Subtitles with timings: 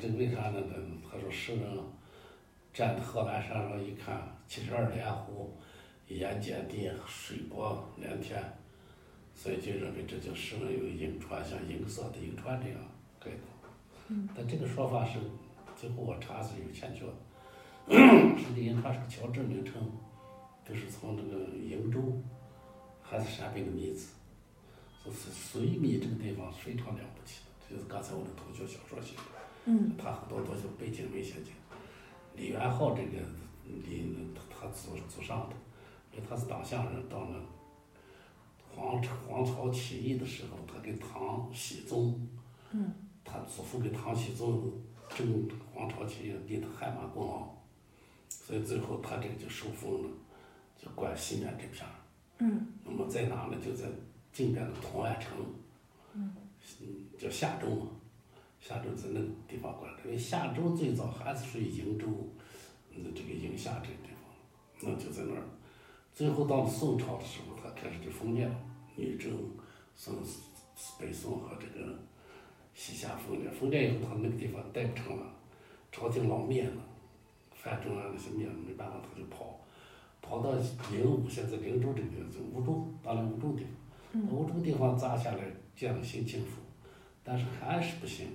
[0.00, 0.60] 这为啥呢？
[1.10, 1.76] 他说诗人
[2.72, 5.56] 站在贺兰山上一看，七十二连湖，
[6.08, 8.42] 眼见地，水波连天，
[9.34, 12.78] 所以就认为这就诗人有银川，像银色的银川这样
[13.18, 14.18] 概括。
[14.36, 15.18] 但这个说法是，
[15.76, 17.12] 最后我查是有欠缺的。
[18.38, 19.90] 实际颍川是个乔治名称，
[20.68, 22.22] 就是从这个瀛州，
[23.02, 24.12] 还是陕北的米字，
[25.04, 29.37] 就是绥米这个地方非常了不起的，就是刚才我的同学小说写的。
[29.70, 31.50] 嗯，他很多都是北京文学家，
[32.34, 33.18] 李元昊这个
[33.84, 34.02] 李
[34.48, 35.54] 他祖祖上的，
[36.10, 37.38] 因为他是党项人，到了
[38.74, 42.26] 黄黄巢起义的时候，他跟唐僖宗，
[42.70, 44.72] 嗯，他祖父跟唐僖宗
[45.10, 47.54] 争黄巢起义，立的汗马功劳，
[48.30, 50.08] 所以最后他这个就受封了，
[50.78, 51.92] 就管西面这片儿。
[52.38, 53.56] 嗯，那么在哪呢？
[53.62, 53.84] 就在
[54.32, 55.32] 近边的同安城，
[56.14, 56.34] 嗯，
[57.18, 57.88] 叫夏州嘛。
[58.60, 62.06] 夏州在那个地方管，因为夏州最早还是属于颍州，
[62.90, 64.30] 嗯，这个颍夏这个地方，
[64.82, 65.42] 那就在那儿。
[66.12, 68.56] 最后到了宋朝的时候，他开始就封建了，
[68.96, 69.32] 女真、
[69.94, 70.14] 宋、
[70.98, 71.96] 北宋和这个
[72.74, 73.50] 西夏封建。
[73.52, 75.32] 封建以后，他那个地方待不成了，
[75.92, 76.82] 朝廷老灭了，
[77.54, 79.60] 范仲淹那些灭了，没办法他就跑，
[80.20, 80.52] 跑到
[80.90, 83.64] 灵武，现在灵州这个地方，梧州，到了梧州地
[84.12, 85.44] 方，梧州地方砸下来
[85.76, 86.60] 建了新清府，
[87.22, 88.26] 但是还是不行。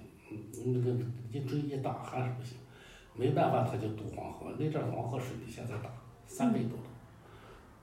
[0.65, 0.97] 那个
[1.31, 2.57] 一追一打还是不行，
[3.15, 5.89] 没办法他就渡黄河，那阵黄河水比现在大
[6.25, 6.85] 三倍多了，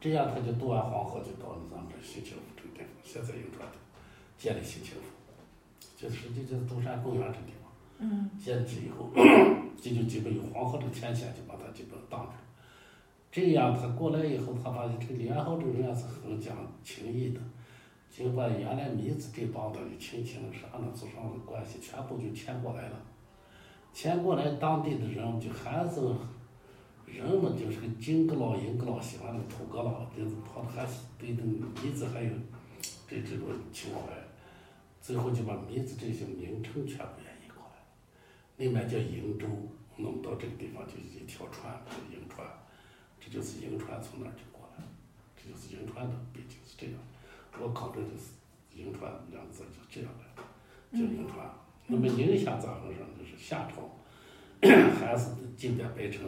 [0.01, 3.77] 这样他就渡完黄河就到了咱们这新清府这个地方，现在颍川的
[4.39, 5.03] 建立新清府，
[5.97, 9.11] 就实际就是中山公园这地方，嗯，建起以后，
[9.81, 12.39] 这就基本有黄河这个天险就把它基本挡住了，
[13.31, 17.41] 这样他过来以后，他发现这个李元昊这个人是很讲情义的。
[18.11, 23.01] 就把原来米子这帮的亲戚啥的祖上的关系全部就迁过来了，
[23.95, 26.01] 迁过来当地的人就还是
[27.07, 32.31] 人们就是个金阁老银阁老喜欢那土阁老，就是跑的还是对那米子还有
[33.09, 34.13] 这这种情怀，
[35.01, 37.83] 最后就把米子这些名称全部演绎过来，
[38.57, 39.47] 另外叫瀛州，
[39.97, 41.73] 那么到这个地方就是一条船，
[42.11, 42.47] 颍川，
[43.21, 44.91] 这就是颍川从那儿就过来了，
[45.37, 46.95] 这就是银川的背景是这样。
[47.63, 48.33] 我考证就是
[48.75, 51.47] “银川”两个字就这样来，叫银川。
[51.87, 53.01] 那么宁夏咋回事？
[53.19, 53.91] 就是夏朝，
[54.99, 56.23] 还是近代白城，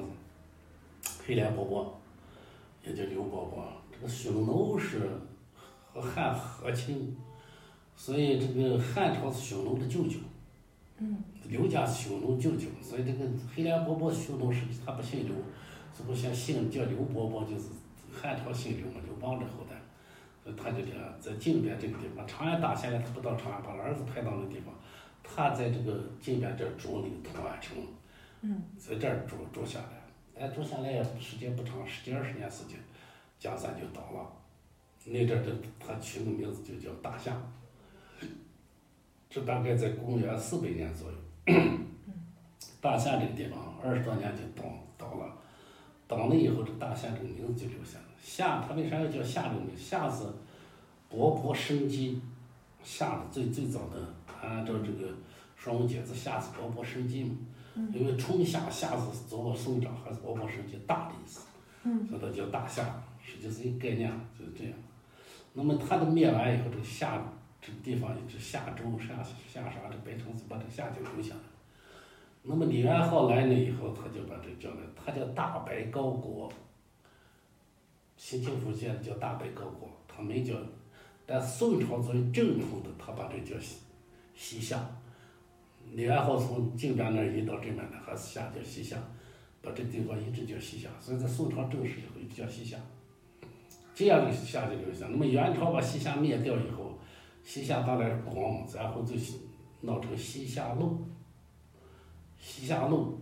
[1.25, 2.01] 黑脸伯伯，
[2.85, 3.73] 也叫刘伯伯。
[3.93, 5.09] 这个匈奴是
[5.93, 7.17] 和汉和亲，
[7.97, 10.19] 所以这个汉朝是匈奴的舅舅。
[10.99, 11.17] 嗯。
[11.49, 15.35] 刘家是匈奴舅舅，所以这个黑脸伯伯匈奴是他不姓刘，
[15.97, 17.67] 是不像姓叫刘伯伯，就是
[18.13, 19.72] 汉朝姓刘嘛，刘邦的后代。
[20.57, 24.75] 他就这样，在靖边这个地方，长安打下来，他不到长安，把儿子派到那地方，
[25.23, 27.77] 他在这个靖边这住那个同安城，
[28.41, 30.03] 嗯，在这儿住住下来，
[30.35, 32.77] 但住下来也时间不长，十几二十年时间，
[33.39, 34.33] 江山就倒了。
[35.05, 37.37] 那阵儿这他取的名字就叫大夏，
[39.29, 41.17] 这大概在公元四百年左右，
[42.81, 45.37] 大夏这个地方二十多年就倒倒了，
[46.07, 48.02] 倒了以后，这大夏这个名字就留下了。
[48.23, 49.77] 夏，它为啥要叫夏这个名？
[49.77, 50.23] 夏是
[51.11, 52.23] 勃勃生机，
[52.85, 55.11] 夏的最最早的，按照这个
[55.57, 57.37] 《双文解字》，夏是勃勃生机嘛。
[57.93, 61.41] 因为春夏，夏是走我生长，还是勃勃生机，大的意思。
[62.09, 64.09] 所以它叫大夏，实际是一个概念，
[64.39, 64.73] 就是这样。
[65.53, 67.21] 那么它的灭完以后，这个夏
[67.61, 69.21] 这个地方一直夏周、夏
[69.53, 71.41] 夏啥这白城子把这个夏就留下来。
[72.45, 76.53] 那么李元昊来了以后，他就把这叫来，他叫大白高国。
[78.25, 80.55] 新清府建的叫大白高国，他没叫，
[81.27, 83.79] 但宋朝作为正统的，他把这叫西
[84.33, 84.89] 西夏。
[85.91, 88.97] 李元昊从靖边那儿移到这边来，还是夏叫西夏，
[89.61, 92.79] 把这地方一直叫西夏，所以在宋朝正式以后一直叫西夏。
[93.93, 95.09] 这样的夏就留下。
[95.09, 96.97] 那么元朝把西夏灭掉以后，
[97.43, 99.17] 西夏当然广，然后就
[99.81, 101.05] 闹成西夏路。
[102.39, 103.21] 西夏路，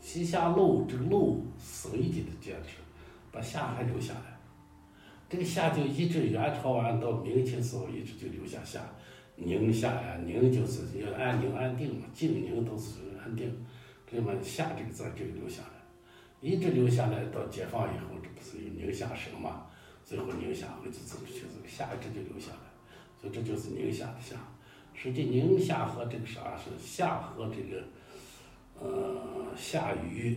[0.00, 2.70] 西夏路这个路随即的建制。
[3.38, 4.36] 把夏还留下来，
[5.28, 8.80] 这个夏就一直元朝完到明清时候一直就留下夏，
[9.36, 13.56] 宁夏呀，宁就是要安宁安定嘛，静宁都是安定，
[14.10, 15.78] 这么夏这个字就留下来，
[16.40, 19.66] 一直留下来到解放以后，这不是有宁夏省嘛，
[20.04, 22.58] 最后宁夏回自治区，这个夏一直就留下来，
[23.20, 24.34] 所以这就是宁夏的夏，
[24.94, 27.84] 实际宁夏和这个啥是夏和这个，
[28.80, 30.36] 呃，夏禹，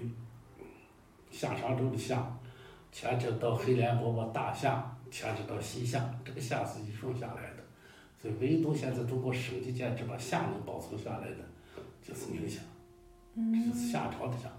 [1.31, 2.37] 夏商周的夏，
[2.91, 7.63] 牵扯到黑莲饽饽大夏，牵扯到西夏，这个夏是一顺下来的，
[8.21, 11.37] 所以唯独现在中国省级建制把夏能保存下来的，
[12.01, 12.61] 就是宁夏，
[13.35, 14.49] 这就是夏朝的夏，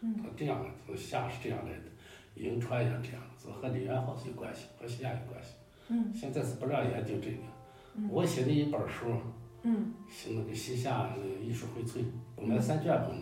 [0.00, 1.84] 它这样的，从夏是这样来的，
[2.34, 5.50] 银川也这样，所以和李元昊是有关系，和西夏有关系。
[5.88, 6.12] 嗯。
[6.14, 7.36] 现在是不让研究这个。
[7.94, 8.08] 嗯。
[8.10, 9.12] 我写的一本书，
[9.62, 9.92] 嗯。
[10.08, 12.04] 是那个西夏那个艺术荟萃，
[12.34, 13.16] 本来三卷本，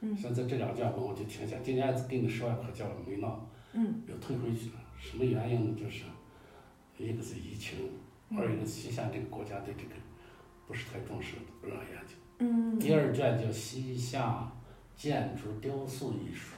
[0.00, 0.16] 嗯。
[0.16, 3.28] 现在这两卷本我就停下，今年给你十万块钱我没拿，
[3.76, 4.74] 嗯又退回去了。
[4.98, 5.76] 什么原因呢？
[5.78, 6.04] 就是
[6.98, 7.78] 一个是疫情，
[8.36, 9.90] 二一个是西夏这个国家对这个
[10.66, 12.14] 不是太重视，不让研究。
[12.38, 14.50] 嗯第二卷叫西夏
[14.96, 16.54] 建筑雕塑艺术，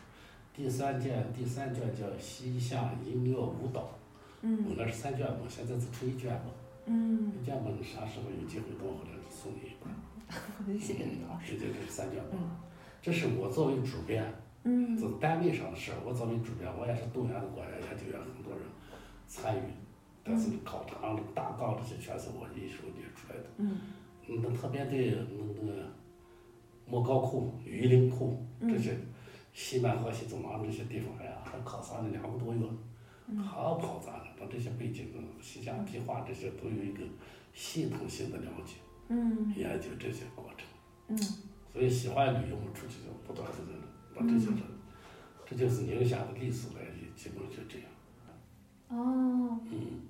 [0.54, 3.90] 第三卷第三卷叫西夏音乐舞蹈。
[4.42, 6.50] 嗯本来是三卷嘛，现在只出一卷嘛。
[6.86, 10.78] 嗯，一卷嘛，你啥时候有机会等我回来送你一本。
[10.78, 11.54] 谢谢李老师。
[11.54, 12.56] 直接这是三卷嘛嗯，
[13.02, 14.24] 这是我作为主编，
[14.68, 15.96] 嗯这是单位上的事儿。
[16.04, 18.62] 我作为主编，我也是动员了国家研究院很多人
[19.26, 19.62] 参与，
[20.22, 23.46] 但是考场、这个大纲这些全是我一手捏出来的。
[23.56, 23.78] 嗯
[24.28, 25.16] 嗯，那特别对
[25.56, 25.88] 那个
[26.86, 28.94] 莫高窟、榆林窟这些
[29.54, 32.60] 西南河西走廊这些地方，哎呀，还考察了两个多月，
[33.42, 34.24] 好跑杂的。
[34.38, 35.08] 把这些背景、
[35.40, 37.02] 西夏壁画这些都有一个
[37.52, 38.74] 系统性的了解，
[39.08, 40.68] 嗯研究这些过程。
[41.08, 41.18] 嗯
[41.72, 43.87] 所以喜欢旅游，出去就不断的
[44.26, 44.52] 这就是，
[45.46, 47.88] 这就是宁夏的历史来源，基本就这样。
[48.88, 50.00] 哦，嗯，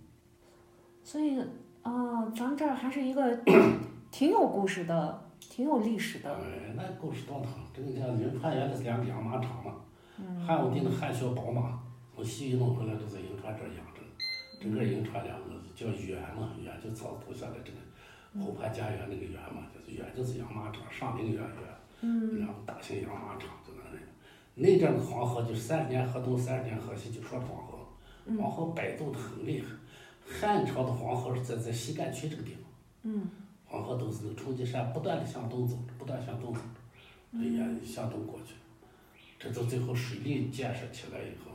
[1.03, 1.39] 所以
[1.83, 3.37] 哦，咱们这儿还是一个
[4.11, 6.35] 挺有故事的、挺有历史的。
[6.35, 7.53] 哎，那故事多长？
[7.75, 9.75] 这个叫银川原来是两个养马场嘛，
[10.47, 11.81] 汉武帝的汗血宝马
[12.15, 14.09] 从西域弄回来都在银川这儿养着呢。
[14.61, 21.51] 整个银川两个字叫原嘛，原就草字头下来这个湖畔家园那个园嘛，就是园就是养马场，上林园园，
[22.01, 23.68] 嗯然后大型养马场就
[24.61, 27.79] 那阵儿的黄河就是三十年河东，三十年河西，就说黄河，
[28.37, 29.69] 黄河摆渡的很厉害。
[30.27, 32.63] 汉朝的黄河是在在西干区这个地方。
[33.05, 33.29] 嗯
[33.65, 36.61] 黄河都是那个冲积扇不断的向东走，不断向东走，
[37.35, 38.55] 哎呀向东过去，
[39.39, 41.53] 这都最后水利建设起来以后，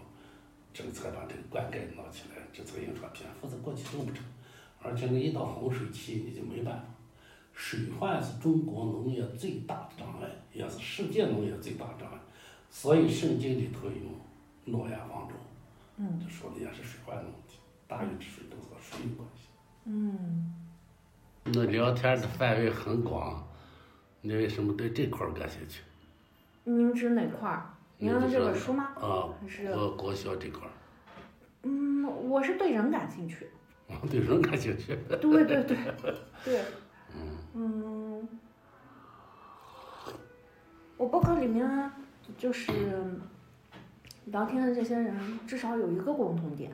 [0.71, 4.23] 这个才把这个灌溉闹起来，这才颍川片，否则过去都不成。
[4.79, 6.85] 而且那一到洪水期你就没办法，
[7.51, 12.19] 水患是中国农业最大的障碍，也是世界农业最大的障碍。
[12.75, 13.93] 所以圣经里头有
[14.65, 15.35] 诺亚方舟，
[15.97, 19.43] 嗯这说的也是水患的问题，大禹治水都和水有关系。
[19.85, 20.55] 嗯
[21.45, 23.47] 那聊天的范围很广，
[24.21, 25.83] 你为什么对这块儿感兴趣？
[26.63, 27.69] 您指哪块儿？
[27.99, 28.85] 您的这本书吗？
[28.95, 30.71] 啊还是，国国学这块儿，
[31.61, 33.47] 嗯，我是对人感兴趣。
[33.87, 34.97] 我对人感兴趣。
[35.07, 35.77] 对对对
[36.43, 36.61] 对，
[37.53, 38.27] 嗯，
[40.97, 41.91] 我博客里面
[42.43, 42.73] 就是
[44.25, 46.69] 聊天的这些人，至少有一个共同点，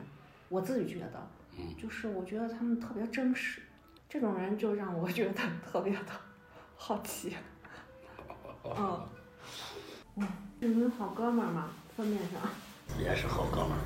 [0.48, 1.28] 我自己觉得，
[1.80, 3.62] 就是我觉得他们特别真实，
[4.08, 6.06] 这种人就让我觉得特别的
[6.74, 7.36] 好奇。
[8.64, 9.00] 嗯，
[10.16, 10.26] 嗯，
[10.58, 12.40] 你们好哥们儿嘛，封面上，
[13.00, 13.78] 也是好哥们儿。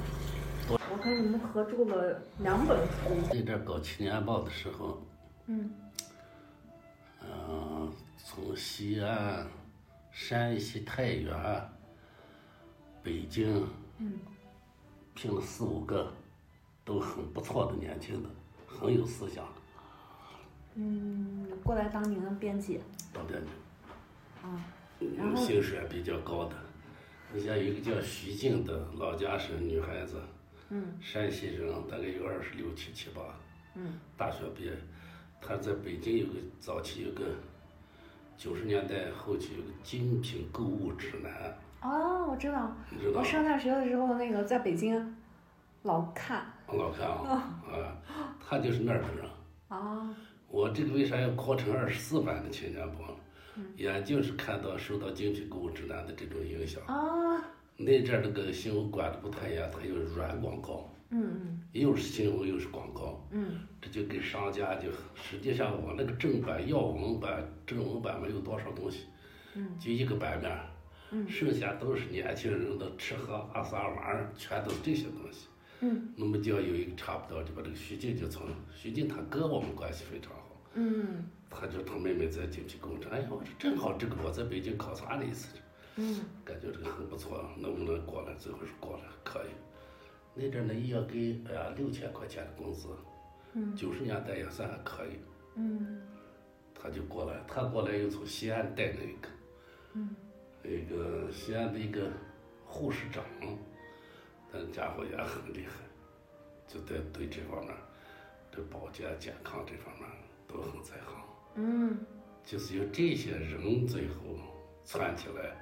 [0.71, 3.15] 我和你们合著了两本书。
[3.31, 5.07] 那阵儿搞青年报的时候，
[5.49, 5.71] 嗯
[7.21, 9.47] 嗯、从西安、
[10.11, 11.35] 山西太原、
[13.05, 13.65] 北京，
[13.99, 14.19] 嗯
[15.15, 16.11] 聘了四五个，
[16.85, 18.29] 都很不错的年轻的，
[18.67, 19.47] 很有思想，
[20.75, 22.81] 嗯，过来当您的编辑。
[23.13, 23.51] 当编辑。
[24.43, 24.65] 啊，
[25.17, 26.57] 然后薪水比较高的。
[27.33, 30.21] 你像有一个叫徐静的，老家是女孩子，
[30.71, 33.21] 嗯山西人，大概有二十六七七八，
[33.75, 34.73] 嗯大学毕业。
[35.41, 37.27] 她在北京有个早期有个
[38.37, 43.21] 九十年代后期有个精品购物指南，哦，我知道，你知道？
[43.21, 45.17] 我上大学的时候，那个在北京
[45.83, 48.01] 老看很好看啊，啊，
[48.41, 49.25] 他就是那儿的人。
[49.69, 50.09] 啊，
[50.49, 53.15] 我这个为啥要扩成二十四版的青年报呢？
[53.77, 56.83] 也就是看到受到精品购物指南的这种影响。
[56.87, 57.41] 啊，
[57.77, 69.07] 那阵儿那个新闻管的不太严，它有软广告，嗯嗯又是新闻又是广告，嗯这就给商家就实际上我那个正版要文版正文版没有多少东西，
[69.55, 70.67] 嗯就一个版面儿，
[71.15, 75.47] 嗯剩下都是年轻人的吃喝拉撒玩儿，全都是这些东西。
[75.81, 85.57] 嗯那么就要有一个差不多，就把这个徐静就从徐静他哥我们关系非常好，嗯他就他妹妹在经济工程，哎呀，我说正好这个我在北京考察了一次，
[85.97, 88.35] 嗯感觉这个很不错，能不能过来？
[88.35, 89.49] 最后是过来，可以。
[90.35, 92.89] 那阵儿呢，一要给哎呀六千块钱的工资，
[93.53, 95.21] 嗯九十年代也算还可以。
[95.57, 96.01] 嗯
[96.75, 99.29] 他他就过来，他过来又从西安带了一个，
[99.95, 100.15] 嗯，
[100.69, 102.11] 一个西安的一个
[102.67, 103.23] 护士长，
[104.53, 105.73] 那家伙也很厉害，
[106.67, 107.75] 就在对这方面，
[108.51, 110.09] 对保健健康这方面
[110.47, 111.25] 都很在行。
[111.57, 111.99] 嗯
[112.45, 114.37] 就是有这些人最后
[114.85, 115.57] 串起来，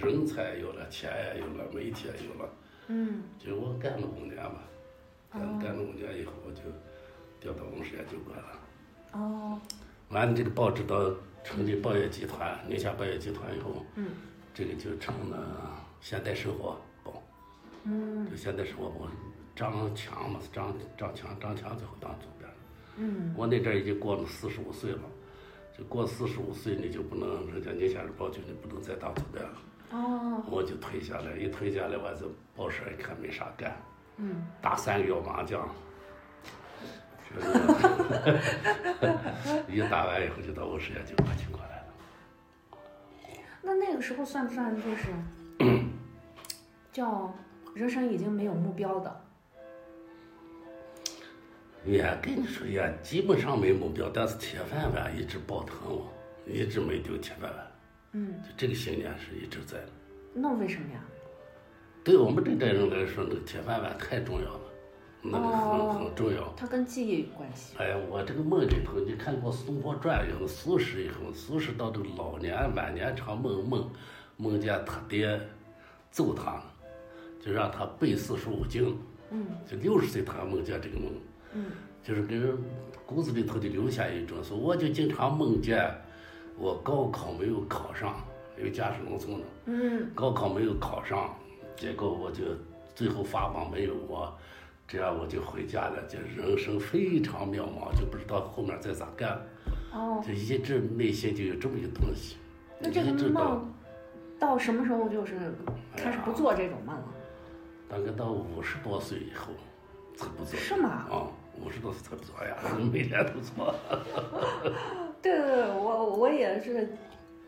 [0.00, 2.48] 人才有了，钱也有了，媒体也有了。
[2.86, 4.62] 嗯就我干了五年吧，
[5.30, 6.62] 干哦干了五年以后，我就
[7.40, 8.60] 调到文史研究馆了。
[9.12, 9.60] 哦
[10.10, 10.96] 完了，这个报纸到
[11.48, 14.10] 成立报业集团，宁夏报业集团以后，嗯
[14.52, 17.22] 这个就成了现代生活报。
[17.84, 19.08] 嗯就现代生活报，
[19.56, 22.56] 张强嘛，张张强，张强最后当主编了。
[22.96, 25.00] 嗯我那阵儿已经过了四十五岁了，
[25.76, 29.58] 就过四十五岁你就不能，人家宁夏日报就你不能再当主编了。
[29.92, 33.74] 哦我就退下来，一退下来，我就报社一看没啥干，
[34.18, 35.66] 嗯打三个月麻将，
[39.68, 41.84] 一 打完以后就到我实验就把请过来了。
[43.62, 45.08] 那那个时候算不算就是
[46.92, 47.34] 叫
[47.74, 49.24] 人生已经没有目标的？
[51.84, 56.12] 也跟你说也基本上没目标，但是铁饭碗一直抱疼我，
[56.46, 57.66] 一直没丢铁饭碗，
[58.12, 59.88] 嗯，就这个信念是一直在的。
[60.34, 61.00] 那为什么呀？
[62.04, 64.60] 对我们这代人来说，那个铁饭碗太重要了，
[65.22, 66.52] 那个很、哦很重要。
[66.56, 67.76] 它跟记忆有关系。
[67.78, 73.90] 哎呀，我这个梦里头，你看过《苏东坡传》以后，苏轼以后，苏轼到这个老年晚年常梦梦，
[74.36, 75.40] 梦见他爹
[76.10, 76.62] 揍他，
[77.44, 78.96] 就让他背四书五经，
[79.30, 81.12] 嗯就六十岁他还梦见这个梦，
[81.54, 81.66] 嗯
[82.02, 82.56] 就是跟人
[83.04, 85.92] 骨子里头就留下一种说，我就经常梦见
[86.56, 88.16] 我高考没有考上，
[88.56, 91.36] 因为家是农村的，嗯高考没有考上，
[91.76, 92.44] 结果我就
[92.94, 94.32] 最后发榜没有我，
[94.88, 99.42] 这样我就回家了，就人生非常渺茫，就不知道后面再咋干了，
[99.92, 102.38] 哦，就一直内心就有这么一个东西，
[102.80, 103.70] 那这个梦
[104.38, 105.34] 到什么时候就是
[105.94, 107.04] 开始不做这种梦了？
[107.86, 109.52] 大概到五十多岁以后
[110.16, 111.28] 才不做，是吗啊，
[111.62, 112.56] 五十多岁才不做，哎呀，
[112.90, 113.74] 每年都做，
[115.20, 116.88] 对对对，我我也是，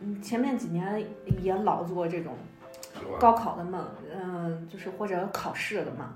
[0.00, 1.02] 嗯，前面几年
[1.40, 2.36] 也老做这种？
[3.18, 3.82] 高考的梦，
[4.12, 6.06] 嗯、就是或者考试的梦，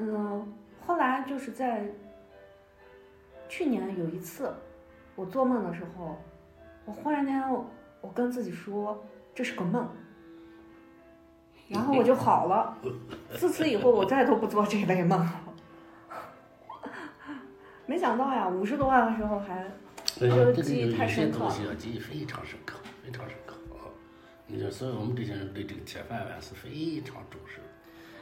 [0.00, 0.46] 嗯，
[0.86, 1.84] 后来就是在
[3.48, 4.54] 去年有一次，
[5.16, 6.16] 我做梦的时候，
[6.84, 7.68] 我忽然间我
[8.00, 9.88] 我跟自己说这是个梦，
[11.68, 12.78] 然后我就好了，
[13.34, 15.44] 自此以后我再都不做这类梦了。
[17.86, 19.72] 没想到呀，五十多万的时候还哎
[20.20, 23.90] 这，个记忆太深刻有些东西啊，记忆非常深刻，非常深刻啊。
[24.46, 27.67] 你说，所以我们这些人对这个铁饭碗是非常重视的。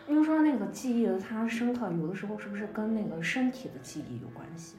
[0.08, 4.76] 您说那个记忆的它深刻，有的时候是不是跟那个身体的记忆有关系？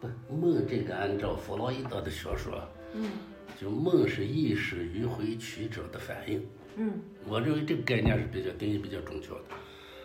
[0.00, 2.62] 不，梦这个按照弗洛伊德的学说，
[2.94, 3.10] 嗯。
[3.60, 6.40] 就梦是意识迂回曲折的反应。
[6.76, 6.92] 嗯。
[7.26, 9.42] 我认为这个概念是比较定义比较准确的。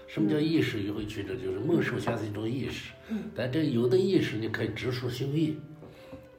[0.08, 1.36] 什么叫意识迂回曲折？
[1.36, 3.24] 就是梦首先是一种意识，嗯。
[3.36, 5.54] 但这有的意识你可以直抒胸臆，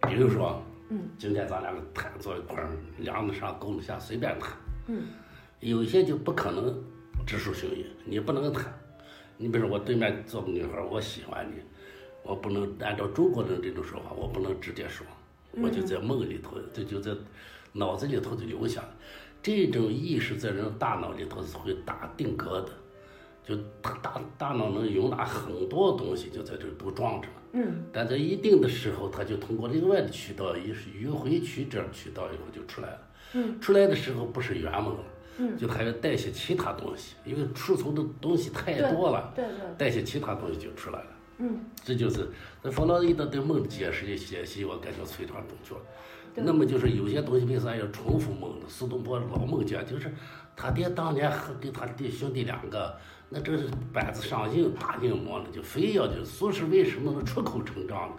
[0.09, 0.61] 比如说，
[0.91, 1.09] 嗯。
[1.17, 4.53] 今天咱两个谈坐一块儿，梁子上沟子下随便谈，
[4.89, 5.05] 嗯。
[5.61, 6.85] 有些就不可能
[7.27, 8.73] 直抒胸臆，你不能谈。
[9.37, 11.57] 你比如说我对面坐个女孩，我喜欢你，
[12.23, 15.05] 我不能按照中国人这种说法，我不能直接说，
[15.61, 17.13] 我就在梦里头，这就在
[17.73, 18.95] 脑子里头就留下了。
[19.43, 22.71] 这种意识在人大脑里头是会打定格的，
[23.45, 27.35] 就大大大脑能容纳很多东西，就在这儿都装着了。
[27.53, 33.01] 嗯但在一定的时候，它就通过另外的渠道，也是迂回曲折渠道以后就出来了。
[33.35, 35.05] 嗯出来的时候不是圆梦了，
[35.39, 41.07] 嗯就还要带些其他东西，因为储存的东西太多了，对对，带些其他东西就出来了。
[41.39, 42.29] 嗯这就是
[42.63, 45.75] 那弗洛伊德对梦的解释的解析，我感觉非常准确。
[46.39, 48.67] 那么就是有些东西为啥要重复梦呢？
[48.69, 50.13] 苏东坡老梦见，就是
[50.55, 52.95] 他爹当年和给他弟兄弟两个，
[53.31, 58.15] 那真是板子上硬打硬磨呢，就非要就苏轼为什么能出口成章呢？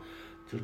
[0.52, 0.58] 就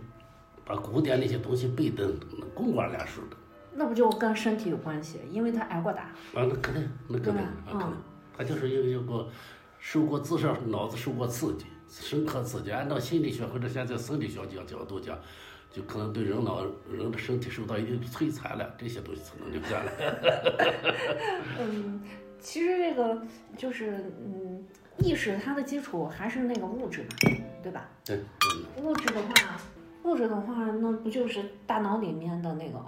[0.65, 2.11] 把古典那些东西背得
[2.55, 3.37] 滚瓜烂熟的。
[3.75, 5.19] 那不就跟身体有关系？
[5.31, 6.03] 因为他挨过打。
[6.03, 7.97] 啊，那肯定，那肯定，啊，肯定嗯，
[8.37, 9.27] 他就是因为有过
[9.79, 12.71] 受过自上脑子受过刺激，深刻刺激。
[12.71, 15.17] 按照心理学或者现在生理学角角度讲，
[15.71, 19.91] 就可能对人脑人的身体受到一定摧残了，这些东西才能留下来。
[21.59, 22.01] 嗯，
[22.39, 23.21] 其实这个
[23.57, 24.63] 就是嗯，
[24.99, 27.07] 意识它的基础还是那个物质嘛，
[27.63, 27.89] 对吧？
[28.05, 28.17] 对，
[28.77, 29.59] 嗯，物质的话，
[30.03, 32.79] 物质的话，那不就是大脑里面的那个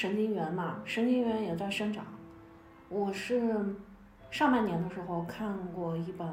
[0.00, 0.80] 神经元嘛？
[0.84, 2.04] 神经元也在生长。
[2.88, 3.52] 我是
[4.30, 6.28] 上半年的时候看过一本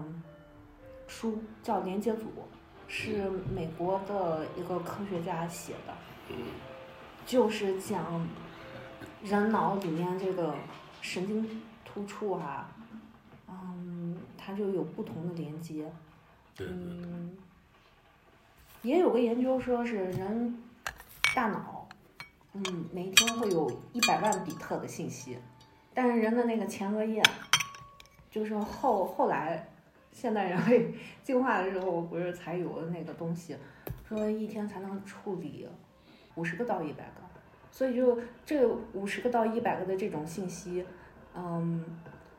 [1.08, 2.26] 书，叫《连接组》，
[2.88, 5.94] 是美国的一个科学家写的，
[6.30, 6.36] 嗯
[7.26, 8.28] 就是讲
[9.24, 10.54] 人脑里面这个
[11.02, 12.70] 神经突触啊，
[13.48, 15.92] 嗯，它就有不同的连接。
[16.56, 17.36] 对对对，嗯，
[18.84, 20.56] 也有个研究说是人
[21.34, 21.75] 大脑，
[22.58, 25.38] 嗯，每天会有一百万比特的信息，
[25.94, 27.22] 但是人的那个前额叶，
[28.32, 29.68] 就是后后来
[30.14, 33.58] 现代人类 进化的时候，不是才有的那个东西，
[34.08, 35.68] 说一天才能处理
[36.36, 37.22] 五十个到一百个，
[37.72, 40.86] 所以就这五十个到一百个的这种信息，
[41.36, 41.84] 嗯，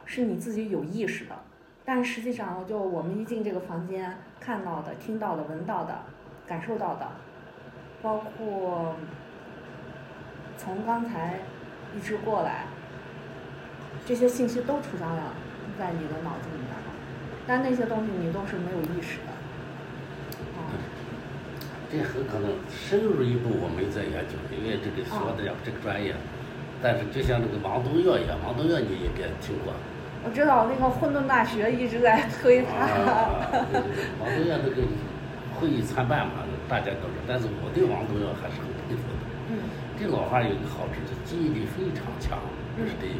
[0.06, 1.38] 是你自己有意识的。
[1.84, 6.00] 但实际上，就我们一进这个房间看到的、听到的、闻到的、
[6.46, 7.06] 感受到的，
[8.00, 8.96] 包括
[10.56, 11.40] 从刚才
[11.96, 12.64] 一直过来，
[14.04, 15.32] 这些信息都储藏了
[15.78, 16.90] 在你的脑子里面了，
[17.46, 19.32] 但那些东西你都是没有意识的。
[20.56, 20.72] 啊、
[21.90, 26.14] 这很可能深入一步我没在研究，因为这个学的呀这个专业，
[26.82, 29.72] 但是就像这个王东岳一样，王东岳你应该听过。
[30.24, 32.88] 我知道那个混沌大学一直在推他。
[34.18, 34.82] 王东岳那个
[35.60, 38.66] 会议参办嘛，大家都知道，但是我对王东岳还是很
[39.98, 42.38] 这老汉有一个好处，就记忆力非常强，
[42.76, 43.16] 这是第一。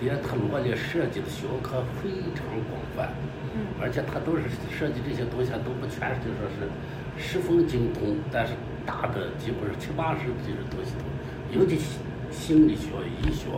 [0.00, 3.10] 第二，他罗列设计的学科非常广泛，
[3.52, 6.70] 嗯而且他都是设计这些东西都不全是就说是
[7.18, 8.54] 十分精通，但是
[8.86, 11.98] 大的基本上七八十这些东西都，尤其心
[12.30, 13.50] 心理学、医学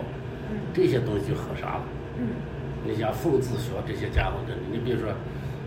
[0.50, 1.84] 嗯这些东西就很啥了。
[2.18, 2.28] 嗯
[2.82, 5.12] 你像分子学这些家伙的，你比如说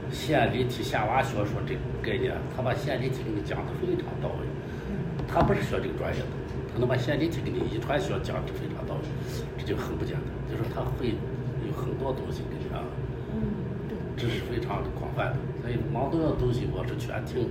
[0.10, 4.42] 线粒体线娃学说这个概念，他把线粒体给你讲的非常到位。
[4.90, 6.28] 嗯他不是学这个专业的，
[6.74, 9.02] 他能把线粒体给你遗传学讲的非常到位，
[9.58, 10.26] 这就很不简单。
[10.50, 11.14] 就说他会
[11.66, 12.82] 有很多东西给你啊，
[13.32, 13.54] 嗯，
[13.88, 13.96] 对。
[14.18, 15.38] 知识非常的广泛的。
[15.62, 17.48] 所以毛东的东西我是全听，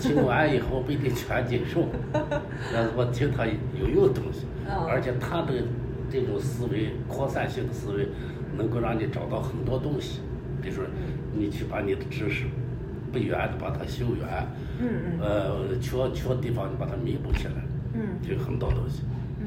[0.00, 1.86] 听完以后不一定全接受，
[2.72, 5.52] 但是我听他有用的东西，嗯而且他的
[6.10, 8.08] 这种思维扩散性的思维，
[8.56, 10.20] 能够让你找到很多东西，
[10.60, 10.84] 比如说
[11.32, 12.46] 你去把你的知识
[13.12, 14.26] 不圆的把它修圆，
[14.80, 17.54] 嗯嗯呃，缺缺地方你把它弥补起来，
[17.98, 19.02] 嗯就有很多东西。
[19.40, 19.46] 嗯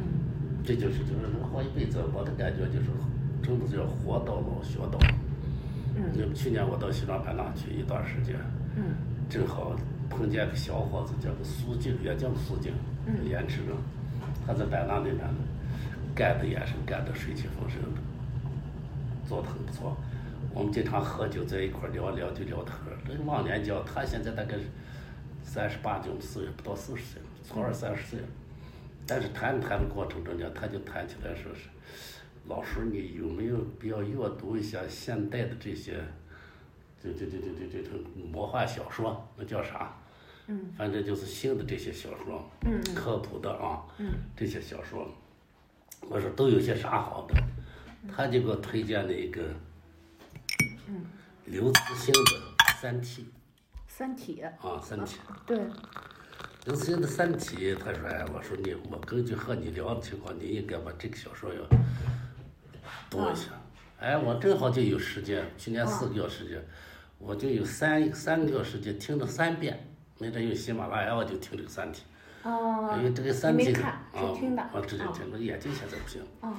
[0.63, 2.87] 这就是就是人活一辈子，我的感觉就是
[3.41, 5.15] 真的是要活到老学到老。
[5.95, 8.35] 嗯那么去年我到西双版纳去一段时间，
[8.75, 8.93] 嗯
[9.29, 9.75] 正好
[10.09, 12.73] 碰见个小伙子，叫个苏静，也叫苏静，
[13.05, 13.75] 嗯盐池人，
[14.45, 15.41] 他在版纳那边呢，
[16.13, 18.01] 干的也是干的水气风生的，
[19.27, 19.97] 做的很不错。
[20.53, 22.97] 我们经常喝酒在一块儿聊聊就聊天儿。
[23.07, 24.63] 这个忘年交，他现在大概是
[25.43, 28.25] 三十八九岁，不到四十岁，初二三十岁了。
[29.07, 31.69] 但是谈谈的过程中间，他就谈起来说是，
[32.47, 36.01] 老师你有没有必要阅读一下现代的这些，
[37.01, 37.89] 这这这这这这这
[38.31, 39.95] 魔幻小说，那叫啥？
[40.47, 45.07] 嗯反正就是新的这些小说，嗯科普的啊，嗯这些小说，
[46.09, 47.35] 我说都有些啥好的，
[48.11, 49.41] 他就给我推荐了一个，
[50.87, 51.05] 嗯，
[51.45, 53.27] 刘慈欣的《三体
[53.87, 55.17] 三体，》啊，《三体》。
[55.45, 55.59] 对，
[56.65, 61.61] 刘慈欣的《三体》，他说：“哎，我说你，我根据和你聊的情况，你应该把这个小说要
[63.09, 63.47] 读一下。
[63.99, 66.63] 哎，我正好就有时间，去年四个月时间，
[67.17, 69.87] 我就有三三个月时间听了三遍。
[70.19, 72.03] 那阵用喜马拉雅，我就听这个《三体》，
[72.47, 74.03] 哦，因为这个《三体》啊
[74.71, 76.21] 我直接听，我眼睛现在不行。
[76.41, 76.53] 哦，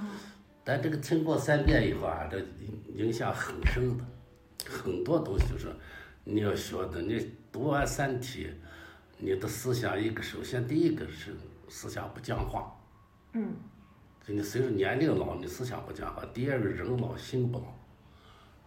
[0.65, 2.45] 但这个听过三遍以后啊，这
[2.97, 4.05] 影响很深的，
[4.69, 5.69] 很多东西就是
[6.25, 7.01] 你要学的。
[7.03, 8.47] 你读完《三体》，
[9.25, 11.33] 你的思想一个首先第一个是
[11.69, 12.77] 思想不僵化，
[13.35, 13.55] 嗯
[14.27, 16.25] 就你随着年龄老，你思想不僵化。
[16.35, 17.65] 第二个人老心不老，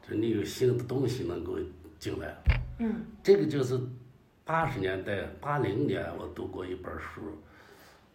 [0.07, 1.59] 就你有新的东西能够
[1.99, 2.33] 进来。
[2.79, 3.77] 嗯这个就是
[4.45, 7.37] 八十年代八零年我读过一本书，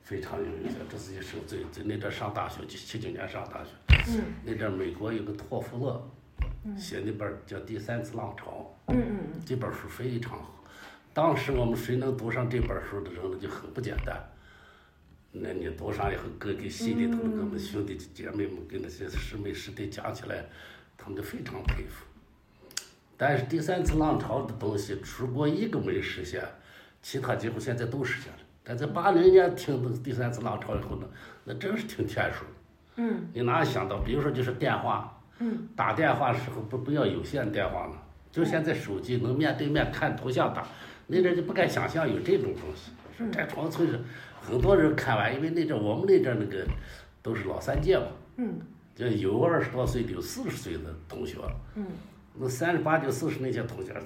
[0.02, 0.76] 非常有意思。
[0.88, 3.70] 这是一生最最那阵上大学，就七九年上大学。
[4.08, 6.10] 嗯那阵美国有个托夫勒，
[6.78, 10.59] 写那本儿叫《第三次浪潮嗯嗯》，这本儿书非常好。
[11.12, 14.16] 当时我们谁能读上这本儿书的人呢，就很不简单。
[15.32, 20.44] 那你读上以后，各个系里头的我们兄弟姐妹们跟那些师妹师弟讲起来，
[20.96, 22.04] 他们就非常佩服。
[23.16, 26.42] 但是第三次浪潮的东西，只不过一个没实现，
[27.02, 28.38] 其他几乎现在都实现了。
[28.62, 31.06] 但在八零年听的第三次浪潮以后呢，
[31.44, 32.44] 那真是听天书。
[32.96, 40.66] 嗯你哪想到，比如说就是电话，嗯打电话时候不不要有线电话了，就现在手机能面对面看图像打，
[41.10, 42.92] 那阵就不敢想象有这种东西。
[43.16, 44.00] 说这纯粹是
[44.40, 46.66] 很多人看完，因为那阵我们那阵那个
[47.20, 48.58] 都是老三届嘛，嗯
[48.94, 51.36] 就有二十多岁的，有四十岁的同学，
[51.74, 51.86] 嗯
[52.34, 54.00] 那三十八九、四十那些同学，他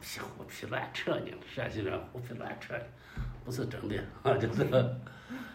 [0.00, 2.74] 西胡皮乱扯呢，陕西人胡皮乱扯，
[3.44, 4.66] 不是真的啊，就是。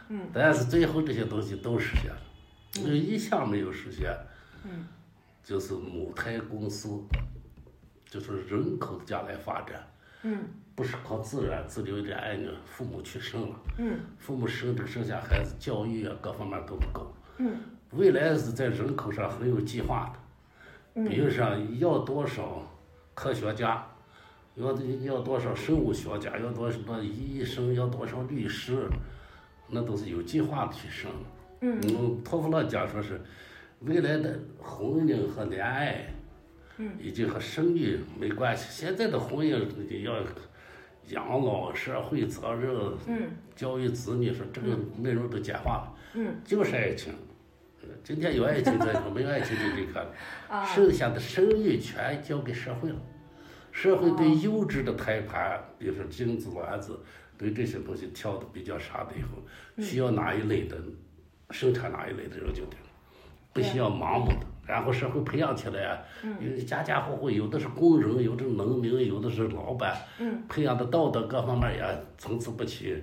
[0.08, 0.28] 嗯。
[0.34, 4.10] 但是最后这些东西都实现了，有一项没有实现。
[4.64, 4.88] 嗯。
[5.44, 6.90] 就是母胎公司，
[8.08, 9.88] 就是人口的将来发展。
[10.24, 10.40] 嗯。
[10.80, 13.56] 不是靠自然自留恋爱呢，父母去生了。
[13.80, 14.00] 嗯。
[14.18, 17.14] 父母生这生下孩子，教育啊各方面都不够。
[17.38, 17.58] 嗯。
[17.92, 20.10] 未来是在人口上很有计划
[20.94, 21.46] 的，比如说
[21.80, 22.64] 要多少
[23.14, 23.86] 科学家，
[24.56, 28.88] 要要多少生物学家，要多少医生，要多少律师，
[29.68, 31.12] 那都是有计划的去生。
[31.60, 32.24] 嗯。
[32.24, 33.20] 托夫勒讲说是，
[33.82, 36.06] 未来的婚姻和恋爱，
[36.78, 38.68] 嗯，已经和生育没关系。
[38.70, 40.24] 现在的婚姻要
[41.10, 42.76] 养老、社会责任，
[43.08, 45.98] 嗯，教育子女，说这个内容都简化了。
[46.14, 46.36] 嗯。
[46.44, 47.14] 就是爱情。
[48.04, 50.14] 今天有爱情再说， 没有爱情就离开了。
[50.48, 50.66] 啊。
[50.66, 52.96] 剩下的生育权交给社会了，
[53.72, 57.00] 社会对优质的胎盘，比如说精子、卵子，
[57.38, 60.78] 对这些东西挑的比较啥的以后，需要哪一类的，
[61.52, 62.88] 生产哪一类的人就对了，
[63.54, 64.46] 不需要盲目的。
[64.70, 66.00] 然后社会培养起来，
[66.40, 69.98] 有家家户户有的是工人，有的农民，有的是老板，
[70.48, 72.96] 培养的道德各方面也层次不齐，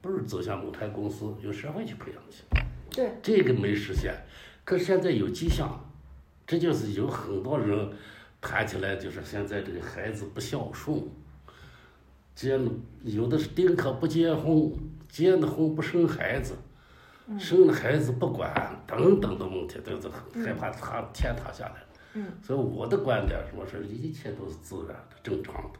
[0.00, 2.42] 不是走向某台公司，由社会去培养去。
[2.90, 3.10] 对。
[3.22, 4.14] 这个没实现。
[4.64, 5.78] 可是现在有迹象，
[6.46, 7.90] 这就是有很多人
[8.40, 10.98] 谈起来，就是现在这个孩子不孝顺，
[12.34, 12.58] 结
[13.04, 14.72] 有的是丁克不结婚，
[15.06, 16.54] 结了婚不生孩子，
[17.38, 18.50] 生了孩子不管，
[18.86, 20.08] 等等的问题，都是
[20.44, 22.22] 害怕他天塌下来。
[22.42, 25.78] 所以我的观点是，我说一切都是自然的、正常的。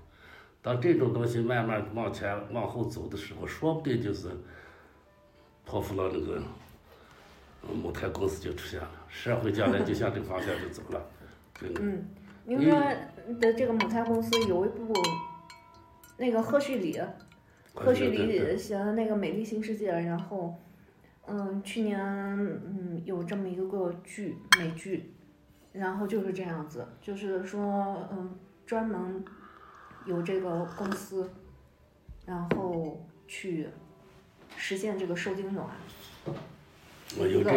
[0.62, 4.28] 当这种东西慢慢往前往后走的时候，说不定就是
[5.64, 6.42] 破釜了那个。
[7.74, 11.06] 母胎公司就出现了，社会将来就向这个方向就走了。
[11.78, 12.02] 嗯，
[12.46, 12.72] 您说
[13.38, 14.94] 的这个母胎公司有一部，
[16.16, 16.98] 那个赫胥黎，
[17.74, 20.58] 赫胥黎写的那个《美丽新世界》，然后，
[21.26, 25.14] 嗯，去年嗯有这么一个剧，美剧，
[25.72, 27.62] 然后就是这样子，就是说
[28.11, 29.24] 嗯专门
[30.06, 31.30] 有这个公司，
[32.26, 33.68] 然后去
[34.56, 35.66] 实现这个受精卵。
[37.16, 37.52] 一个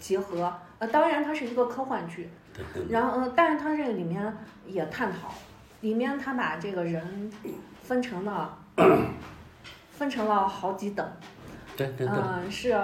[0.00, 2.28] 结合，呃，当然它是一个科幻剧，
[2.90, 5.32] 然后，呃，但是它这个里面也探讨，
[5.80, 7.30] 里面它把这个人
[7.82, 8.58] 分成了
[9.92, 11.08] 分成了好几等，
[11.76, 12.76] 对对对，嗯，是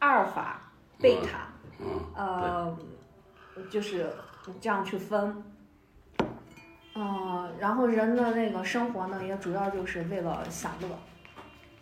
[0.00, 0.60] 阿尔法、
[0.98, 2.78] 贝塔，嗯，呃，
[3.70, 4.12] 就是
[4.60, 5.42] 这样去分，
[6.94, 10.88] 嗯，然后人的那个生活呢，也主要就是为了享乐，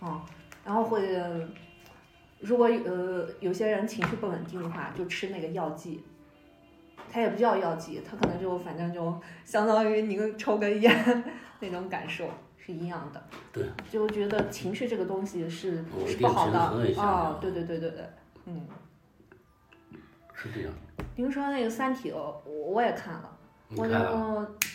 [0.02, 0.20] 嗯，
[0.64, 1.02] 然后会。
[2.40, 6.04] 如果呃有些人情绪不稳定的话，就吃那个药剂，
[7.10, 11.24] 它也不叫药剂，它可能就反正就相当于你抽根烟
[11.58, 12.30] 那种感受
[12.68, 13.22] 是一样的。
[13.50, 13.66] 对。
[13.90, 16.58] 就觉得情绪这个东西是是不好的
[16.98, 18.06] 哦，对对对对对，
[18.44, 18.66] 嗯。
[20.34, 20.72] 是这样。
[21.16, 23.36] 您说那个《三体》，我我也看了，
[23.74, 23.94] 我就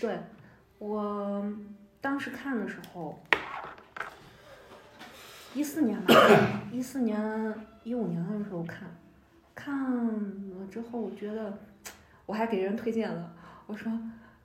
[0.01, 0.19] 对，
[0.79, 1.45] 我
[2.01, 3.23] 当时看的时候。
[5.55, 6.15] 一四年吧，
[6.73, 8.89] 一四年、一五年的时候看，
[9.53, 11.55] 看了之后，我觉得
[12.25, 13.31] 我还给人推荐了，
[13.67, 13.91] 我说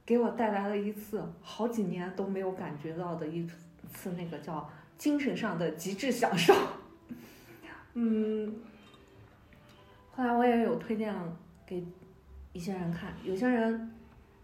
[0.09, 3.47] 给我带来了一次好几年都没有感觉到的一
[3.93, 4.67] 次那个叫
[4.97, 6.55] 精神上的极致享受。
[7.93, 8.55] 嗯，
[10.13, 11.15] 后来我也有推荐
[11.67, 11.85] 给
[12.55, 13.93] 一些人看，有些人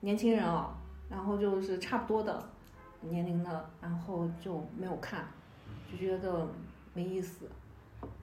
[0.00, 0.76] 年轻人啊，
[1.08, 2.46] 然后就是差不多的
[3.00, 5.24] 年龄的，然后就没有看。
[5.90, 6.46] 就觉得
[6.92, 7.48] 没意思，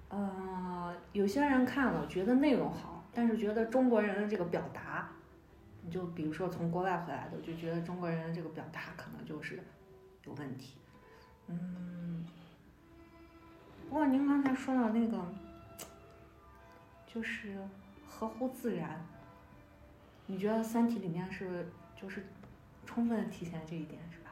[0.10, 5.10] 呃，有些人看了觉得内容好，但是觉得中国人的这个表达，
[5.84, 9.60] 你就比如说从国外回来的，就觉得中国人的这个表达可能就是
[10.26, 10.76] 有问题，
[11.48, 12.26] 嗯。
[13.89, 15.17] 不过您刚才说到那个，
[17.12, 17.58] 就是
[18.08, 19.04] 合乎自然，
[20.28, 21.67] 你觉得《三体》里面是
[22.00, 22.26] 就是
[22.86, 24.32] 充分体现这一点是吧？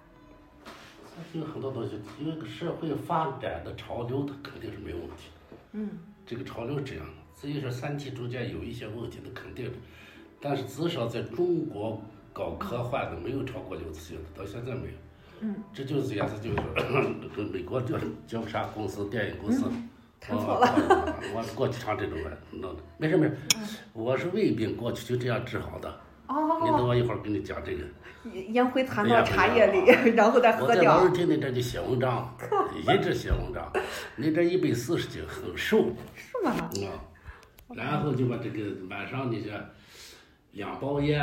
[1.34, 5.30] 有很多东西，因为社会发展的潮流，它肯定是没有问题。
[5.72, 5.90] 嗯。
[6.26, 9.78] 这个潮流是这样的，至于说《三体》中间有一些问题，那肯定的。
[10.42, 14.94] 但是至少在中国搞科幻的没有超过六次性的，到现在没有。
[15.42, 15.56] 嗯。
[15.74, 16.56] 这就是意思，就是，
[17.36, 19.66] 跟美国叫叫啥公司，电影公司。
[20.22, 21.16] 看错了。
[21.34, 23.38] 我过去唱这种的，弄的没事没事。
[23.94, 25.90] 我是胃病，过去就这样治好的。
[26.28, 26.60] 哦。
[26.62, 27.84] 你等我一会儿给你讲这个。
[28.50, 30.76] 烟灰弹到茶叶里，然后再喝掉。
[30.76, 32.36] 我在老是天天这就写文章，
[32.76, 33.72] 一直写文章。
[34.18, 35.90] 你这一百四十斤，很瘦。
[36.16, 36.70] 是吗？
[36.76, 36.90] 嗯。
[37.74, 39.54] 然后就把这个晚上那些
[40.54, 41.20] 两包烟，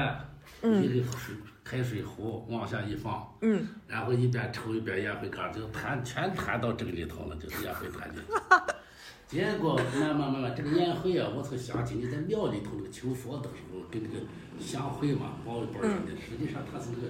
[0.62, 1.35] 一个水
[1.65, 8.27] 开水壶往下一放，嗯，然后一边抽一边烟灰缸，就弹全弹到这个里头了，就是烟灰弹进去。
[9.27, 14.25] 结果慢慢慢慢，这个烟灰啊，我才想起你在庙里头那个求佛的时候，跟那个
[14.61, 17.09] 香灰嘛包一包似的，实际上它是那个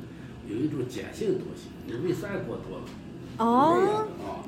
[0.48, 2.85] 有一种碱性东西，你胃酸过多了，
[3.37, 4.42] 那哦。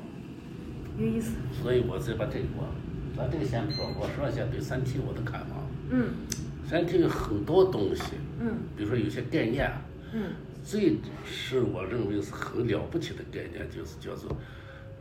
[0.97, 1.35] 有意思。
[1.61, 2.67] 所以我才把这个我，
[3.15, 5.55] 咱这个先说，我说一下对《三体》我的看法。
[5.91, 6.07] 嗯
[6.69, 8.03] 《三体》有很多东西，
[8.39, 9.71] 嗯比如说有些概念，
[10.13, 14.37] 嗯最是我认为是很了不起的概念，就是叫做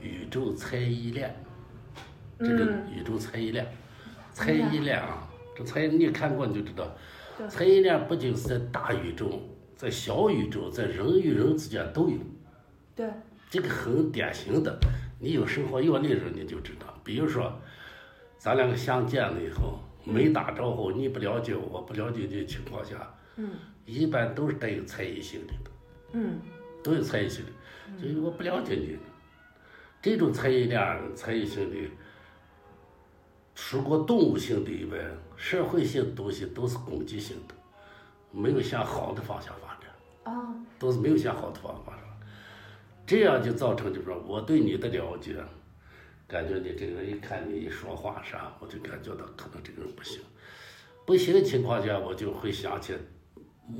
[0.00, 1.34] 宇宙猜疑链。
[2.38, 3.66] 这个嗯宇宙猜疑链，
[4.32, 6.96] 猜疑链啊，这猜你看过你就知道，
[7.50, 9.38] 猜疑链不仅是在大宇宙，
[9.76, 12.16] 在小宇宙，在人与人之间都有。
[12.96, 13.06] 对，
[13.50, 14.78] 这个很典型的，
[15.20, 16.98] 你有生活阅历的人你就知道。
[17.04, 17.52] 比如说，
[18.38, 23.50] 咱两个相见了以后，没打招呼，你不了解我，我不了解你的情况下，嗯。
[23.84, 25.70] 一般都是带有猜疑心理的，
[26.12, 26.40] 嗯。
[26.82, 28.96] 都有猜疑心理，就是我不了解你。
[30.00, 30.80] 这种猜疑链、
[31.14, 31.90] 猜疑心理，
[33.54, 34.98] 除过动物性的以外，
[35.36, 37.54] 社会性的东西都是攻击性的，
[38.30, 39.90] 没有向好的方向发展。
[40.24, 40.54] 哦。
[40.78, 42.02] 都是没有向好的方向发展，
[43.06, 45.34] 这样就造成就是说我对你的了解，
[46.28, 50.20] 感觉你这个人一看你一说话啥，我就感觉到可能这个人不行，
[51.06, 52.94] 不行的情况下，我就会想起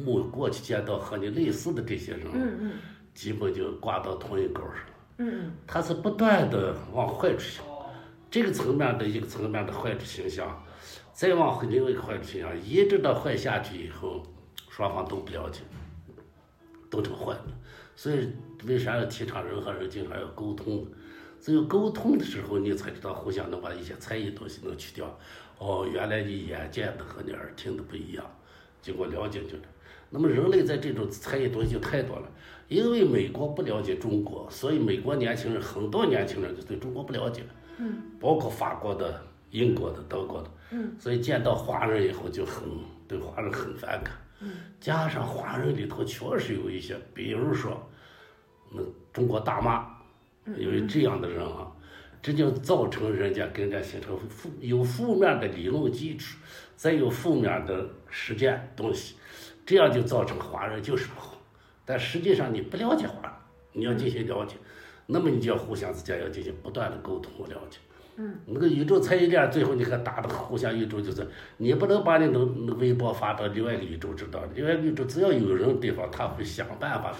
[0.07, 2.73] 我过去见到和你类似的这些人，嗯嗯
[3.15, 4.95] 基本就挂到同一钩上了。
[5.19, 7.65] 嗯他是不断的往坏处想，
[8.31, 10.65] 这个层面的一个层面的坏处形象，
[11.13, 14.23] 再往另外一个坏处形象，一直到坏下去以后，
[14.71, 15.61] 双方都不了解，
[16.89, 17.47] 都成坏了。
[17.95, 18.33] 所以
[18.65, 20.87] 为啥要提倡人和人经常要沟通？
[21.41, 25.19] 只有沟通的时候，你才知道互相能把一些猜疑东西能去掉。
[25.59, 28.25] 哦，原来你眼见的和你耳听的不一样，
[28.81, 29.57] 经过了解就。
[30.11, 32.27] 那么人类在这种猜疑东西就太多了，
[32.69, 37.43] 因为美国不了解中国，所以美国年轻人很多年轻人就对中国不了解，
[37.77, 39.21] 嗯，包括法国的、
[39.51, 42.63] 英国的、德国的，嗯，所以见到华人以后就很
[43.07, 47.87] 对华人很反感，嗯，加上华人里头确实有一些，比如说
[48.73, 48.81] 那
[49.13, 49.95] 中国大妈，
[50.57, 51.71] 有这样的人啊，
[52.23, 56.39] 这就造成人家跟人家形成负有负面的理论基础，
[56.77, 59.17] 再有负面的实践东西，
[59.67, 61.37] 这样就造成华人就是不好。
[61.85, 63.33] 但实际上你不了解华人，
[63.73, 64.57] 你要进行了解，
[65.07, 67.79] 那么你就要互相之间要进行不断的沟通和了解。
[68.21, 71.25] 嗯，那个宇宙产业链，最后你看打的互相宇宙就是，
[71.59, 77.19] 你不能把你的那微博发到另外一个宇宙知道，另外一个宇宙只要有人地方，他会想办法的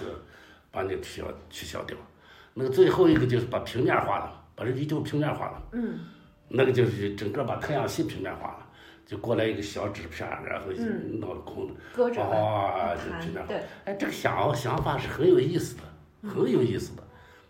[0.71, 1.97] 把你取消取消掉。
[2.59, 5.63] 那个最后一个就是把平面化了，把这地球平面化了。
[5.71, 5.97] 嗯。
[6.49, 8.67] 那个就是整个把太阳系平面化了，
[9.05, 11.21] 就过来一个小纸片，然后嗯。
[11.21, 13.47] 闹个空的，搁着啊，就盘平面化。
[13.47, 17.03] 对，哎，这个想想法是很有意思的，很有意思的。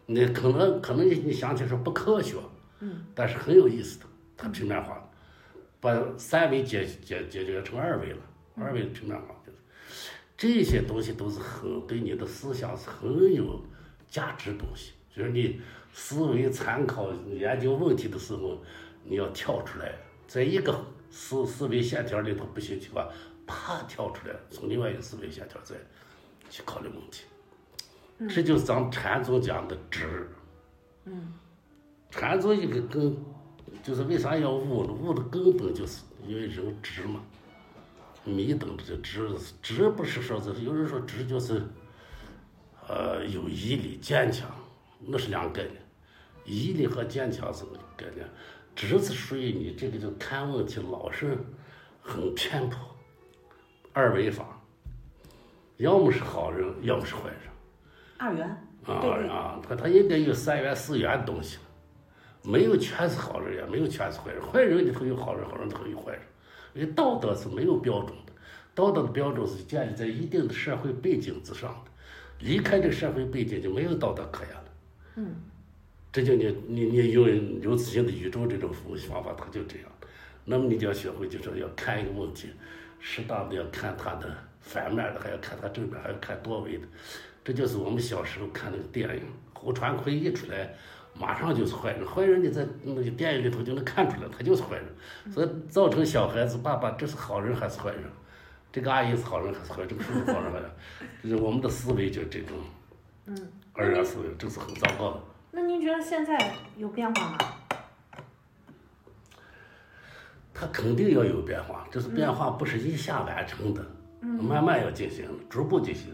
[0.06, 2.36] 你可能可能你你想起来说不科学，
[2.82, 4.06] 嗯，但是很有意思的，
[4.38, 5.04] 它平面化了，
[5.80, 8.20] 把三维解解解决成二维了，
[8.56, 9.58] 二维的平面化就是。
[10.38, 13.62] 这些东西都是很对你的思想是很有
[14.08, 15.60] 价值的东西，就是你
[15.94, 18.62] 思维参考研究问题的时候，
[19.04, 19.94] 你要跳出来，
[20.28, 23.08] 在一个思思维线条里头不行情况，
[23.48, 25.76] 啪跳出来，从另外一个思维线条再
[26.50, 27.24] 去考虑问题。
[28.30, 30.30] 这就是咱们禅宗讲的直。
[31.06, 31.34] 嗯
[32.12, 33.18] 禅宗一个根，
[33.84, 34.92] 就是为啥要悟呢？
[34.92, 37.22] 悟的根本就是因为人直嘛。
[38.26, 39.30] 迷等这直，
[39.62, 41.64] 直不是说是有人说直就是，
[42.88, 44.50] 呃，有毅力、坚强，
[45.00, 45.76] 那是两个概念。
[46.46, 48.28] 毅力和坚强是个概念，
[48.76, 51.38] 直是属于你这个就看问题老是
[52.02, 52.80] 很偏颇，
[53.94, 54.60] 二维法，
[55.78, 57.40] 要么是好人，要么是坏人。
[58.18, 58.48] 二元，
[58.86, 58.94] 啊
[59.32, 61.60] 啊，他他应该有三元四元的东西，
[62.42, 64.42] 没有全是好人，也没有全是坏人。
[64.42, 66.22] 坏人里头有好人，好人里头有坏人。
[66.74, 68.34] 因为道德是没有标准的，
[68.74, 71.92] 道德的标准是建立在一定的社会背景之上的，
[72.40, 74.64] 离开这个社会背景就没有道德可言了。
[75.16, 75.36] 嗯
[76.12, 79.86] 这就你你你用有自性的宇宙这种分析方法，它就这样。
[80.44, 82.50] 那么你就要学会，就是要看一个问题，
[83.00, 86.88] 适当的要看它的反面的，还要看它正面，还要看多维的。
[87.44, 89.22] 这就是我们小时候看那个电影，
[89.54, 90.74] 胡传魁一出来，
[91.14, 94.86] 马上就是坏人，坏人你在那个电影里头就能看出来，他就是坏人，
[95.32, 98.02] 所以造成小孩子爸爸这是好人还是坏人，
[98.72, 100.66] 这个阿姨是好人还是坏人，这个叔叔好人还是，
[101.22, 102.58] 就是我们的思维就这种
[103.28, 103.36] 嗯。
[103.80, 105.22] 二元思维，这是很糟糕的。
[105.52, 106.38] 那您觉得现在
[106.76, 107.38] 有变化吗？
[110.54, 113.82] 它肯定要有变化，这是变化不是一下完成的，
[114.22, 116.14] 慢慢要进行，逐步进行。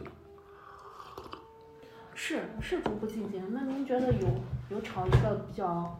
[2.13, 3.43] 是是逐步进行。
[3.51, 4.28] 那您觉得有
[4.69, 5.99] 有朝一个比较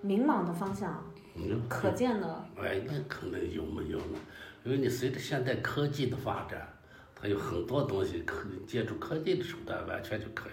[0.00, 2.44] 明朗的方向，嗯，可见的？
[2.56, 4.18] 哎，那可能有没有呢？
[4.62, 6.72] 因为你随着现代科技的发展，
[7.16, 10.52] 它有很多东西可借助科技的手段完全就可以。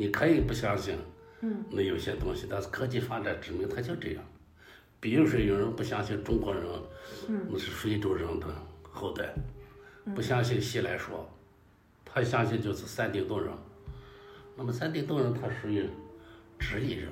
[0.00, 0.96] 你可以不相信，
[1.42, 4.24] 嗯，那有些东西，但是科技发展证明它就这样。
[4.98, 6.64] 比如说，有人不相信中国人，
[7.28, 8.46] 嗯，那是非洲人的
[8.82, 9.34] 后代，
[10.14, 11.28] 不相信西来说，
[12.02, 13.52] 他相信就是山顶洞人。
[14.56, 15.86] 那么山顶洞人他属于
[16.58, 17.10] 直立人，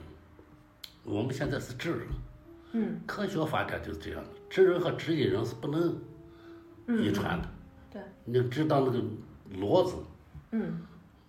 [1.04, 2.00] 我们现在是智人。
[2.72, 5.94] 嗯，科学发展就是这样的，智人和直立人是不能
[6.86, 7.48] 遗传的。
[7.92, 8.98] 对，你知道那个
[9.52, 9.96] 骡子，
[10.52, 10.80] 嗯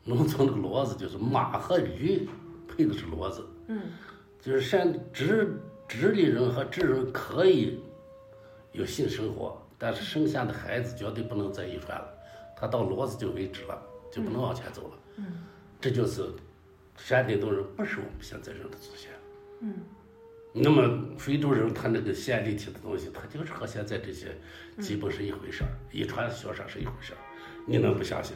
[0.10, 2.28] 农村那个骡子就是马和驴
[2.68, 3.80] 配的是骡子，嗯
[4.42, 5.56] 就是山直
[5.88, 7.80] 直立人和智人可以
[8.72, 12.08] 有性生活，但是生下的孩子绝对不能再遗传了，
[12.58, 13.80] 他到骡子就为止了，
[14.12, 14.98] 就不能往前走了。
[15.18, 15.26] 嗯
[15.80, 16.28] 这就是
[16.98, 19.12] 山顶洞人不是我们现在人的祖先。
[19.62, 19.76] 嗯
[20.52, 24.36] 那么非洲人他那个线立体的东西，他就是和现在这些
[24.80, 27.20] 基本是一回事儿，遗传学上是一回事儿，
[27.68, 28.36] 你能不相信？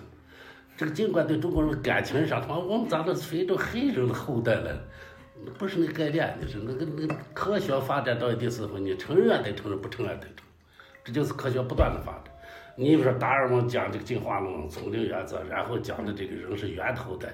[0.83, 4.77] 这个尽管对中国人感情上，他妈我们咋的非洲黑人的后代了？
[5.57, 10.43] 不是那概念，就是那个那个科学发展到一定时候，你承认得承认，不承认得承认，
[11.05, 12.23] 这就是科学不断的发展。
[12.75, 17.31] 你比如说达尔文讲这个进化论、丛林原则，然后讲的这个人是猿头的，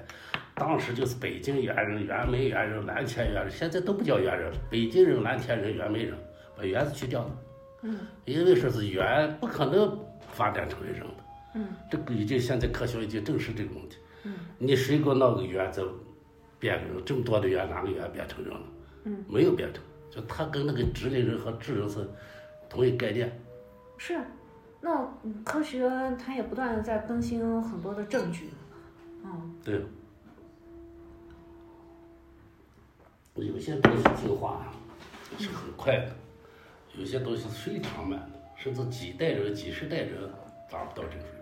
[0.54, 6.14] 当时就是北京猿人、袁枚猿人、蓝田猿人，现在都不叫猿人，北京人、蓝田人、袁枚人，
[6.56, 7.30] 把猿子去掉了，
[7.82, 11.19] 嗯因为说是猿不可能发展成为人的。
[11.54, 13.98] 嗯这个已经现在科学已经证实这个问题。
[14.24, 15.82] 嗯你谁给我闹个猿再
[16.58, 17.04] 变个人？
[17.04, 18.62] 这么多的圆，哪个圆变成人了？
[19.04, 22.06] 嗯，没有变成，就它跟那个直立人和智人是
[22.68, 23.40] 同一概念。
[23.98, 24.20] 是。
[24.80, 28.50] 那嗯科学它也不断的在更新很多的证据。
[29.24, 29.82] 嗯对。
[33.36, 34.66] 有些东西进化
[35.38, 36.12] 是很快的，
[36.94, 40.28] 有些东西是非常慢的，甚至几代人、几十代人
[40.70, 41.39] 达不到这个水平。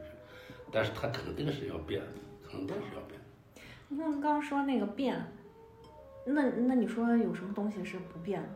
[0.71, 2.07] 但是它肯定是要变的，
[2.49, 3.63] 肯定是要变的。
[3.89, 5.17] 你看刚刚说那个变，
[6.25, 8.49] 那那你说有什么东西是不变的？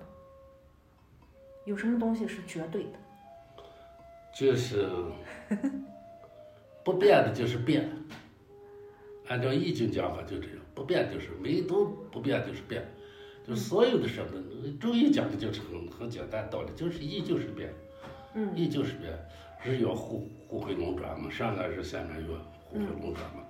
[1.64, 2.98] 有什么东西是绝对的？
[4.34, 4.88] 就是
[6.84, 7.88] 不变的就是变，
[9.28, 12.82] 按照易经讲法就这样，不变就是唯独不变就是变，
[13.46, 14.42] 就所有的什么，
[14.80, 17.72] 中医讲的就是很很简单道理，就是易就是变，
[18.34, 19.12] 嗯易就是变，
[19.64, 22.34] 日月互互惠轮转嘛，上面日下面月
[22.68, 23.42] 互惠轮转嘛，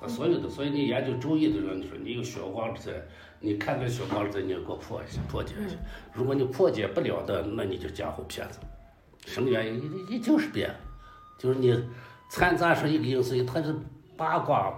[0.00, 2.92] 他所有的，所以你研究周易的人，你说你有血光之灾，
[3.40, 5.76] 你看这血光之灾，你要给我破一下破解一下，
[6.12, 8.58] 如果你破解不了的，那你就江湖骗子。
[9.26, 9.80] 什么原因？
[10.08, 10.70] 一一就是变，
[11.38, 11.74] 就是你
[12.28, 13.74] 掺杂说一个因素，它是
[14.16, 14.74] 八卦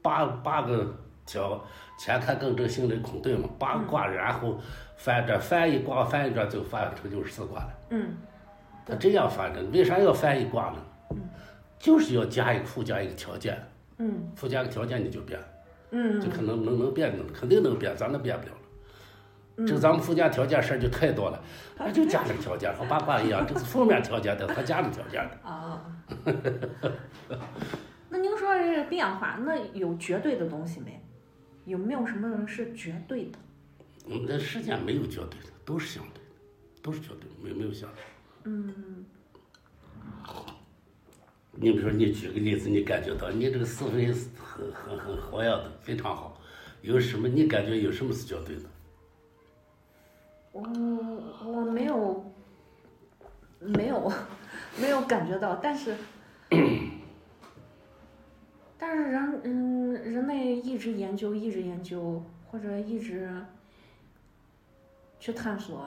[0.00, 1.62] 八八个条，
[1.98, 4.58] 前看更正，心雷恐兑嘛，八卦，然后
[4.96, 7.70] 翻转翻一卦翻一转就翻成就是四卦了。
[7.90, 8.16] 嗯
[8.86, 10.82] 它这样翻的，为啥要翻一卦呢？
[11.78, 13.60] 就是要加一个附加一个条件，
[13.98, 15.40] 嗯附加个条件你就变，
[15.90, 18.58] 嗯就可能能能变的，肯定能变，咱都变不了了。
[19.66, 21.42] 这个咱们附加条件事儿就太多了，
[21.76, 25.48] 他就加了个条件，和八卦一样，这是负面条件的，他加了条件的。
[25.48, 25.84] 啊。
[28.08, 31.00] 那您说这个变化，那有绝对的东西没？
[31.64, 33.38] 有没有什么是绝对的？
[34.04, 36.30] 我们的世界没有绝对的，都是相对的，
[36.80, 38.02] 都是绝对的，没没有相对。
[38.44, 39.04] 嗯
[41.54, 46.40] 你比如说，你举个例子，你感觉到你这个思维是很很很活跃的，非常好。
[46.80, 48.62] 有什么你感觉有什么是绝对的？
[50.52, 50.62] 我
[51.44, 52.24] 我没有
[53.60, 54.10] 没有
[54.80, 55.94] 没有感觉到，但是
[58.78, 63.30] 但是人嗯人类一直研究一直研究或者一直
[65.20, 65.86] 去探索，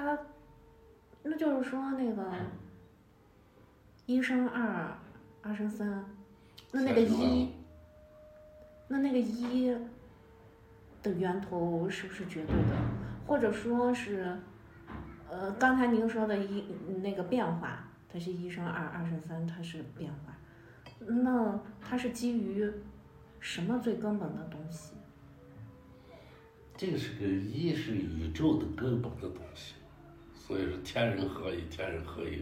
[0.00, 0.18] 他
[1.22, 2.32] 那就是说那个
[4.06, 4.96] 一生二，
[5.42, 6.04] 二生三，
[6.72, 7.50] 那那个一。
[8.92, 9.72] 那那个一
[11.00, 12.76] 的源头是不是绝对的，
[13.24, 14.36] 或者说是，
[15.30, 16.64] 呃，刚才您说的一
[17.00, 20.36] 那个变化，它是一生二，二生三，它是变化，
[21.06, 22.68] 那它是基于
[23.38, 24.94] 什么最根本的东西？
[26.76, 29.74] 这个是个一是宇宙的根本的东西，
[30.50, 32.38] 所以说天人合一，天人合一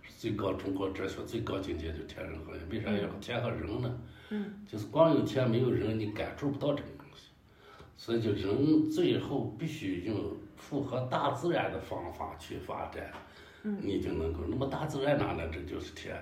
[0.00, 2.72] 是最高中国哲学最高境界，就天人合一。
[2.72, 4.00] 为啥要天和人呢？
[4.30, 7.28] 嗯，就是光有天没有人，你感受不到这个东西，
[7.98, 13.12] 所以就人最后必须用符合大自然的方法去发展，
[13.64, 14.40] 嗯你就能够。
[14.48, 15.46] 那么大自然哪来？
[15.48, 16.16] 这就是天，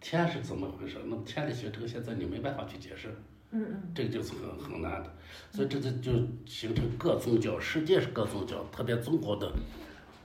[0.00, 0.96] 天是怎么回事？
[1.04, 3.14] 那么天的形成现在你没办法去解释，
[3.50, 5.14] 嗯嗯这个就是很很难的，
[5.52, 9.52] 所以这就就形成各宗教，世界是各宗教，特别中国的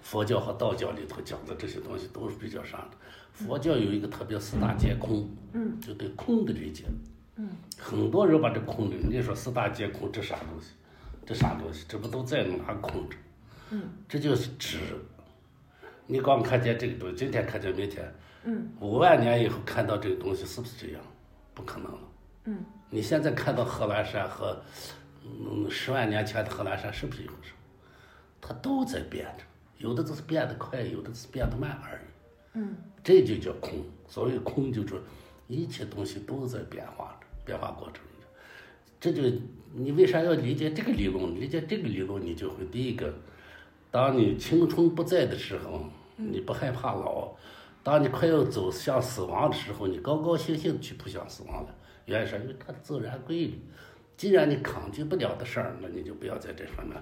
[0.05, 2.91] 佛教和道教里头讲的这些东西都是比较啥的。
[3.33, 6.83] 佛教有一个特别四大皆空，嗯，就对空的理解，
[7.37, 10.73] 嗯，很多人把这空的，你说四大皆空，这啥东西？
[11.25, 11.85] 这啥东西？
[11.89, 13.17] 这不都在哪空着？
[13.71, 14.77] 嗯，这就是指，
[16.05, 18.05] 你光看见这个东西，今天看见明天，
[18.43, 21.01] 嗯，五万年以后看到这个东西是不是这样？
[21.55, 21.99] 不可能了。
[22.43, 24.61] 嗯，你现在看到贺兰山和
[25.23, 27.53] 嗯十万年前的贺兰山是不是一回事？
[28.39, 29.43] 它都在变着，
[29.77, 32.01] 有的只是变得快，有的只是变得慢而已。
[32.53, 33.83] 嗯这就叫空。
[34.07, 35.01] 所谓空，就是
[35.47, 38.03] 一切东西都在变化着，变化过程中。
[38.99, 39.21] 这就
[39.73, 41.35] 你为啥要理解这个理论？
[41.35, 43.13] 理解这个理论，你就会第一个，
[43.91, 47.35] 当你青春不在的时候，你不害怕老；
[47.83, 51.75] 当你快要走向死亡的时候，你高高兴兴去扑向死亡了。
[52.05, 53.59] 原因是因为它自然规律。
[54.17, 56.95] 既然你抗拒不了的事儿，那你就不要在这方面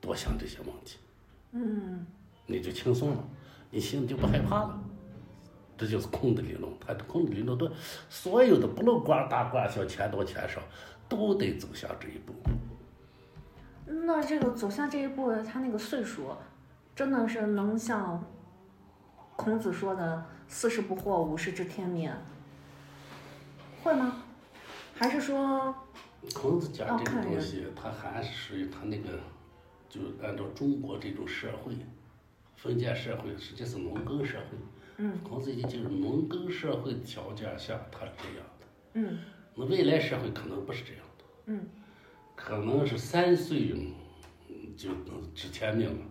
[0.00, 0.98] 多想这些问题，
[1.52, 2.06] 嗯
[2.46, 3.24] 你就轻松了，
[3.70, 4.82] 你心里就不害怕了。
[5.78, 7.70] 这就是空的理论，它的空的理论都
[8.08, 10.60] 所有的不论官大官小、钱多钱少，
[11.08, 12.34] 都得走向这一步。
[13.84, 16.28] 那这个走向这一步，他那个岁数，
[16.94, 18.22] 真的是能像
[19.34, 22.12] 孔子说的“四十不惑，五十知天命”，
[23.82, 24.22] 会吗？
[24.94, 25.74] 还是说，
[26.32, 29.18] 孔子讲这个东西，他还是属于他那个，
[29.92, 31.74] 就按照中国这种社会，
[32.56, 34.56] 封建社会实际是农耕社会。
[34.96, 38.66] 嗯孔子已经进入农耕社会条件下，他是这样的。
[38.94, 39.18] 嗯
[39.54, 41.66] 那未来社会可能不是这样的，嗯
[42.34, 43.74] 可能是三岁
[44.48, 44.88] 嗯就
[45.34, 46.06] 知天命了，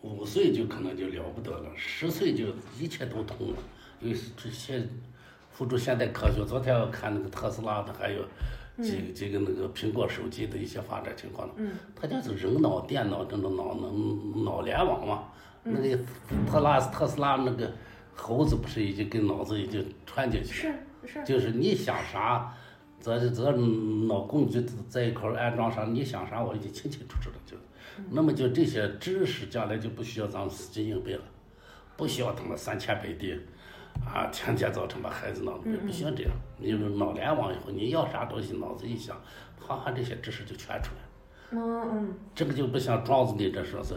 [0.00, 2.46] 五岁就可能就了不得了，十岁就
[2.80, 3.58] 一切都通了。
[4.00, 4.86] 因为这些
[5.50, 8.24] 辅助现代科学，昨天我看那个特斯拉的，还有
[8.82, 11.54] 几个几个那个苹果手机的一些发展情况了。
[11.56, 15.24] 嗯它就是人脑、电脑这种脑能脑联网嘛。
[15.62, 15.98] 那个
[16.46, 17.70] 特拉特斯拉那个
[18.14, 20.74] 猴子不是已经跟脑子已经串进去了？
[21.04, 22.54] 是是，就是你想啥，
[23.00, 27.56] 这这脑工具在一块安装上，你想啥我已经清清楚楚的就，
[28.10, 31.22] 那么就这些知识将来就不需要咱们死记硬背了，
[31.96, 33.38] 不需要他妈三千倍的，
[34.06, 39.16] 啊，天天早晨把孩子脑子不行这样，你有脑联网以后，你要啥东西脑子一想，
[39.60, 41.08] 啪啪这些知识就全出来了。
[41.50, 43.94] 嗯嗯这个就不像庄子里这说是，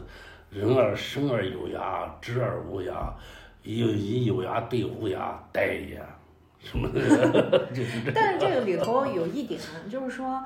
[0.49, 3.13] 人而生而有涯，知而无涯，
[3.63, 6.01] 有以有涯对无涯，殆也。
[6.59, 6.87] 什么？
[7.73, 8.11] 就是这。
[8.13, 10.43] 但是这个里头有一点，就是说，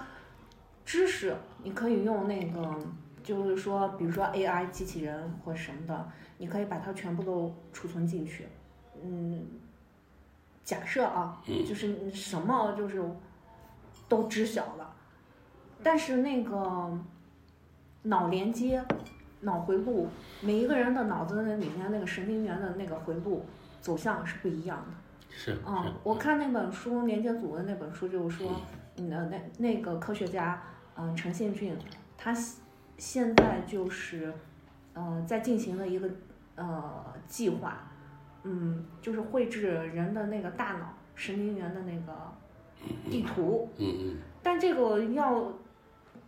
[0.85, 2.73] 知识你可以用那个，
[3.21, 8.47] 就是说，比如说 AI 机器人或什么的，你可以把它全部都储存进去。
[9.05, 9.45] 嗯，
[10.63, 13.03] 假设啊，就是你什么就是
[14.09, 14.93] 都知晓了，
[15.83, 16.91] 但是那个
[18.01, 18.83] 脑连接、
[19.41, 20.07] 脑回路，
[20.41, 23.45] 每一个人的脑子里面那个神经元的那个回路
[23.79, 24.93] 走向是不一样的。
[25.29, 28.51] 是嗯，，我看那本书《连接组》的那本书，就是说，
[28.95, 30.63] 嗯，那那那个科学家，
[30.95, 31.77] 嗯、陈宪俊，
[32.17, 32.55] 他现
[32.97, 34.33] 现在就是，
[34.93, 36.09] 呃，在进行了一个
[36.55, 37.91] 呃计划，
[38.45, 42.13] 嗯，就是绘制人的那个大脑神经元的那个
[43.09, 45.51] 地图，嗯嗯，但这个要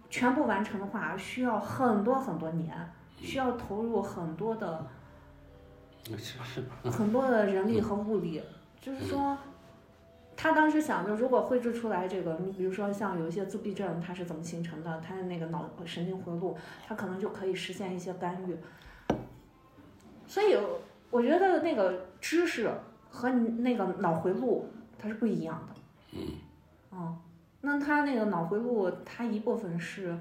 [0.09, 2.75] 全部完成的话，需要很多很多年，
[3.17, 4.87] 需要投入很多的
[6.05, 8.41] 是是，很多的人力和物力，
[8.81, 9.37] 就是说，
[10.35, 16.57] 他当时想着，如果绘制出来这个，你比如说像有一些自闭症，它是怎么形成的，它的那个脑神经回路，
[16.87, 18.57] 它可能就可以实现一些干预。
[20.25, 20.57] 所以
[21.09, 22.69] 我觉得那个知识
[23.09, 25.81] 和你那个脑回路它是不一样的。
[26.13, 26.27] 嗯，
[26.89, 27.17] 哦，
[27.61, 30.17] 那它那个脑回路，它一部分是，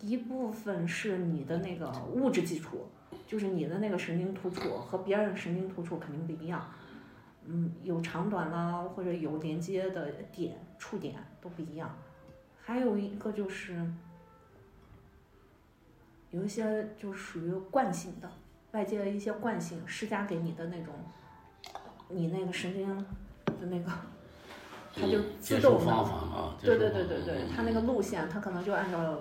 [0.00, 2.86] 一部分是你的那个物质基础，
[3.26, 6.64] 就是你的那个神经突触和别人神经突触肯定不一样，
[7.44, 11.94] 嗯，有长短啦，或者有连接的点、触点都不一样。
[12.60, 13.84] 还有一个就是，
[16.30, 18.30] 有一些就属于惯性的，
[18.72, 20.92] 外界的一些惯性施加给你的那种，
[22.08, 22.96] 你那个神经
[23.46, 23.90] 的那个，
[24.94, 29.20] 它就嗯自动的方法嘛，接对对对对对，它那个路线，它可能就按照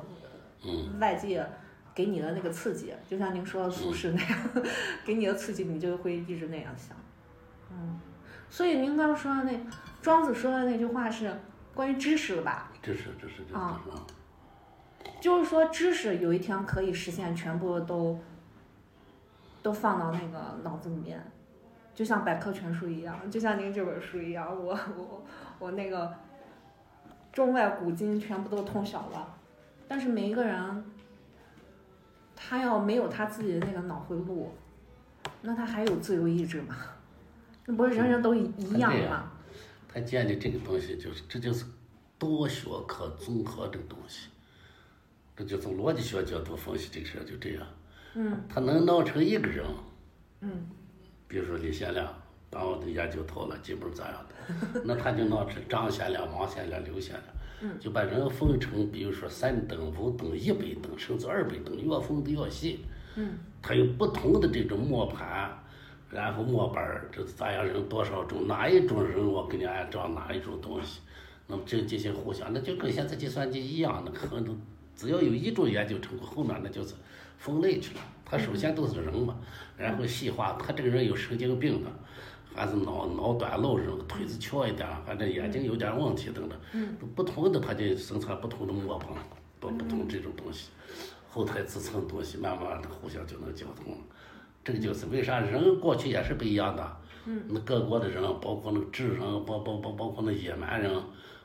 [0.64, 1.46] 嗯外界
[1.94, 4.66] 给你的那个刺激，就像您说的苏轼那样，
[5.06, 6.96] 给你的刺激，你就会一直那样想。
[7.72, 8.00] 嗯，
[8.50, 9.60] 所以您刚刚说的那
[10.02, 11.34] 庄子说的那句话是
[11.74, 12.72] 关于知识的吧？
[12.82, 14.08] 这是这是这是啊啊，
[15.20, 18.20] 就是说知识有一天可以实现全部都
[19.62, 21.22] 都放到那个脑子里面，
[21.94, 25.24] 就像百科全书一样，就像您这本书一样，我我
[25.60, 26.14] 我那个
[27.32, 29.38] 中外古今全部都通晓了。
[29.88, 30.86] 但是每一个人，
[32.36, 34.52] 他要没有他自己的那个脑回路，
[35.42, 36.76] 那他还有自由意志吗？
[37.66, 39.32] 那不是人人都一一样吗？
[39.94, 41.66] 他建立这个东西，就是这就是
[42.18, 44.30] 多学科综合这个东西。
[45.36, 47.68] 这就从逻辑学角度分析这个事就这样。
[48.16, 48.44] 嗯。
[48.48, 49.66] 他能闹成一个人。
[50.42, 50.68] 嗯。
[51.28, 52.08] 比如说李贤良，
[52.50, 54.82] 把我的研究透了，基本咋样的？
[54.86, 57.24] 那他就闹成张贤良、王贤良、刘贤良。
[57.62, 57.80] 嗯。
[57.80, 62.80] 就把人分成，比如说三等、五等、一百等，甚至二百等，越分的越细。
[63.16, 63.34] 嗯。
[63.62, 65.58] 他有不同的这种磨盘。
[66.14, 71.00] 然后模板儿，这是咋样人多少种，哪一种人我给你按照哪一种东西，
[71.48, 74.60] 那么这进行互相，那就跟现在计算机一样，那可能
[74.94, 76.96] 只要有一种研究成果，后面那就是
[77.42, 78.02] 分类去了。
[78.24, 79.36] 他首先都是人嘛，
[79.76, 81.90] 然后细化，他这个人有神经病的，
[82.56, 86.58] 还是脑脑短路人，腿子翘一点，反正眼睛有点问题等等，
[87.16, 89.10] 不同的他就生产不同的模板，
[89.60, 90.70] 不不同这种东西，
[91.28, 93.98] 后台支撑东西，慢慢的互相就能交通了。
[94.64, 96.98] 这个就是为啥人过去也是不一样的，
[97.50, 100.94] 那各国的人，包括那个智人，包包包包括那野蛮人，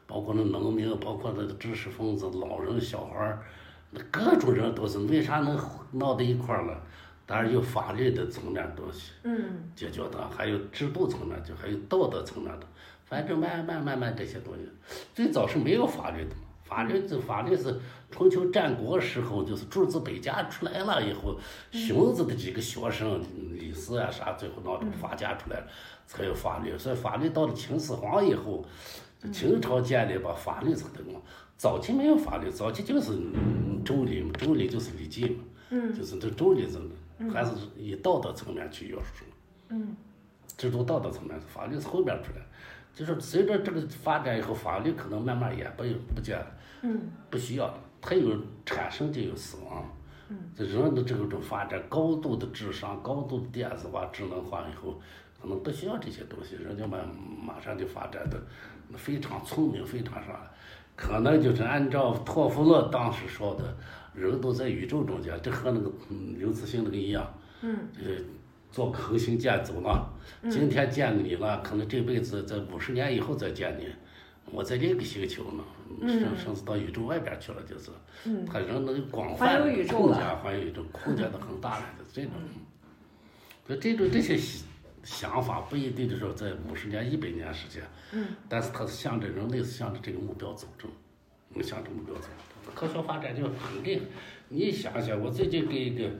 [0.07, 3.66] 包括那农民，包括那个知识分子、老人、小孩儿，那
[4.11, 5.59] 各种人都是为啥能
[5.93, 6.83] 闹到一块儿了？
[7.25, 12.67] 当然有法律的层面东西，嗯，解决的，还有制度层面，就还有道德层面的，
[13.05, 14.69] 反正慢慢慢慢这些东西，
[15.13, 16.31] 最早是没有法律的。
[16.63, 17.81] 法律这法律是
[18.11, 21.37] 春秋战国时候，就是诸子百家出来了以后，
[21.71, 23.21] 荀子的几个学生
[23.53, 25.67] 李斯啊啥，最后闹出法家出来了，
[26.07, 26.77] 才有法律。
[26.77, 28.65] 所以法律到了秦始皇以后，
[29.33, 31.21] 秦朝建立把法律才得嘛。
[31.57, 33.13] 早期没有法律，早期就是
[33.85, 36.79] 周礼嘛，周礼就是礼记嘛，嗯就是这周礼是
[37.33, 39.25] 还是以道德层面去约束。
[39.69, 39.97] 嗯，
[40.57, 42.43] 制度道德层面，法律是后边出来。
[42.95, 45.85] 就是随着这个发展以后，法律可能慢慢也不
[46.15, 46.47] 不见了，
[46.83, 47.79] 嗯，不需要了。
[48.01, 49.85] 它有产生就有死亡，
[50.29, 54.99] 嗯，这人的这种发展，高度的智商、高度的电子化、智能化以后，
[55.41, 56.99] 可能不需要这些东西，人家马
[57.47, 58.41] 马上就发展的
[58.97, 60.51] 非常聪明，非常啥，
[60.97, 63.77] 可能就是按照托夫勒当时说的，
[64.15, 65.93] 人都在宇宙中间，这和那个
[66.39, 68.13] 刘慈欣那个一样，嗯，呃。
[68.73, 70.07] 坐恒星见走了，
[70.51, 73.87] 今天见你了，可能这辈子在五十年以后再见你。
[74.53, 75.65] 我在另一个星球呢，
[76.07, 77.91] 甚甚至到宇宙外边去了，就是。
[78.45, 82.33] 他人能广泛的空间，环游宇宙，空间都很大了，就这种。
[83.67, 84.37] 所以这种这些
[85.07, 87.83] 想法不一定就说在五十年、一百年时间，
[88.49, 90.89] 但是它是向着人类是向着这个目标走着，
[91.63, 92.29] 向着目标走。
[92.75, 94.03] 科学发展就很厉害。
[94.49, 96.11] 你想想，我最近给一个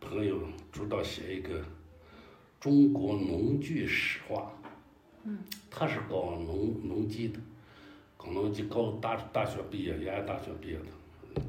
[0.00, 0.38] 朋友
[0.72, 1.62] 主导写一个。
[2.60, 4.52] 中国农具史话，
[5.22, 5.38] 嗯，
[5.70, 7.38] 他是搞农农机的，
[8.16, 11.40] 搞农机高大大学毕业，延安大学毕业的，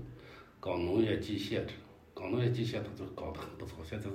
[0.60, 1.72] 搞农业机械的，
[2.14, 3.84] 搞农业机械他都搞得很不错。
[3.84, 4.12] 现在是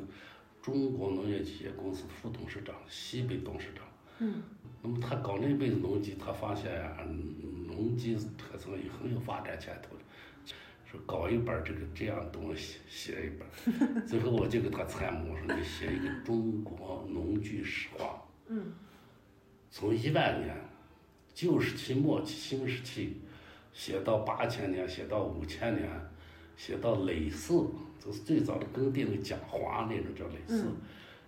[0.65, 3.85] 中国农业企业公司副董事长、西北董事长。
[4.21, 4.43] 嗯，
[4.81, 7.05] 那么他搞那辈子农机，他发现啊，
[7.67, 10.03] 农机特色也很有发展前途的。
[10.87, 18.73] 说搞一本这个这样东西，写一本， 最后我就给他参谋我说：“你写一个中国农具史话。”嗯。
[19.71, 20.57] 从一万年
[21.35, 23.21] 旧石器末期、新石器，
[23.75, 25.91] 写到八千年，写到五千年，
[26.57, 27.66] 写到类似，
[28.05, 30.64] 就是最早的耕地那个讲话那种叫类似，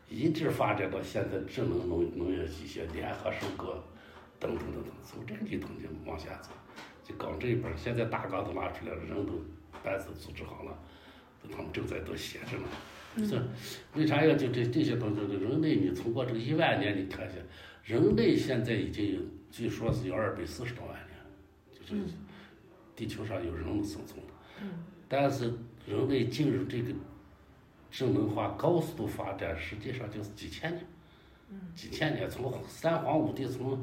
[0.08, 3.82] 一直发展到现在智能农农业机械、联合收割
[4.38, 6.50] 等等等等，从这个地方就往下走，
[7.04, 7.76] 就搞这一本。
[7.76, 9.32] 现在大纲都拿出来了，人都。
[9.84, 10.76] 班子组织好了，
[11.48, 13.28] 他们正在都写着呢。
[13.28, 13.40] 是
[13.94, 15.20] 为啥要就这这些东西？
[15.36, 17.36] 人类你通过这个一万年，你看一下，
[17.84, 19.20] 人类现在已经有，
[19.52, 21.16] 据说是有二百四十多万年，
[21.72, 22.02] 就是
[22.96, 24.32] 地球上有人类生存的。
[25.08, 25.52] 但是
[25.86, 26.92] 人类进入这个
[27.90, 30.84] 智能化高速度发展，实际上就是几千年。
[31.76, 33.78] 几千年，从三皇五帝，从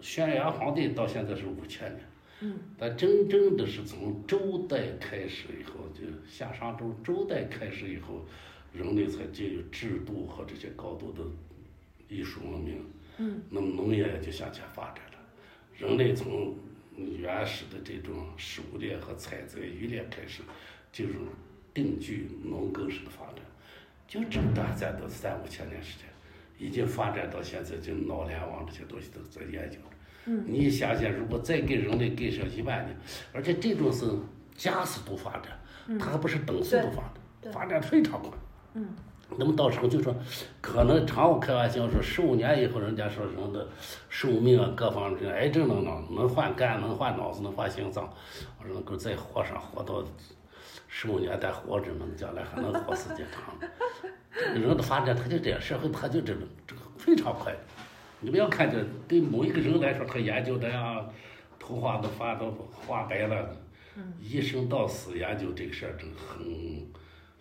[0.00, 2.04] 轩辕皇帝到现在是五千年。
[2.40, 8.26] 嗯，但真正的是从周代开始以后，就夏商周周代开始以后，
[8.72, 11.22] 人类才进入制度和这些高度的
[12.08, 12.84] 艺术文明。
[13.18, 15.18] 嗯，那么农业也就向前发展了。
[15.72, 16.54] 人类从
[16.96, 20.42] 原始的这种狩猎和采摘、渔猎开始，
[20.92, 21.26] 进入
[21.74, 23.36] 定居农耕式的发展，
[24.08, 26.06] 就这么短暂的三五千年时间，
[26.58, 29.78] 已经发展到现在，就脑联网这些东西都在研究。
[30.44, 32.96] 你想想，如果再给人类给上一万年，
[33.32, 34.04] 而且这种是
[34.56, 37.02] 加速度发展，它还不是等速度发
[37.42, 38.32] 展，发展非常快。
[38.74, 38.88] 嗯，
[39.38, 40.14] 那么到时候就说，
[40.60, 43.66] 可能常我开玩笑说，十五年以后，人家说人的
[44.08, 48.08] 寿命啊，各方面癌症能能能换肝，能换脑子，能换心脏，
[48.58, 50.04] 我说能够再活上活到
[50.88, 53.54] 十五年再活着，能将来还能活时间长。
[54.54, 57.54] 人的发展他就这样，社会他就这种这个非常快。
[58.20, 61.04] 你不要看这对某一个人来说，他研究的呀，
[61.58, 63.50] 头发都发都花白了，
[64.20, 66.46] 一生到死研究这个事儿，真很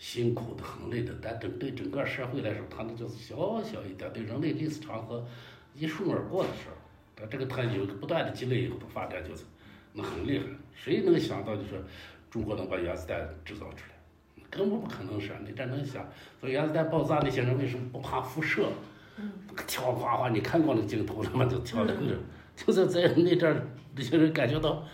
[0.08, 1.12] 辛苦的，很累的。
[1.20, 5.26] 但整对整个社会来说，他那就是小小一点，对人类历史长河
[5.74, 6.78] 一瞬而过的事儿。
[7.16, 9.46] 但这个它有不断的积累以后，发展就是
[9.94, 10.46] 那很厉害。
[10.76, 11.84] 谁能想到就是
[12.30, 13.96] 中国能把原子弹制造出来？
[14.52, 16.08] 根本不可能是，你这能想？
[16.40, 18.68] 所以原子弹爆炸那些人为什么不怕辐射？
[19.18, 19.32] 嗯
[19.66, 21.46] 跳哗哗，你看过那镜头了吗？
[21.46, 21.96] 就跳的，
[22.56, 24.86] 就是在那阵儿，那些人感觉到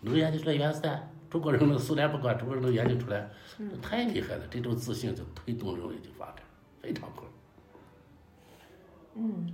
[0.00, 3.30] 能研究出来原子弹，中国人能，苏联不管，中国人能研究出来，
[3.82, 4.46] 太厉害了。
[4.48, 6.36] 这种自信就推动人类的发展，
[6.80, 7.26] 非常快。
[9.14, 9.52] 嗯，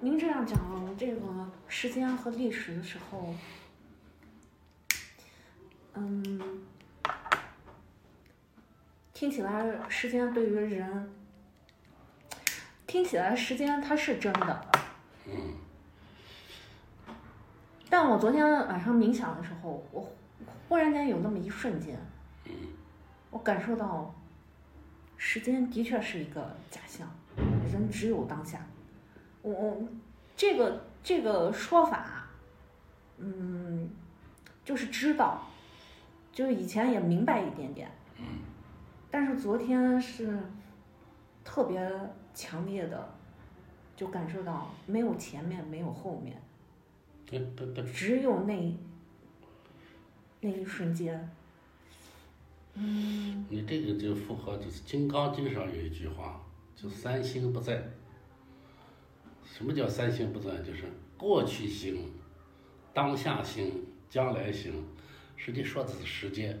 [0.00, 1.22] 您这样讲这个
[1.68, 3.34] 时间和历史的时候，
[5.94, 6.62] 嗯，
[9.12, 11.10] 听起来时间对于人。
[12.86, 14.66] 听起来时间它是真的，
[17.90, 20.08] 但我昨天晚上冥想的时候，我
[20.68, 21.98] 忽然间有那么一瞬间，
[23.34, 24.14] 我感受到
[25.16, 27.08] 时间的确是一个假象，
[27.72, 28.64] 人只有当下。
[29.42, 29.82] 我我
[30.36, 32.28] 这个这个说法，
[33.18, 33.90] 嗯，
[34.64, 35.42] 就是知道，
[36.32, 37.90] 就是以前也明白一点点，
[39.10, 40.38] 但是昨天是
[41.44, 41.92] 特别。
[42.36, 43.08] 强烈的，
[43.94, 46.36] 就感受到没有前面，没有后面，
[47.24, 48.76] 对对对，只有那
[50.40, 51.30] 那一瞬间。
[52.74, 53.44] 嗯。
[53.48, 56.40] 你这个就符合，就是《金刚经》上有一句话，
[56.74, 57.82] 就“三心不在”。
[59.44, 60.50] 什么叫“三心不在”？
[60.66, 60.84] 就是
[61.16, 62.10] 过去心、
[62.92, 64.72] 当下心、将来心，
[65.36, 66.58] 实际说的是时间，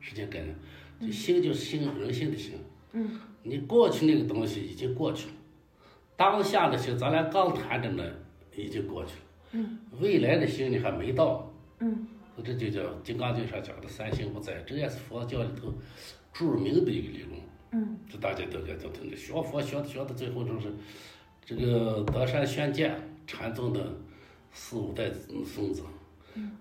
[0.00, 0.54] 时间概念。
[1.00, 2.54] 就心就是心，人心的心。
[2.92, 3.18] 嗯。
[3.42, 5.34] 你过去那个东西已经过去了，
[6.16, 8.04] 当下的心咱俩刚谈着呢，
[8.54, 9.20] 已经过去了。
[9.52, 9.78] 嗯。
[10.00, 11.50] 未来的心你还没到。
[11.78, 12.06] 嗯。
[12.42, 15.72] 这就叫《金刚经》上讲的“三心不在”，这也是佛教里头
[16.32, 17.40] 著名的一个理论。
[17.72, 17.98] 嗯。
[18.10, 20.72] 这大家都该都听的，学佛学的学到最后就是
[21.44, 23.92] 这个德山宣鉴禅宗的
[24.52, 25.10] 四五代
[25.44, 25.82] 孙子。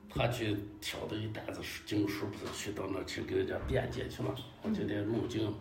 [0.09, 4.33] 他去挑的一担子经书，不是去到那去给人家辩解去了。
[4.63, 5.53] 我今天入经，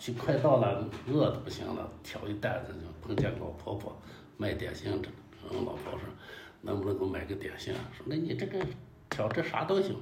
[0.00, 3.96] 去快到了，饿的不行了，挑一担子就碰见老婆婆
[4.36, 5.08] 卖点心的。
[5.44, 6.00] 嗯，老婆说
[6.62, 7.72] 能不能给我买个点心？
[7.74, 8.58] 啊说那你这个
[9.08, 9.96] 挑这啥都行？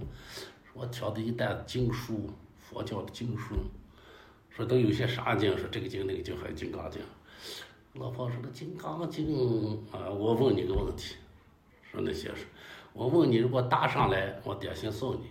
[0.72, 3.54] 我挑的一袋子经书，佛教的经书。
[4.50, 5.56] 说都有些啥经？
[5.58, 7.00] 说这个经那个经还有金刚经。
[7.94, 11.16] 老婆说那金刚经啊，我问你个问题，
[11.82, 12.46] 说那些是。
[12.92, 15.26] 我问你，如果答上来，我点心送你；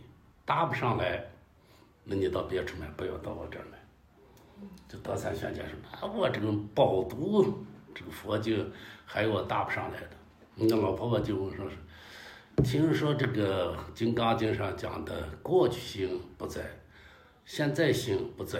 [0.45, 1.25] 答不上来，
[2.03, 3.77] 那你到别处买，不要到我这儿买。
[4.87, 8.71] 就德山宣鉴说：“那我这个饱读这个佛经，
[9.05, 10.09] 还有我答不上来的。”
[10.55, 11.75] 那老婆婆就问说：“是
[12.61, 16.61] 听说这个《金刚经》上讲的过去心不在，
[17.45, 18.59] 现在心不在，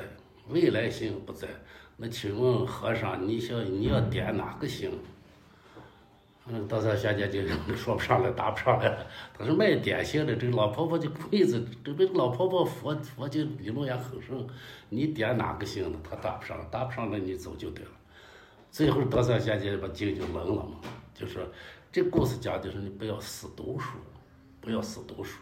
[0.49, 1.47] 未来心不在。
[1.95, 4.91] 那请问和尚，你想你要点哪个心？”
[6.45, 8.97] 嗯，到时候学姐就说不上来，答不上来。
[9.37, 14.45] 他说卖点心的，这个老婆婆就意思，这个老婆婆佛佛经理论也很深。
[14.89, 17.91] 你点哪个心呢，他答不上，答不上来你走就对了。
[18.69, 20.81] 最后到时候学姐把经就扔了嘛，
[21.13, 21.41] 就说
[21.93, 23.99] 这故事讲的是你不要死读书，
[24.59, 25.37] 不要死读书，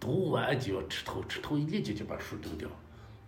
[0.00, 2.66] 读完就要吃透，吃透立即就把书扔掉，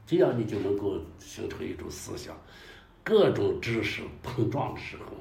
[0.06, 2.34] 这样你就能够形成一种思想，
[3.04, 5.12] 各种知识碰撞的时候。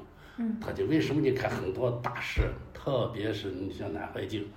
[0.62, 2.40] 他就为什么你看很多大师，
[2.72, 4.48] 特别是你像南怀瑾，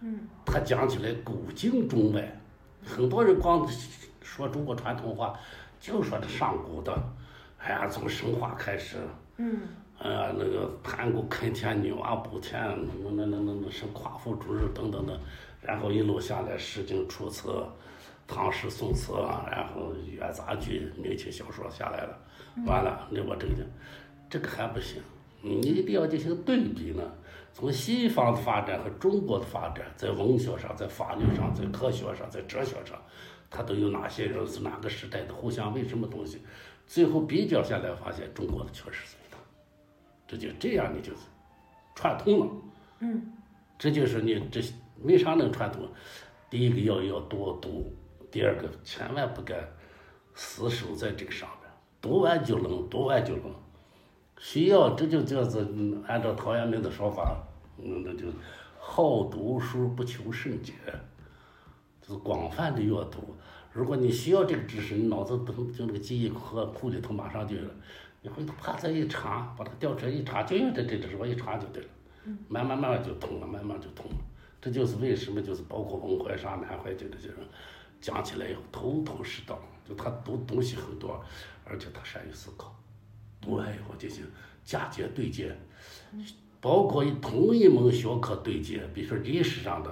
[0.00, 2.42] 嗯，他讲起来古今中外，
[2.84, 3.64] 很多人光
[4.20, 5.38] 说中国传统话，
[5.78, 6.92] 就说这上古的，
[7.58, 8.96] 哎呀，从神话开始，
[9.36, 9.60] 嗯，
[10.02, 12.60] 哎呀，那个盘古开天，女娲补天，
[13.04, 15.16] 那那那那那是夸父逐日等等的，
[15.60, 17.64] 然后一路下来，诗经楚辞，
[18.26, 19.12] 唐诗宋词，
[19.48, 22.18] 然后元杂剧、明清小说下来了，
[22.66, 23.54] 完了，那我这个
[24.28, 25.00] 这个还不行。
[25.40, 27.02] 你一定要进行对比呢。
[27.52, 33.00] 从西方的发展和中国的发展，在文学上、在法律上、在科学上、在哲学上，
[33.48, 36.40] 它都有哪些人是哪个时代的互相为什么东西？
[36.88, 39.16] 最后比较下来，发现中国的确实是。
[40.32, 41.12] 这就这样，你就
[41.94, 42.46] 串通了。
[43.00, 43.32] 嗯，
[43.78, 44.62] 这就是你这
[45.02, 45.86] 为啥能串通？
[46.48, 47.94] 第一个要要多读，
[48.30, 49.58] 第二个千万不敢
[50.34, 51.70] 死守在这个上边。
[52.00, 53.54] 读完就扔，读完就扔。
[54.38, 57.36] 需要这就叫做嗯按照陶渊明的说法，
[57.76, 58.26] 嗯，那就
[58.78, 60.72] 好读书不求甚解，
[62.00, 63.36] 就是广泛的阅读。
[63.70, 67.74] 如果你需要这个知识，你脑子都就那个记忆库库里头马上就有了。
[68.22, 71.88] 你回头啪再一查，把它调出来一查，就用这这知识，我一查就对了。
[72.48, 74.16] 慢慢慢慢就通了，慢慢就通了。
[74.60, 77.38] 这就是为什么就是包括文怀沙、南怀瑾这些人
[78.00, 81.20] 讲起来以后头头是道，就他读东西很多，
[81.64, 82.72] 而且他善于思考。
[83.40, 84.24] 读完以后进行
[84.64, 85.52] 嫁接对接，
[86.60, 89.90] 包括以同一门学科对接，比如说历史上的，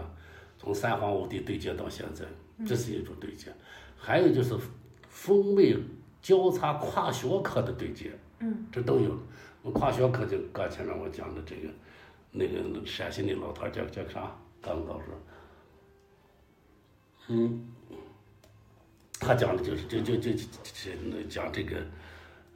[0.57, 2.24] 从三皇五帝对接到现在，
[2.64, 3.51] 这是一种对接；
[3.97, 4.57] 还有就是
[5.09, 5.76] 风味
[6.22, 9.16] 交叉跨学科的对接，嗯，这都有。
[9.62, 11.68] 我跨学科就刚前面我讲的这个，
[12.30, 14.30] 那个陕西那老头叫叫啥？
[14.60, 15.06] 刚刚说，
[17.28, 17.66] 嗯，
[19.18, 21.76] 他讲的就是就就就就就讲这个。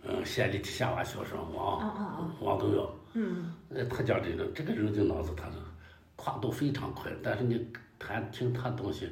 [0.07, 5.57] 嗯，县里下娃学生王王东耀，嗯，呃，他讲这个这个人的脑子，他的
[6.15, 7.67] 跨度非常快，但是你
[7.99, 9.09] 谈听他东西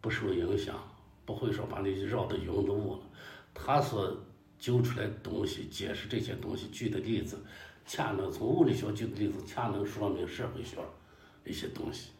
[0.00, 0.74] 不受影响，
[1.24, 3.00] 不会说把你绕得云都雾了。
[3.58, 4.16] 他所
[4.58, 7.38] 揪出来的东西，解释这些东西，举的例子，
[7.86, 10.76] 恰能从物理学举的例子，恰能说明社会学
[11.44, 12.10] 一些东西。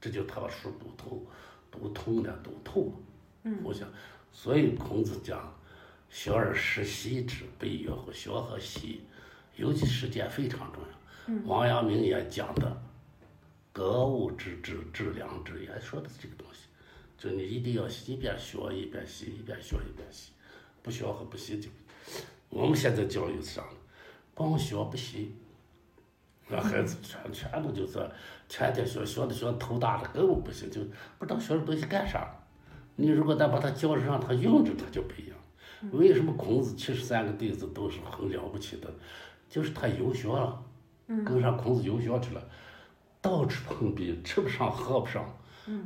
[0.00, 1.26] 这就他把书读透，
[1.70, 2.92] 读通了，读透了。
[3.44, 3.88] 嗯，我想，
[4.30, 5.52] 所以孔子讲。
[6.10, 8.12] 学而时习之，不亦说乎？
[8.12, 9.00] 学和习，
[9.56, 11.42] 尤其实践非常重要。
[11.44, 12.82] 王阳明也讲的
[13.72, 16.68] “格物致知，致良知”，也说的是这个东西。
[17.18, 20.30] 就你一定要一边学一边习，一边学一边习，
[20.84, 21.70] 不学和不习就。
[22.50, 23.68] 我们现在教育是啥呢？
[24.34, 25.34] 光学不习，
[26.46, 27.98] 让孩子全全部就是
[28.48, 30.82] 天天学，学的学头大了，根本不行，就
[31.18, 32.28] 不知道学这东西干啥。
[32.96, 35.38] 你如果再把他教着，让他用着，他就不一样。
[35.92, 38.92] 为什么孔子七十三个弟子都是很了不起的？
[39.48, 40.62] 就是他游学了，
[41.06, 42.42] 跟上孔子游学去了，
[43.22, 45.24] 到处碰壁，吃不上喝不上。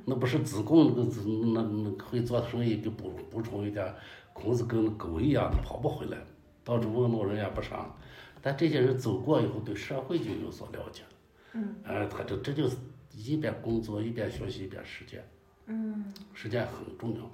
[0.05, 1.23] 那不是子贡那个
[1.53, 3.95] 那那会做生意，给补补充一点。
[4.41, 6.19] 孔子跟狗一样，跑不回来，
[6.65, 7.95] 到处问路人也不上。
[8.41, 11.09] 但这些人走过以后，对社会就有所了解了。
[11.55, 12.77] 嗯，哎，他就这就是
[13.13, 15.23] 一边工作一边学习一边实践。
[15.67, 17.31] 嗯，实践很重要。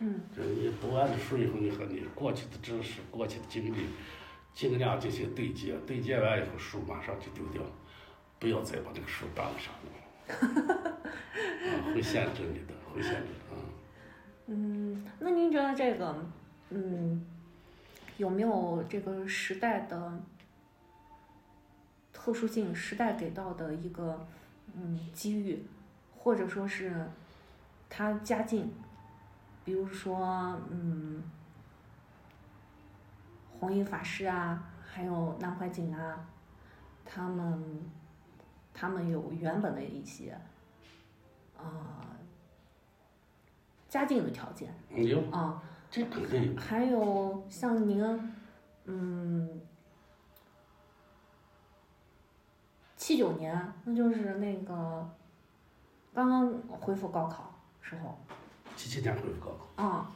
[0.00, 3.78] 嗯，就是你读完这书以后，你和你过去的知识、过去的经历，
[4.52, 5.74] 尽量进行对接。
[5.86, 7.62] 对接完以后，书马上就丢掉，
[8.38, 9.88] 不要再把这个书当上了。
[10.98, 13.54] 啊，会限制你的，会限制啊。
[14.46, 16.14] 嗯，那您觉得这个，
[16.70, 17.24] 嗯，
[18.16, 20.20] 有没有这个时代的
[22.12, 22.74] 特殊性？
[22.74, 24.26] 时代给到的一个
[24.74, 25.64] 嗯机遇，
[26.16, 27.08] 或者说是
[27.88, 28.70] 他家境？
[29.64, 31.22] 比如说，嗯，
[33.58, 36.26] 弘一法师啊，还有南怀瑾啊，
[37.04, 37.82] 他们，
[38.72, 40.38] 他们有原本的一些，
[41.56, 42.16] 啊，
[43.90, 44.72] 家境的条件。
[44.90, 46.60] 嗯啊，这肯定有。
[46.60, 48.32] 还有像您，
[48.84, 49.60] 嗯，
[52.96, 55.08] 七九年，那就是那个
[56.12, 58.18] 刚刚恢复高考时候。
[58.76, 59.82] 七七年恢复高考。
[59.82, 60.12] 啊。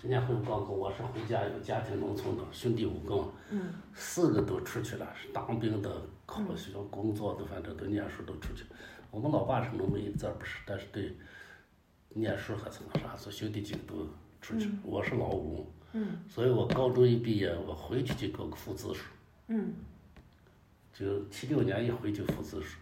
[0.00, 3.30] 今年恢复高考，我是回家有家庭农村的，兄弟五个。
[3.50, 3.74] 嗯。
[3.94, 8.64] 四个都出去了，是当兵的、考了学校工作的，反正都念书都出去。
[9.10, 11.14] 我们老爸是农民，这不是，但是对
[12.10, 14.08] 念书还是那啥，所以兄弟几个都
[14.40, 14.70] 出去。
[14.82, 15.66] 我是老五。
[15.92, 16.18] 嗯。
[16.28, 19.04] 所以我高中一毕业，我回去就搞个副支书。
[19.48, 19.72] 嗯。
[20.92, 22.78] 就七六年一回就副支书。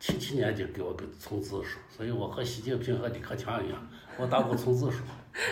[0.00, 3.88] 七七年就给我个从支书，所以我和习近平和李克强一样，
[4.18, 5.02] 我当过从支书。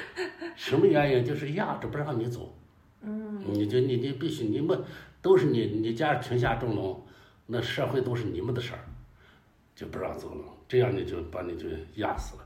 [0.57, 1.25] 什么原因？
[1.25, 2.55] 就是压着不让你走。
[3.01, 3.43] 嗯。
[3.47, 4.79] 你就你你必须你们
[5.23, 7.07] 都是你你家贫下中农，
[7.47, 8.85] 那社会都是你们的事儿，
[9.75, 10.45] 就不让走了。
[10.69, 12.42] 这样你就把你就压死了。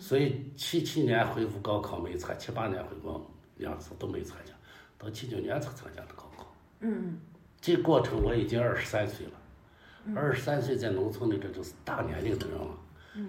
[0.00, 3.24] 所以七七年恢复高考没参，七八年恢复
[3.56, 4.52] 两次都没参加，
[4.98, 6.54] 到七九年才参加的高考。
[6.80, 7.18] 嗯。
[7.60, 9.32] 这过程我已经二十三岁了。
[10.14, 12.68] 二十三岁在农村里，这就是大年龄的人了。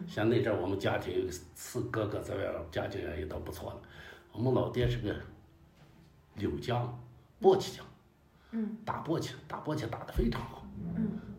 [0.05, 3.81] 像那阵，我们家庭有四哥哥在外，家境也倒不错了。
[4.33, 5.15] 我们老爹是个
[6.33, 7.01] 柳江，
[7.41, 7.85] 簸箕匠，
[8.83, 10.67] 打簸箕，打簸箕打得非常好。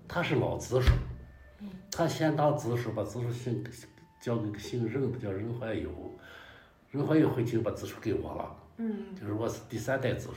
[0.08, 0.90] 他是老子叔，
[1.90, 3.62] 他先当子叔，把子叔姓
[4.20, 5.90] 叫那个姓任的叫任怀友，
[6.90, 8.56] 任怀友回去把子叔给我了。
[9.18, 10.34] 就是我是第三代子叔。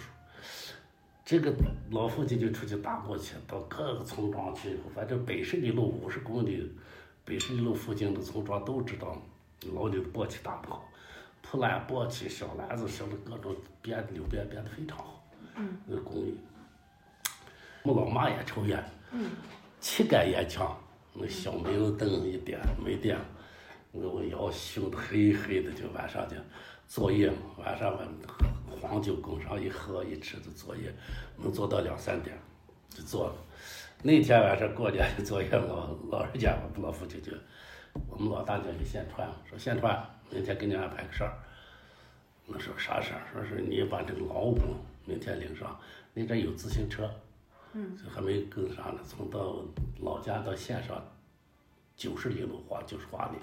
[1.26, 1.54] 这个
[1.92, 6.72] 老父亲就出去打过去，到各个村庄去以后，反正百十里路、五十公里、
[7.24, 9.16] 北十里路附近的村庄都知道
[9.74, 10.90] 老刘的簸箕打得好，
[11.42, 15.24] 铺烂簸箕、小篮子、小的各种编的柳编编的非常好。
[15.86, 16.36] 那个工艺。
[17.84, 19.30] 我老妈也抽烟，嗯
[19.80, 20.76] 气概也强，
[21.14, 23.18] 那小煤油灯一点没电，
[23.92, 26.36] 我我腰熏得黑黑的，就晚上就
[26.88, 27.98] 作业嘛，晚上
[28.70, 30.94] 我黄酒供上一喝一吃就作业，
[31.38, 32.38] 能做到两三点
[32.90, 33.36] 就做了。
[34.02, 37.32] 那天晚上过年的作业，老老人家我老父亲就，
[38.08, 41.34] 我们老大娘就先传说先传，明天给你安排个事儿。
[42.46, 43.22] 那说啥事儿？
[43.34, 44.58] 说是你把这个老五
[45.06, 45.80] 明天领上，
[46.14, 47.10] 那阵有自行车，
[47.74, 49.64] 嗯，这还没跟上呢，从到
[50.00, 51.04] 老家到县上
[51.96, 53.38] 九十里路花九十华里，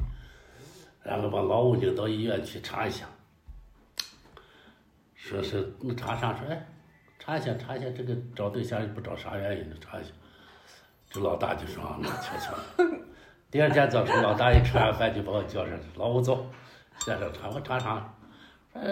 [1.07, 3.07] 然后把劳务领到医院去查一下，
[5.15, 6.67] 说是那查啥说哎，
[7.17, 10.11] 查一下查一下这个找对象也不找啥原因的查一下，
[11.09, 12.53] 这老大就说那瞧瞧，
[13.53, 16.45] 第二天早晨老大一吃完饭就把我叫上去，老吴走，
[16.99, 18.13] 先生查我查啥？
[18.75, 18.83] 说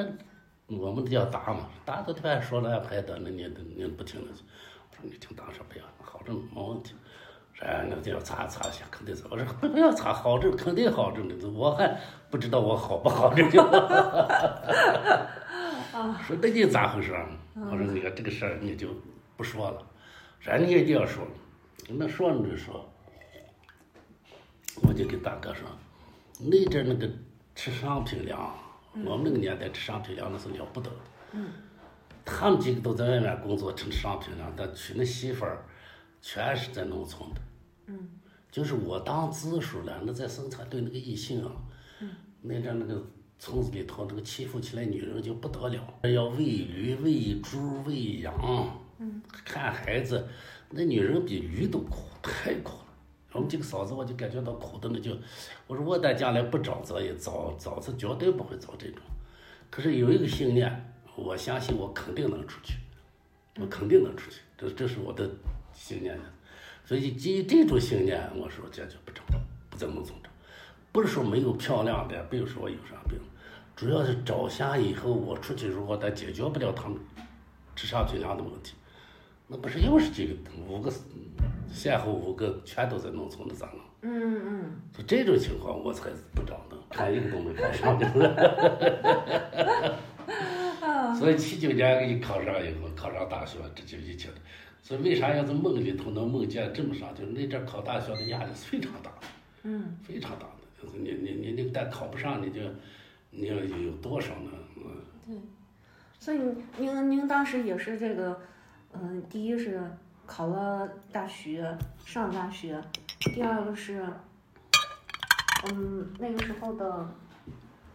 [0.79, 3.45] 我们叫答嘛，答都突然说了安排的，那你
[3.77, 4.29] 你不听了？
[4.31, 6.95] 我说你听答说不要，好着呢没问题。
[7.65, 9.25] 哎那就要查查一下，肯定是。
[9.31, 11.99] 我说不要查，好着肯定好着呢，我还
[12.31, 13.51] 不知道我好不好着呢。
[16.27, 17.29] 说那你咋回事儿？
[17.55, 18.89] 我说你看这个事儿你就
[19.37, 19.83] 不说了，
[20.41, 21.27] 说你一定要说，
[21.89, 22.89] 那说你就说。
[24.83, 25.69] 我就跟大哥说，
[26.41, 27.09] 那阵那个
[27.55, 28.53] 吃商品粮，
[29.05, 31.41] 我们那个年代吃商品粮那是了不得的。
[32.25, 35.65] 他们几个都在外面工作吃商品粮，但娶那媳妇儿
[36.21, 37.41] 全是在农村的。
[38.51, 41.51] 就是我当支书了，那在生产队那个异性啊，
[42.01, 42.11] 嗯
[42.43, 43.05] 那阵那个
[43.39, 50.24] 村子里头那个欺负起来女人就不得了，要喂驴、喂猪、喂羊，嗯看孩子，
[50.70, 52.87] 那女人比驴都苦，太苦了。
[53.32, 55.11] 我们几个嫂子，我就感觉到苦的那就，
[55.66, 59.01] 我说我但将来不找这也找找是绝对不会找这种，
[59.68, 62.74] 可是有一个信念，我相信我肯定能出去，
[63.59, 65.28] 我肯定能出去，这这是我的
[65.72, 66.16] 信念。
[66.85, 69.22] 所以基于这种信念，我说坚决不找，
[69.70, 70.28] 不在农村找，
[70.93, 73.18] 不是说没有漂亮的，不是说有啥病，
[73.74, 76.99] 主要是找下以后我出去如果咱解决不了他们
[77.74, 78.74] 吃上品粮的问题，
[79.49, 80.35] 那不是又是几个
[80.68, 80.93] 五个
[81.72, 83.80] 先后五个全都在农村，的咋弄？
[84.03, 88.07] 嗯嗯就这种情况，我才不找呢，看一个都没看上的。
[91.18, 94.35] 所以七九年一考上以后，考上大学，这就一切了。
[94.85, 97.14] 所以为啥要在梦里头能梦见这么上？
[97.14, 99.26] 就是那阵儿考大学的压力是非常大的，
[99.62, 100.53] 嗯非常大的。
[100.80, 102.61] 就是你你你你但考不上，你就
[103.30, 104.51] 你要有多少呢？
[104.76, 104.85] 嗯，
[105.26, 105.37] 对，
[106.20, 106.39] 所以
[106.76, 108.39] 您您当时也是这个，
[108.93, 109.80] 嗯、第一是
[110.26, 111.74] 考了大学，
[112.05, 112.78] 上大学，
[113.20, 114.07] 第二个是，
[115.72, 117.09] 嗯，那个时候的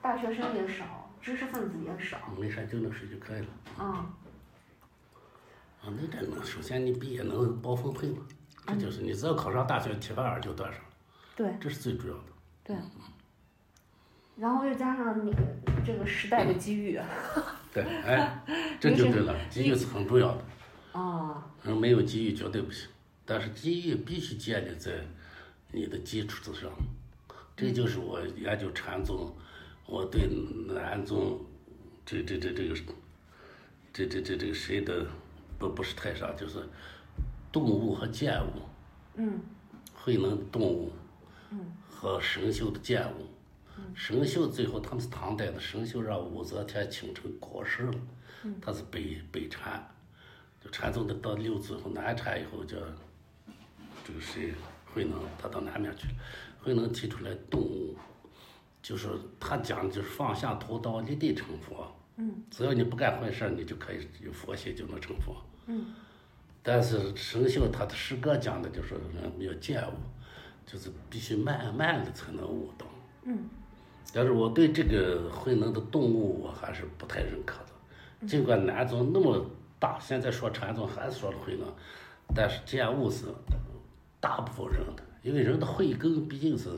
[0.02, 3.48] 大学生也少，知识分子也少，没啥就能睡就可以了。
[3.78, 4.12] 啊、
[5.82, 8.26] 啊，那这能，首先你毕业能包分配嘛，
[8.68, 10.82] 这就是你只要考上大学，铁饭碗就端上，
[11.36, 12.24] 对这是最主要的。
[12.64, 12.76] 对，
[14.38, 15.34] 然后又加上你
[15.86, 17.00] 这个时代的机遇，
[17.74, 18.44] 对，哎，
[18.80, 20.44] 这就对了，机遇是很重要的。
[21.00, 22.90] 啊，人没有机遇绝对不行，
[23.26, 24.92] 但是机遇必须建立在
[25.72, 26.70] 你的基础之上。
[27.56, 29.32] 这就是我研究禅宗，
[29.86, 30.28] 我对
[30.68, 31.40] 南宗
[32.06, 32.76] 这这这这个
[33.94, 35.06] 这这这这个谁的
[35.60, 36.64] 不不是太上，就是
[37.52, 38.62] 动物和建物，
[39.16, 39.40] 嗯
[39.94, 40.92] 慧能动物，
[41.90, 43.28] 和神秀的建物。
[43.94, 47.94] 神秀最后他们是唐代的，神秀让武则天请成国师了，
[48.62, 49.86] 他是北北禅，
[50.64, 52.78] 就禅宗的到六祖后南禅以后叫
[54.06, 54.54] 这个谁
[54.86, 56.14] 慧能，他到南面去了，
[56.62, 57.96] 慧能提出来动物，
[58.82, 59.08] 就是
[59.40, 65.36] 他讲的就是放下屠刀立地成佛，嗯只要你不干坏事，你就可以有佛性就能成佛。
[65.70, 65.86] 嗯。
[66.62, 69.94] 但是神秀他的诗歌讲的就是人要见悟，
[70.66, 72.86] 就是必须慢慢的才能悟到。
[73.24, 73.50] 嗯。
[74.14, 79.46] 但是我对这个慧能的动物我还是不太认可的，尽管南宗那么
[79.80, 81.66] 大，现在说禅宗还是说了慧能，
[82.36, 83.26] 但是见悟是
[84.20, 86.70] 大部分人的，因为人的慧根毕竟是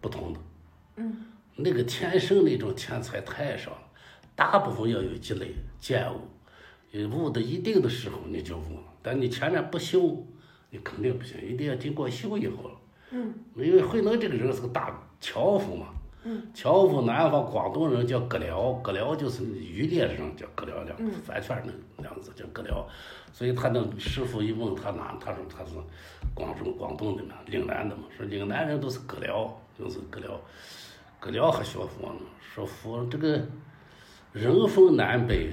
[0.00, 0.40] 不同的。
[0.96, 1.26] 嗯。
[1.56, 3.82] 那个天生那种天才太少了，
[4.36, 6.22] 大部分要有积累见悟，有
[6.92, 10.24] 悟到一定的时候你就悟了，但你前面不修，
[10.70, 12.76] 你肯定不行，一定要经过修以后了。
[13.12, 13.34] 嗯。
[13.56, 15.86] 因为慧能这个人是个大樵夫嘛，
[16.24, 22.86] 嗯，樵夫南方广东人叫葛辽，葛辽就是渔猎人叫葛辽两个字，反圈那两个字叫葛辽，
[23.32, 25.72] 所以他那师傅一问他哪，他说他是
[26.34, 30.40] 广州广东的嘛，岭南的嘛，说岭南人都是葛辽，就是葛辽，
[31.18, 32.20] 葛辽还学佛呢，
[32.54, 33.40] 说佛这个
[34.32, 35.50] 人分南北，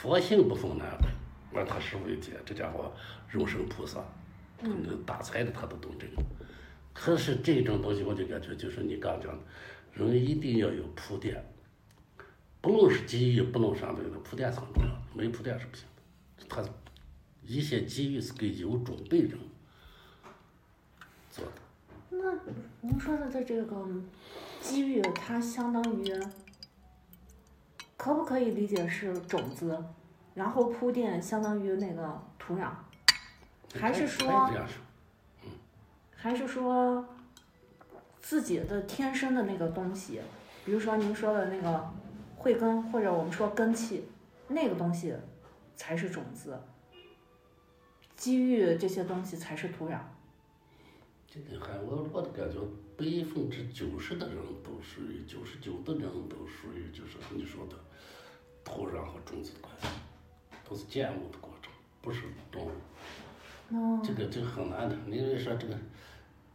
[0.00, 1.08] 佛性不分南北。
[1.52, 2.90] 那他是为解，这家伙
[3.28, 4.02] 肉身菩萨，
[4.62, 6.22] 嗯那打财的他都懂这个。
[6.94, 9.38] 可是这种东西，我就感觉就是你刚讲的，
[9.92, 11.44] 人一定要有铺垫，
[12.62, 15.84] 不论是机遇，不论啥东西，铺垫是很重要的，没铺垫是不行
[16.38, 16.46] 的。
[16.48, 16.64] 他
[17.44, 19.38] 一些机遇是给有准备人
[21.30, 21.52] 做的。
[22.08, 22.18] 那
[22.80, 23.86] 您说的的这个
[24.62, 26.10] 机遇，它相当于
[28.00, 29.78] 可不可以理解是种子，
[30.32, 32.70] 然后铺垫相当于那个土壤，
[33.78, 34.50] 还是说？
[36.16, 37.06] 还是说
[38.18, 40.18] 自己的天生的那个东西，
[40.64, 41.92] 比如说您说的那个
[42.38, 44.08] 慧根，或者我们说根气，
[44.48, 45.14] 那个东西
[45.76, 46.58] 才是种子，
[48.16, 49.98] 机遇这些东西才是土壤。
[51.26, 52.58] 这个还我我的感觉，
[53.00, 57.74] 百分之九十的人都属于九十九的人都属于就是你说的
[58.62, 59.88] 土壤和种子的关系，
[60.68, 61.72] 都是建物的过程，
[62.02, 62.20] 不是
[62.52, 62.70] 动物。
[63.70, 64.94] 哦，这个这个很难的。
[65.06, 65.74] 你比如说这个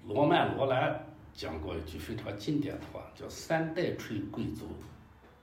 [0.05, 4.67] 罗曼·罗兰讲过一句非常经典的话，叫“三代吹贵族”，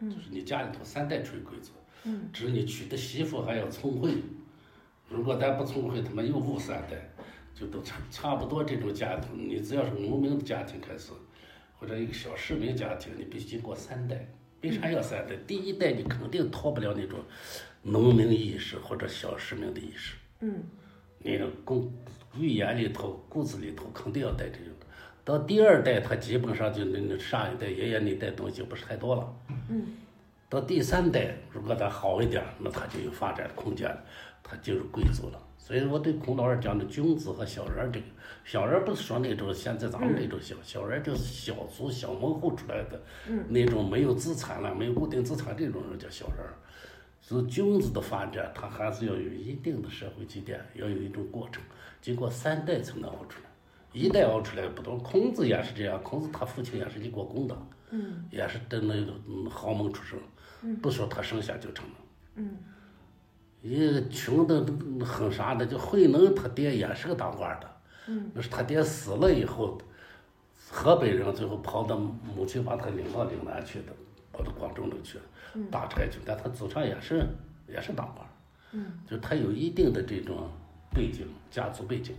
[0.00, 1.72] 就是你家里头三代吹贵族，
[2.04, 4.14] 嗯，只是你娶的媳妇还要聪慧。
[5.08, 7.11] 如果咱不聪慧，他妈又误三代，
[7.54, 9.48] 就都差差不多这种家庭。
[9.48, 11.12] 你只要是农民的家庭开始，
[11.78, 14.28] 或者一个小市民家庭，你必须经过三代。
[14.62, 15.34] 为啥要三代？
[15.46, 17.18] 第一代你肯定脱不了那种
[17.82, 20.14] 农民意识或者小市民的意识。
[20.40, 20.62] 嗯
[21.18, 21.92] 你的骨
[22.36, 24.72] 语言里头、骨子里头肯定要带这种。
[25.24, 29.36] 到第二代，他基本上就那那上一代爷爷那代东西就不是太多了。
[29.68, 29.96] 嗯
[30.48, 34.04] 到第三代，如果他好一点，那他就有发展空间了，
[34.42, 35.40] 他进入贵族了。
[35.64, 38.06] 所以我对孔老二讲的君子和小人儿这个，
[38.44, 43.00] 小人儿不是说那种现在咱们这种小小人就是小族小门户出来的，
[43.48, 46.52] 那种没有资产了、没有固定资产这种人叫小人儿。
[47.20, 51.62] 所以君子的发展，他还是要有一定的社会积淀，要有一种过程，
[52.00, 53.48] 经过三代才能熬出来。
[53.92, 57.56] 一代熬出来不多，孔子也是这样，孔子他父亲也是立过功的，
[57.90, 61.94] 嗯也是在那个嗯豪门出身，不说他生下就成了。
[62.34, 62.56] 嗯
[63.62, 64.66] 一个穷的
[65.04, 67.76] 很啥的，就慧能他爹也是个当官的，
[68.08, 68.30] 嗯。
[68.34, 69.78] 那是他爹死了以后，
[70.68, 73.92] 河北人最后跑到母亲把他领到岭南去的，
[74.32, 75.24] 跑到广州那去了，
[75.70, 77.24] 打差去，但他祖上也是
[77.68, 78.26] 也是当官，
[78.72, 78.92] 嗯。
[79.08, 80.50] 就他有一定的这种
[80.92, 82.16] 背景，家族背景，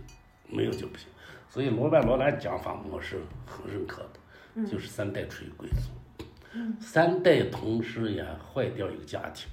[0.48, 1.08] 没有就不行。
[1.50, 9.48] 所以罗曼罗兰讲法我是很认可的，就是三代垂贵族，三代同时也坏掉一个家庭，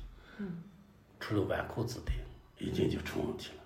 [1.22, 2.12] 出了纨绔子弟，
[2.66, 3.64] 已经就出问题了。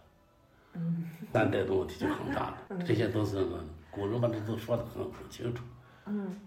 [0.74, 3.43] 嗯 三代的问题就很大了，这些都是
[3.89, 5.64] 古人把这都说的很很清楚。
[6.06, 6.39] 嗯，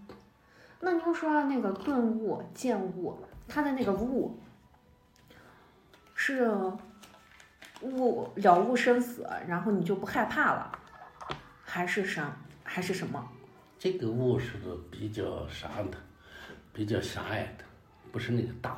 [0.79, 4.39] 那您说那个顿悟、见悟，他的那个悟
[6.15, 6.49] 是
[7.81, 10.71] 悟了悟生死，然后你就不害怕了，
[11.63, 12.23] 还是什
[12.63, 13.27] 还是什么？
[13.79, 15.97] 这个悟是个比较啥的，
[16.71, 17.63] 比较狭隘的，
[18.11, 18.71] 不是那个大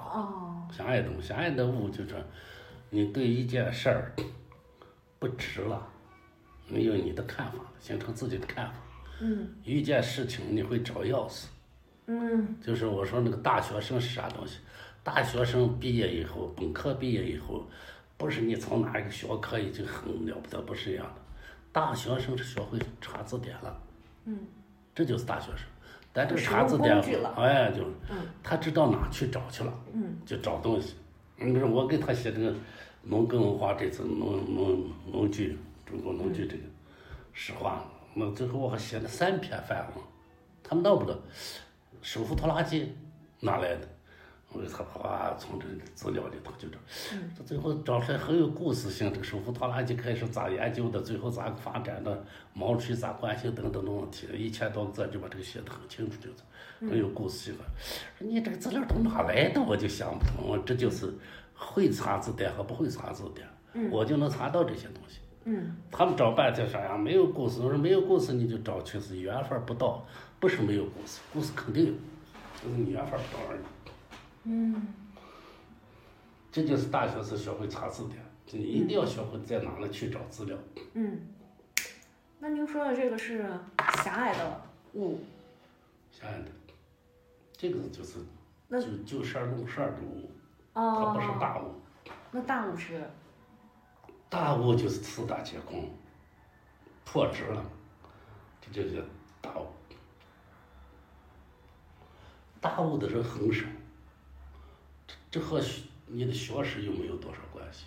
[0.72, 2.16] 狭隘的悟，狭隘的悟就是
[2.90, 4.12] 你对一件事儿
[5.20, 5.88] 不值了，
[6.68, 8.74] 你有你的看法，形成自己的看法。
[9.24, 11.46] 嗯一件事情你会找钥匙，
[12.08, 14.58] 嗯就是我说那个大学生是啥东西？
[15.04, 17.68] 大学生毕业以后，本科毕业以后，
[18.18, 21.22] 不是你从哪一个学科已经很了不得，不是一样的。
[21.72, 23.82] 大学生是学会查字典了，
[24.26, 24.40] 嗯
[24.94, 25.66] 这就是大学生。
[26.14, 26.96] 但这个查字典
[27.36, 27.86] 哎，就
[28.44, 29.74] 他知道哪去找去了。
[29.94, 30.96] 嗯就找东西。
[31.38, 32.54] 你比如我给他写这个
[33.04, 36.64] 农耕文化这次农农农具，中国农具这个
[37.34, 37.84] 史话，
[38.14, 40.04] 那最后我还写了三篇范文，
[40.62, 41.18] 他们闹不得，
[42.02, 42.94] 手扶拖拉机
[43.40, 43.88] 哪来的？
[44.54, 46.78] 我给他哗从这资料里头就找，
[47.38, 49.10] 这最后找出来很有故事性。
[49.14, 57.64] 这个手扶拖拉机开始咋研究的，最后咋发展的，毛主席咋关心等等的问题，一千多个字就把这个写的很清楚，就是很有故事性的。
[58.18, 59.62] 说你这个资料从哪来的？
[59.62, 60.62] 我就想不通。
[60.66, 61.14] 这就是
[61.56, 65.20] 会查字典和不会查字典，我就能查到这些东西。
[65.46, 66.96] 嗯他们找半天啥呀？
[66.98, 67.62] 没有故事。
[67.62, 70.06] 我说没有故事，你就找去，是缘分不到，
[70.40, 71.94] 不是没有故事，故事肯定有，
[72.62, 73.60] 就是你缘分不到而已。
[74.44, 74.88] 嗯。
[76.52, 80.58] 这就是大学生学会查字典，就你一定要学会在哪里去找资料。
[80.94, 81.22] 嗯。
[82.40, 83.48] 那您说的这个是
[84.04, 84.62] 狭隘的
[84.94, 85.20] 悟，
[86.12, 86.52] 狭隘的，
[87.54, 88.18] 这个就是
[88.68, 90.30] 那就就事儿论事儿的悟，
[90.74, 91.76] 它哦，不是大悟。
[92.32, 93.04] 那大悟是？
[94.28, 95.90] 大悟就是四大皆空，
[97.06, 97.64] 破执了，
[98.60, 99.02] 这就叫
[99.40, 99.68] 大悟。
[102.60, 103.66] 大悟的人很少，
[105.32, 107.86] 这这和学你的学识又没有多少关系。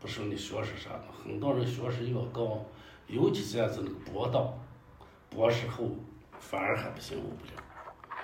[0.00, 2.64] 不说你学识啥的，很多人学识越高，
[3.06, 4.58] 尤其现在是那个博道、
[5.28, 5.90] 博士后，
[6.40, 7.62] 反而还不行，悟不了。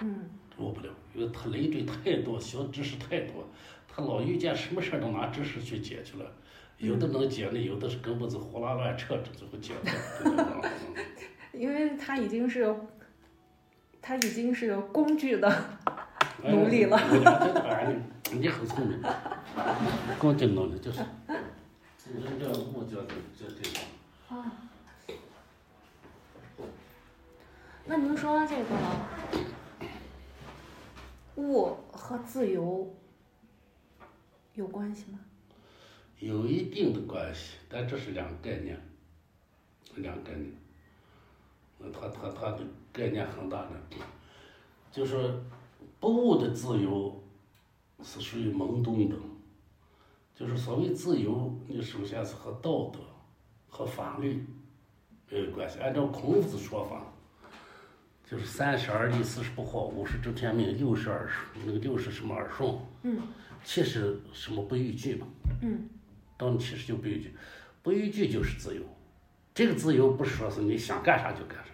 [0.00, 3.46] 嗯悟不了，因为他累赘太多，学知识太多，
[3.86, 6.32] 他老遇见什么事儿都拿知识去解去了，
[6.78, 9.74] 有的能解呢，有的是根本就胡拉乱扯，这最后解
[10.22, 10.62] 不了。
[11.52, 12.74] 因为他已经是，
[14.00, 15.64] 他已经是工具的
[16.44, 16.98] 奴隶了。
[18.38, 19.00] 你很聪明，
[20.18, 21.04] 光真努力就是，
[27.84, 28.64] 那您说这个
[31.36, 32.94] 物和自由
[34.54, 35.18] 有关系吗？
[36.18, 38.80] 有一定的关系，但这是两个概念，
[39.96, 40.50] 两个概念。
[41.80, 42.60] 呃，它它它的
[42.92, 43.70] 概念很大的，
[44.90, 45.34] 就是
[46.00, 47.21] 不物的自由
[48.02, 49.16] 是属于懵懂的，
[50.34, 52.98] 就是所谓自由，你首先是和道德
[53.68, 54.44] 和法律
[55.30, 55.78] 没有关系。
[55.78, 57.06] 按照孔子说法，
[58.28, 61.30] 就是三十而立，四十不惑，五十知天命，六十而
[61.64, 63.18] 那个六十什么耳顺，嗯
[63.64, 65.26] 七十什么不逾矩嘛。
[65.60, 65.88] 嗯
[66.36, 67.32] 到你七十就不逾矩，
[67.82, 68.82] 不逾矩就是自由。
[69.54, 71.70] 这个自由不是说是你想干啥就干啥，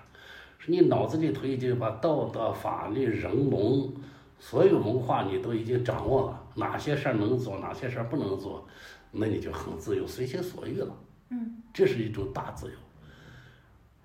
[0.59, 3.91] 是你脑子里头已经把道德、法律、人文
[4.39, 8.66] 所有文化你都已经掌握了，哪些事儿能做，哪些事儿不能做，
[9.11, 10.97] 那你就很自由，随心所欲了。
[11.30, 12.72] 嗯这是一种大自由。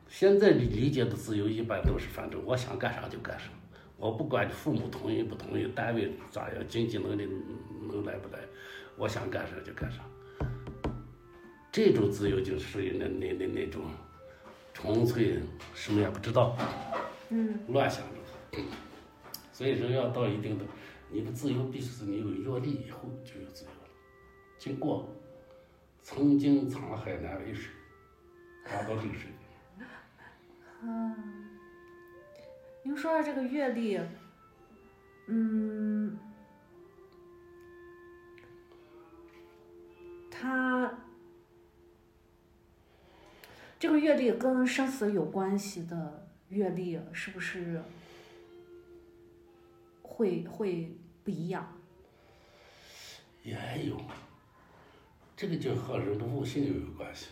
[0.10, 3.46] 现在你理解的自由，一般都是反正我想干啥就干啥，
[3.98, 7.28] 我不管你父母同意不同意，单位咋样，经济能力
[7.88, 8.40] 能来不来，
[8.98, 10.00] 我想干啥就干啥。
[11.72, 13.82] 这种自由就属于那那那那种
[14.74, 15.40] 纯粹
[15.74, 16.56] 什么也不知道，
[17.30, 18.60] 嗯乱想着。
[19.54, 20.66] 所以人要到一定的，
[21.10, 23.78] 你的自由必须是你有阅历以后就有自由了。
[24.58, 25.08] 经过
[26.01, 27.72] 曾经沧海难为水，
[28.66, 29.30] 达到这个水
[29.78, 30.89] 平。
[30.89, 31.16] 啊，
[32.82, 33.99] 您说的这个阅历，
[35.28, 36.18] 嗯，
[40.32, 40.91] 它
[43.80, 47.82] 这个阅历跟生死有关系的阅历，是不是
[50.16, 50.91] 会会
[51.24, 51.68] 不一样？
[53.43, 53.57] 也
[53.88, 53.99] 有，
[55.36, 57.30] 这个就和人的悟性有关系。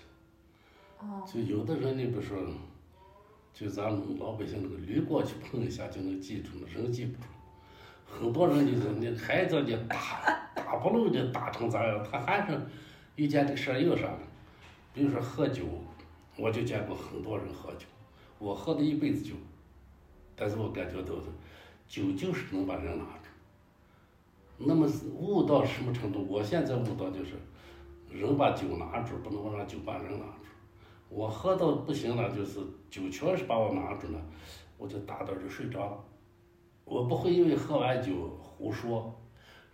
[1.00, 2.38] 哦，就有的人，你比如说，
[3.54, 7.28] 就咱们老百姓那个驴过去碰一下就能记住，人记不住。
[8.04, 12.60] 很多人就是你孩子你打打不漏的打成咋样，他还是
[13.16, 14.20] 遇见这个事儿有啥呢？
[14.94, 15.64] 比如说喝酒，
[16.36, 17.86] 我就见过很多人喝酒，
[18.40, 19.36] 我喝了一辈子酒，
[20.36, 21.28] 但是我感觉到是
[21.92, 23.28] 酒就是能把人拿住。
[24.58, 26.26] 那么悟到什么程度？
[26.26, 27.34] 我现在悟到就是，
[28.10, 30.46] 人把酒拿住，不能让酒把人拿住。
[31.10, 34.26] 我喝到不行了，就是酒确实把我拿住了，
[34.78, 36.02] 我就打盹就睡着。
[36.86, 39.14] 我不会因为喝完酒胡说，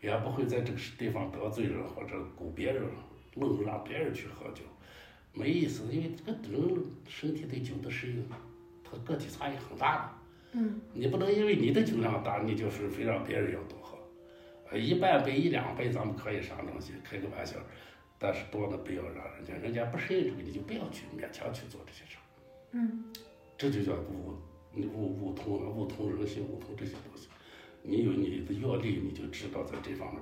[0.02, 2.84] 也不会在这个地方得罪人或者鼓别人，
[3.36, 4.64] 愣让别人去喝酒，
[5.34, 5.84] 没意思。
[5.94, 8.28] 因为这个人身体对酒的适应，
[8.84, 10.17] 他个体差异很大的。
[10.58, 13.96] 嗯你不能因为你的酒量大，你就是非让别人要多喝。
[14.72, 17.58] 呃，一半杯一两杯咱们可以啥东西，开个玩笑，
[18.18, 22.24] 但是多了不要让人家，人家不适应这个，你就不要去勉强去做这些事儿。
[22.72, 23.04] 嗯
[23.58, 24.34] 这就叫悟，
[24.74, 27.28] 你悟悟通悟通人性，悟通这些东西。
[27.84, 30.22] 你有你的阅历，你就知道在这方面。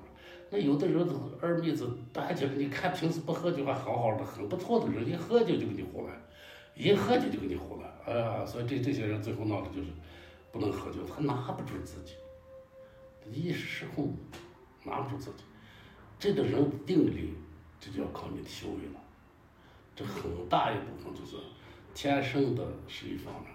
[0.51, 6.13] 那有的人都二妹子，大姐，你看平时不喝酒还好好的，很不错的人，一喝酒就给你胡来，
[6.75, 9.87] 一喝酒就给你胡来，哎呀，所以这这些人最后闹的就是
[10.55, 12.15] 不能喝酒，他拿不住自己，
[13.29, 14.15] 一时失控，
[14.85, 15.43] 拿不住自己。
[16.17, 17.33] 这个人定力，
[17.77, 19.01] 这就要靠你的修为了。
[19.93, 21.35] 这很大一部分就是
[21.93, 23.51] 天生的是一方面，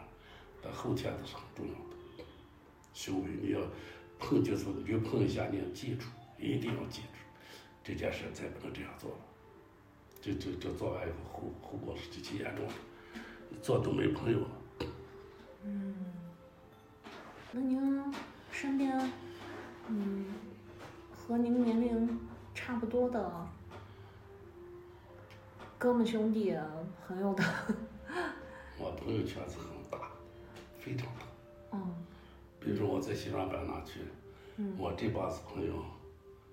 [0.62, 2.24] 但后天的是很重要的。
[2.93, 3.60] 修为你要
[4.18, 6.05] 碰就是越碰一下，你要记住，
[6.39, 7.09] 一定要记住
[7.82, 9.16] 这件事，再不能这样做了。
[10.20, 12.74] 这这这做完以后后后果是极其严重的，
[13.62, 14.51] 做都没朋友了。
[15.64, 15.94] 嗯
[17.52, 18.01] 那您
[18.52, 18.97] 身边，
[19.89, 20.24] 嗯，
[21.12, 22.20] 和您年龄
[22.55, 23.48] 差不多的
[25.77, 26.56] 哥们兄弟、
[27.09, 27.43] 朋友的，
[28.78, 30.10] 我朋友圈子很大，
[30.78, 31.27] 非常大。
[31.72, 31.94] 嗯
[32.60, 34.01] 比如说我在西双版纳去，
[34.56, 35.82] 嗯我这帮子朋友，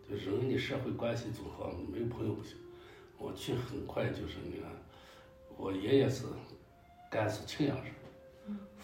[0.10, 2.58] 就人的社会关系组合，没有朋友不行。
[3.20, 4.72] 我去很快就是你看，
[5.58, 6.24] 我爷爷是
[7.12, 7.94] 甘肃庆阳人，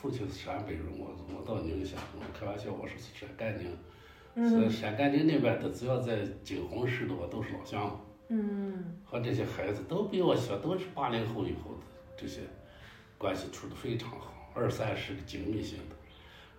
[0.04, 8.06] 父亲是陕北人，我我到宁夏，我开玩笑我是陕甘宁，所以嗯陕甘宁那边的只要在景洪市的我都是老乡。
[8.28, 11.86] 嗯和这些孩子都比我小，都是八零后以后的，
[12.18, 12.42] 这些
[13.18, 15.96] 关系处的非常好，二三十个紧密型的，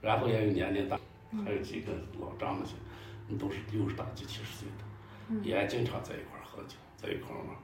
[0.01, 0.99] 然后也有年龄大，
[1.45, 2.73] 还有几个老丈母些，
[3.37, 7.55] 都是六十大几七十岁的，也经常在一块喝酒，在一块儿玩。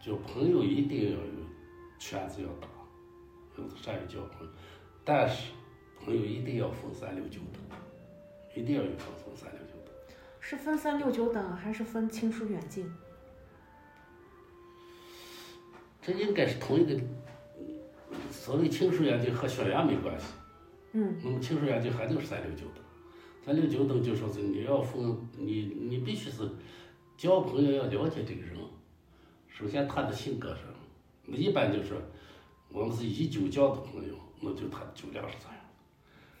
[0.00, 1.26] 就朋友一定要有
[1.98, 2.68] 圈子要大，
[3.58, 4.52] 有的善于交朋友，
[5.08, 5.52] 但是
[6.04, 7.62] 朋友一定要分三六九等，
[8.56, 9.94] 一定要有分分三六九等。
[10.40, 12.92] 是分三六九等还是分亲疏远近？
[16.02, 17.00] 这应该是同一个，
[18.32, 20.26] 所谓亲疏远近和血缘没关系。
[20.90, 22.82] 嗯那么亲疏远近还就是三六九等，
[23.44, 26.50] 三六九等就说是你要分你你必须是
[27.16, 28.56] 交朋友要了解这个人，
[29.48, 31.94] 首先他的性格是一般就是
[32.70, 35.60] 我们是以酒交的朋友，那就他的酒量是咋样。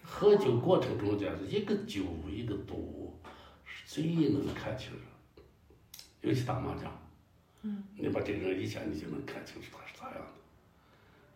[0.02, 3.18] 喝酒过程中间是一个酒一个赌，
[3.64, 5.02] 是最能看清人，
[6.20, 6.92] 尤其打麻将。
[7.62, 10.32] 嗯你把这个人一下你就能看清楚他是咋样的。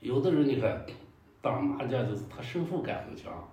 [0.01, 0.87] 有的人你看
[1.43, 3.51] 打麻将就是他胜负感很强，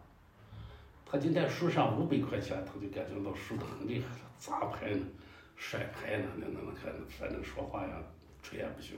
[1.06, 5.04] 他今天输上五百块钱，他就感觉到输的很厉害了，砸牌呢，
[5.56, 7.98] 甩牌呢，那那那看反正说话呀
[8.44, 8.98] 吹也不行。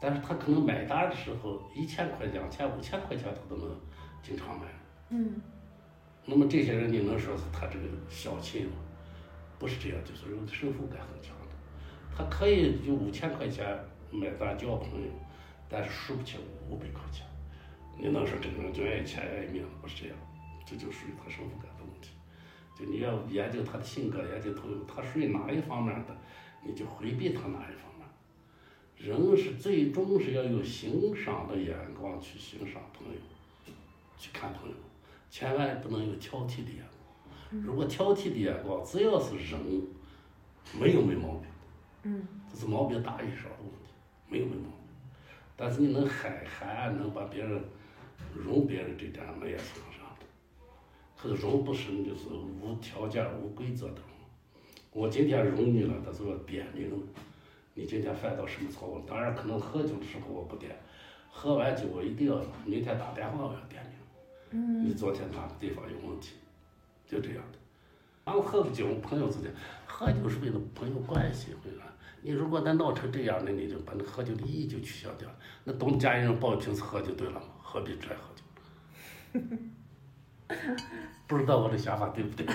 [0.00, 3.76] 但是他可能买单的时候一千块、两千、五千块钱他都能
[4.22, 4.66] 经常买。
[5.10, 5.40] 嗯
[6.24, 8.72] 那么这些人你能说是他这个小气吗？
[9.58, 11.46] 不是这样，就是有的胜负感很强的。
[12.14, 13.78] 他可以有五千块钱
[14.10, 15.08] 买单交朋友，
[15.68, 17.24] 但是输不起五百块钱。
[17.96, 19.64] 你能说这个人就爱钱爱命？
[19.80, 20.16] 不是这样，
[20.66, 22.10] 这就属于他胜负感的问题。
[22.76, 26.16] 就你要研究他的性格，研究他他属于哪一方面的，
[26.62, 27.95] 你就回避他哪一方面。
[28.96, 33.20] 人是最终是要有欣赏的眼光去欣赏朋友，
[34.18, 34.74] 去看朋友。
[35.28, 36.82] 千万不能有挑剔的眼
[37.50, 37.62] 光。
[37.62, 39.60] 如果挑剔的眼光，只要是人，
[40.80, 41.42] 没有没毛病，
[42.04, 43.92] 嗯这是毛病大于少的问题，
[44.28, 44.72] 没有没毛病。
[45.56, 47.62] 但是你能海涵，能把别人
[48.34, 50.26] 容别人这点，那也是很啥的。
[51.16, 54.02] 可是容不是你就是无条件、无规则的容。
[54.92, 56.96] 我今天容你了，但是我点名了，
[57.78, 58.98] 你今天犯到什么错误？
[59.06, 60.74] 当然，可能喝酒的时候我不点，
[61.30, 63.92] 喝完酒我一定要明天打电话我要点名。
[64.52, 66.36] 嗯你昨天哪个地方有问题，
[67.06, 67.58] 就这样的。
[68.24, 69.52] 然后喝个酒，朋友之间
[69.86, 71.84] 喝酒是为了朋友关系，会吧
[72.22, 75.36] 你如果能闹成这样，那你就把那喝酒的意义就取消掉了。
[75.64, 78.42] 那懂家人抱一瓶子喝就对了嘛，何必出来喝酒？
[81.26, 82.46] 不知道我的想法对不对？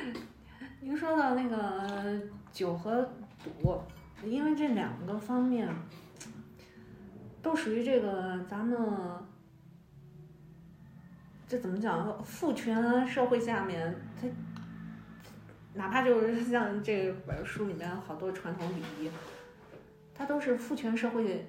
[0.80, 2.20] 您说到那个
[2.52, 3.08] 酒和
[3.42, 3.80] 赌，
[4.24, 5.68] 因为这两个方面
[7.42, 8.78] 都属于这个咱们
[11.48, 12.22] 这怎么讲？
[12.22, 14.28] 父权社会下面，它
[15.74, 19.10] 哪怕就是像这本书里面好多传统礼仪，
[20.14, 21.46] 它都是父权社会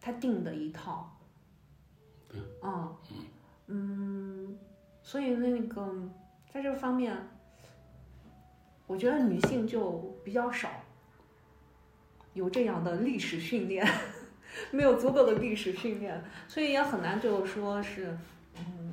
[0.00, 1.18] 它定的一套。
[2.28, 2.40] 对。
[2.62, 2.96] 嗯
[3.68, 4.58] 嗯，
[5.02, 5.94] 所以那个
[6.52, 7.16] 在这方面。
[8.88, 10.70] 我觉得女性就比较少
[12.36, 13.82] 有这样的历史训练，
[14.70, 18.16] 没有足够的历史训练，所以也很难就是说是
[18.58, 18.92] 嗯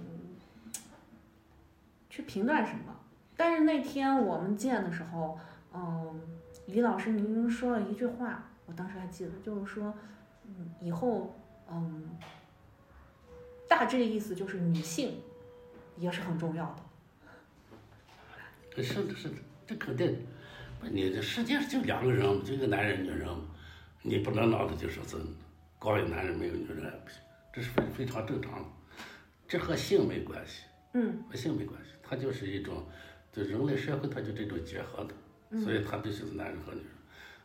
[2.10, 2.96] 去评断什么。
[3.36, 5.38] 但是那天我们见的时候，
[5.74, 6.22] 嗯，
[6.68, 9.94] 李老师您说了一句话，我当时还记得，就是说，
[10.46, 11.36] 嗯，以后
[11.70, 12.10] 嗯，
[13.68, 15.20] 大致的意思就是女性
[15.98, 16.74] 也是很重要
[18.76, 18.82] 的。
[18.82, 19.36] 是的，是的，
[19.68, 20.26] 这肯定。
[20.84, 23.46] 不，你这世界上就两个人嘛，就一个男人、女人嘛，
[24.02, 25.16] 你不能闹的就说是
[25.80, 27.20] 光有男人没有女人不行，
[27.54, 28.66] 这是非非常正常的。
[29.48, 32.84] 这和性没关系，嗯和性没关系，它就是一种，
[33.32, 36.88] 就人类社会它就这种结合的，所以它必须是男人和女人。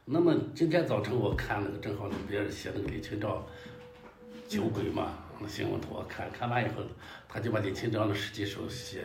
[0.04, 3.46] 那么今天早晨我看那个正好别人写那个李清照
[4.48, 6.82] 酒鬼嘛，那新闻图我看看完以后，
[7.28, 9.04] 他就把李清照的十几首写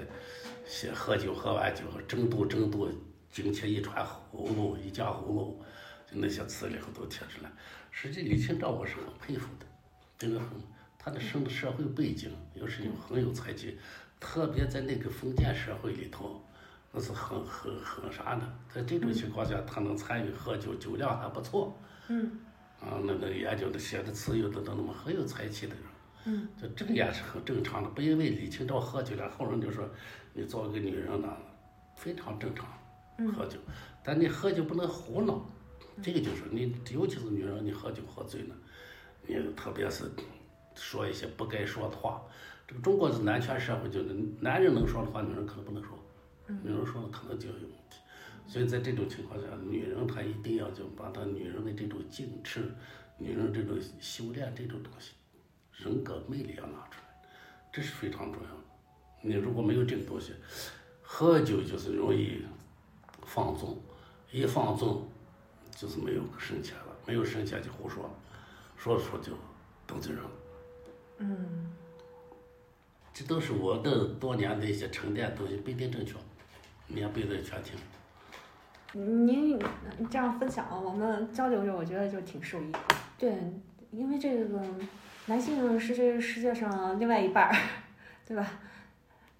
[0.66, 2.88] 写喝酒喝完酒争渡争渡，
[3.34, 5.60] 惊起一串葫芦一架葫芦，
[6.06, 7.52] 就那些词里头都贴出来。
[7.90, 9.66] 实际李清照我是很佩服的，
[10.20, 10.50] 这个很
[11.00, 13.76] 他的生的社会背景又是有很有才气，
[14.20, 16.40] 特别在那个封建社会里头，
[16.92, 18.42] 那是很很很啥的。
[18.72, 21.76] 在这种情况下，他能参与喝酒，酒量还不错。
[22.10, 22.40] 嗯
[22.80, 25.84] 啊，那个研究的写的词有的都那么很有才气的人，
[26.26, 29.90] 嗯，就这个也是很正常的，不因为李清照喝酒了，后人就说
[30.34, 31.30] 你作为一个女人呢，
[31.96, 32.68] 非常正常，
[33.35, 33.57] 喝酒，
[34.03, 35.45] 但你喝酒不能胡闹，
[36.02, 38.56] 这个就是你，尤其是女人，你喝酒喝醉了，
[39.27, 40.06] 你特别是
[40.76, 42.23] 说一些不该说的话，
[42.68, 45.98] 这个中国是男权社会，就是男人能说的话，女人可能不能说，
[46.64, 47.98] 女人说了可能就有问题。
[48.45, 52.60] 所以在这种情况下，女人她一定要就把她女人的这种矜持、
[53.18, 55.14] 女人这种修炼这种东西，
[55.77, 57.30] 人格魅力要拿出来，
[57.72, 58.64] 这是非常重要的。
[59.22, 60.34] 你如果没有这个东西，
[61.02, 62.41] 喝酒就是容易
[63.34, 63.76] 放纵，
[64.32, 65.08] 一放纵
[65.76, 68.08] 就是没有深浅了，没有深浅就胡说，
[68.78, 69.32] 说着说就
[69.88, 70.30] 得罪人了。
[71.18, 71.72] 嗯，
[73.12, 76.14] 这都是我的多年的一些沉淀东西，不一定正确，
[76.86, 77.76] 你也不一定全听。
[78.94, 79.60] 您
[80.12, 82.72] 这样分享，我们交流着，我觉得就挺受益。
[83.18, 83.36] 对，
[83.90, 84.62] 因为这个
[85.26, 87.56] 男性是这个世界上另外一半儿，
[88.28, 88.48] 对吧？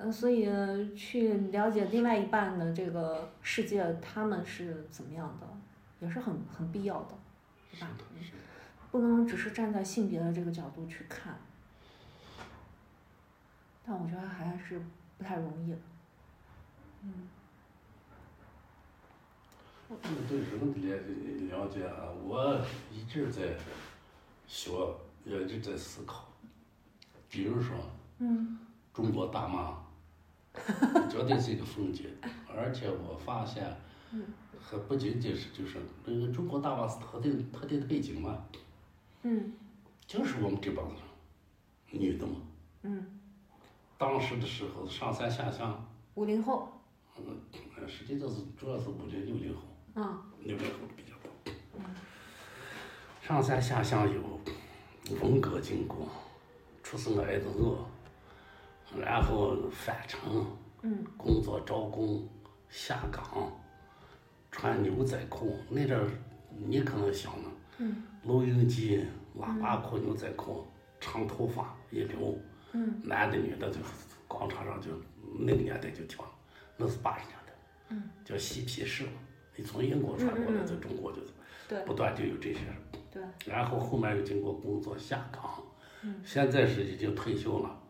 [0.03, 0.45] 嗯，所以
[0.95, 5.47] 去了解另外一半的这个世界，他们是怎么样的，
[5.99, 7.15] 也是很很必要的，
[7.71, 7.88] 对吧？
[8.91, 11.35] 不能只是站在性别的这个角度去看，
[13.85, 14.80] 但我觉得还是
[15.17, 15.73] 不太容易。
[17.01, 17.27] 嗯。
[20.27, 20.80] 对人的
[21.49, 22.59] 了了解啊，我
[22.91, 23.55] 一直在
[24.47, 24.71] 学，
[25.23, 26.25] 也一直在思考。
[27.30, 27.75] 比如说，
[28.17, 28.57] 嗯，
[28.91, 29.82] 中国大妈，
[31.09, 32.05] 绝对是一个风景，
[32.47, 33.75] 而且我发现，
[34.59, 38.45] 还不仅仅是就是那个中国大妈是特定特定的背景嘛，
[39.23, 39.53] 嗯，
[40.05, 41.01] 就是我们这帮子
[41.91, 42.35] 人，女的嘛，
[42.84, 43.19] 嗯，
[43.97, 45.85] 当时的时候上山下乡，
[46.15, 46.69] 五零后，
[47.17, 47.23] 嗯，
[47.88, 49.61] 实际就是主要是五零六零后。
[49.95, 51.53] 嗯，六零后比较多。
[53.21, 54.39] 上山下乡有
[55.21, 56.09] 文革经过，
[56.81, 57.77] 出生挨着饿，
[58.99, 60.45] 然后返程，
[60.82, 62.28] 嗯，工作招工，
[62.70, 63.52] 下岗，
[64.52, 65.57] 穿牛仔裤。
[65.70, 66.07] 那阵儿
[66.65, 67.49] 你可能想呢，
[67.80, 69.06] 嗯，录音机、
[69.40, 70.65] 喇叭裤、牛仔裤，
[70.99, 72.38] 长头发一留，
[72.74, 73.80] 嗯，男的女的就
[74.28, 74.90] 广场上就
[75.40, 76.24] 那个年代就跳，
[76.78, 77.53] 那是八十年代，
[77.90, 79.06] 嗯，叫嬉皮士。
[79.56, 81.28] 你从英国传过来，在中国就是
[81.70, 82.60] 对，不断就有这些，
[83.11, 85.61] 对，然后后面又经过工作下岗，
[86.02, 87.82] 嗯，现在是已经退休了，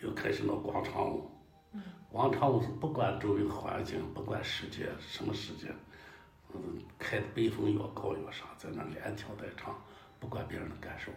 [0.00, 1.30] 又开始弄广场舞，
[1.72, 5.74] 嗯，广场舞是不管周围环境，不管时间什么时间，
[6.54, 6.60] 嗯，
[6.98, 9.74] 开的北风越高越啥，在那连跳带唱，
[10.20, 11.10] 不管别人的感受。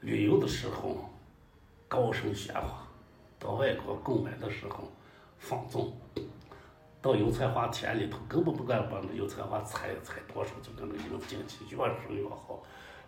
[0.00, 1.10] 旅游的时候
[1.86, 2.86] 高声喧哗，
[3.38, 4.90] 到外国购买的时候
[5.38, 5.92] 放纵。
[7.00, 12.62] 到油菜花田里头，根本不敢把那油菜花采采多少，就跟那个经济越生越好，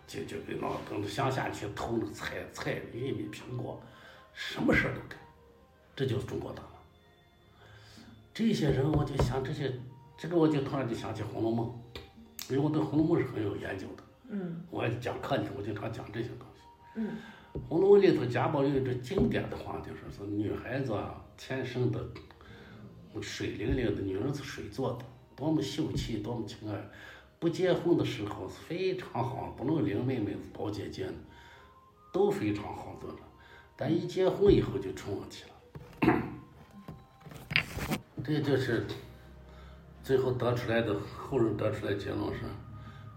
[0.05, 3.81] 就就给那跟那乡下去偷那菜菜、玉米、苹果，
[4.35, 5.17] 什么事儿都干，
[5.95, 6.69] 这就是中国大妈。
[8.33, 9.73] 这些人我就想这些，
[10.17, 11.67] 这个我就突然就想起《红楼梦》，
[12.51, 14.03] 因为我对《红楼梦》是很有研究的。
[14.29, 14.61] 嗯。
[14.69, 16.61] 我讲课里头，我经常讲这些东西。
[16.95, 17.07] 嗯。
[17.69, 21.99] 《红楼梦》里头贾宝玉这经典的话就是说是女孩子啊，天生的。
[23.21, 25.05] 水灵灵的女人是水做的，
[25.37, 26.77] 多么秀气，多么情爱。
[27.39, 31.09] 不结婚的时候是非常好，不论林妹妹、宝姐姐
[32.11, 33.17] 都非常好做的。
[33.77, 35.51] 但一结婚以后就出问题了。
[38.23, 38.85] 这就是
[40.03, 42.41] 最后得出来的，后人得出来结论是：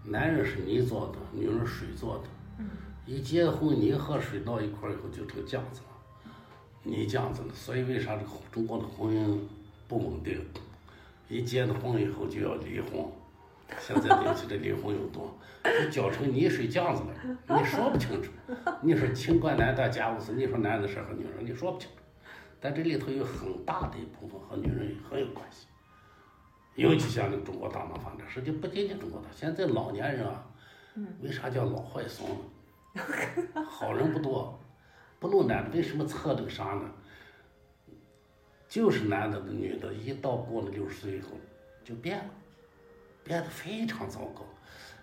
[0.03, 2.63] 男人是泥做的，女人水做的。
[3.05, 6.31] 一结婚，泥和水到一块儿以后就成浆子了，
[6.83, 7.53] 泥浆子了。
[7.55, 9.39] 所以为啥这个中国的婚姻？
[9.87, 10.39] 不稳定，
[11.27, 13.03] 一结了婚以后就要离婚。
[13.77, 17.59] 现在尤其这离婚又多，就搅成泥水浆子了。
[17.59, 18.31] 你说不清楚，
[18.81, 21.95] 你说清官难断家务事，你说男的事和女人，你说不清楚。
[22.59, 25.67] 但这里头有很大的一部分和女人很有关系。
[26.75, 30.45] 尤其像那中国大妈发展，实际不仅仅中国大，现在老年人啊，
[31.21, 32.29] 为啥叫老坏怂
[32.93, 33.03] 呢？
[33.65, 34.59] 好人不多，
[35.19, 36.89] 不露男的，为什么测这个啥呢？
[38.67, 41.29] 就是男的、女的，一到过了六十岁以后，
[41.83, 42.29] 就变了，
[43.29, 44.43] 变得非常糟糕。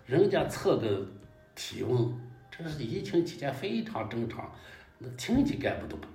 [0.05, 1.07] 人家测个
[1.55, 2.13] 体温，
[2.51, 4.51] 这是疫情期间非常正常，
[4.97, 6.07] 那厅级干部都不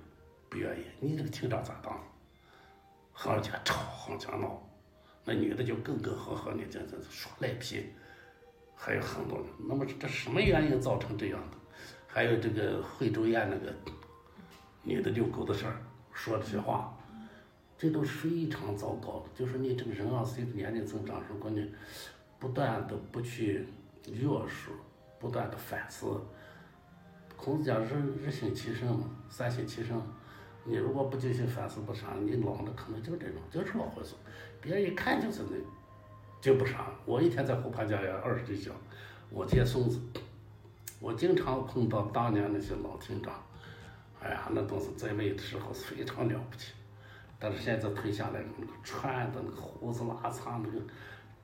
[0.47, 0.83] 不愿意。
[0.99, 1.99] 你这个厅长咋当？
[3.13, 4.61] 行家吵，行家闹，
[5.25, 7.83] 那女的就更更呵呵，你这这耍赖皮，
[8.75, 9.47] 还有很多人。
[9.67, 11.57] 那么这什么原因造成这样的？
[12.05, 13.73] 还有这个惠州宴那个
[14.83, 15.81] 女的遛狗的事儿，
[16.13, 16.95] 说这些话。
[17.83, 21.69] 这都是非常糟糕的，就是你这个人啊，随着年龄增长，如果你
[22.39, 23.67] 不断的不去
[24.07, 24.71] 约束，
[25.19, 26.17] 不断的反思，
[27.35, 27.89] 孔子讲日
[28.25, 30.01] 日行其身嘛，三省其身。
[30.63, 34.17] 你如果不进行反思不啥，你老了可能就这种，就是老坏怂。
[34.61, 35.57] 别人一看就是那，
[36.39, 36.89] 就不啥。
[37.05, 38.71] 我一天在湖畔家园二十岁小，
[39.29, 39.99] 我接孙子，
[41.01, 43.43] 我经常碰到当年那些老厅长，
[44.21, 46.71] 哎呀，那都是在位的时候非常了不起。
[47.43, 50.79] 但是现在退下来，那个穿的那个胡子拉碴，那个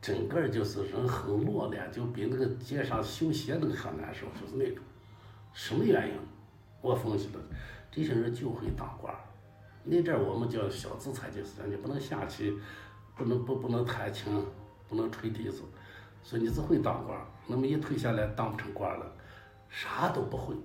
[0.01, 4.81] 整个就是人很落脸，就比那个街上修鞋那个还难受，就是那种。
[5.51, 6.13] 什么原因？
[6.79, 7.41] 我分析了，
[7.91, 9.13] 这些人就会当官。
[9.83, 12.57] 那阵儿我们叫小资产阶级，你不能下棋，
[13.17, 14.41] 不能不不能弹琴，
[14.87, 15.63] 不能吹笛子，
[16.23, 17.19] 所以你只会当官。
[17.45, 19.05] 那么一退下来当不成官了，
[19.67, 20.55] 啥都不会，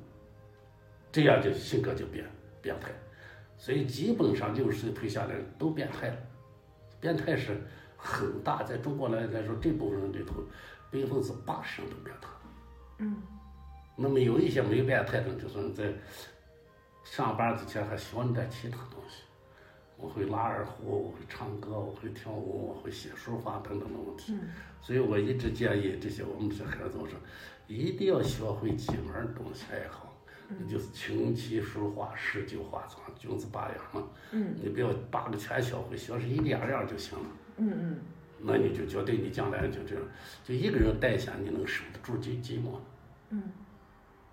[1.11, 2.25] 这样就性格就变
[2.63, 2.93] 变态。
[3.57, 6.17] 所以基本上六十岁退下来都变态了，
[7.01, 7.61] 变态是
[7.97, 10.35] 很大，在中国来来说，这部分人里头，
[10.91, 12.29] 百分之八十人都变态。
[12.99, 13.23] 嗯
[13.97, 15.93] 那么有一些没变态的，就是在
[17.05, 19.23] 上班之前还学那点其他东西，
[19.97, 24.33] 我会拉二胡，我会唱歌，我会跳舞，我会写书法等等的问题。
[24.35, 24.41] 嗯
[24.81, 27.19] 所以我一直建议这些我们这些孩子，我说
[27.67, 30.04] 一定要学会几门东西爱好，
[30.49, 34.03] 那就是琴棋书画诗酒画藏，君子八样嘛。
[34.33, 37.25] 嗯你不要八个全学会，学是一两样就行了。
[37.57, 37.97] 嗯嗯
[38.41, 40.05] 那你就绝对你将来就这样，
[40.45, 42.79] 就一个人带下，你能守得住寂寂寞。
[43.31, 43.43] 嗯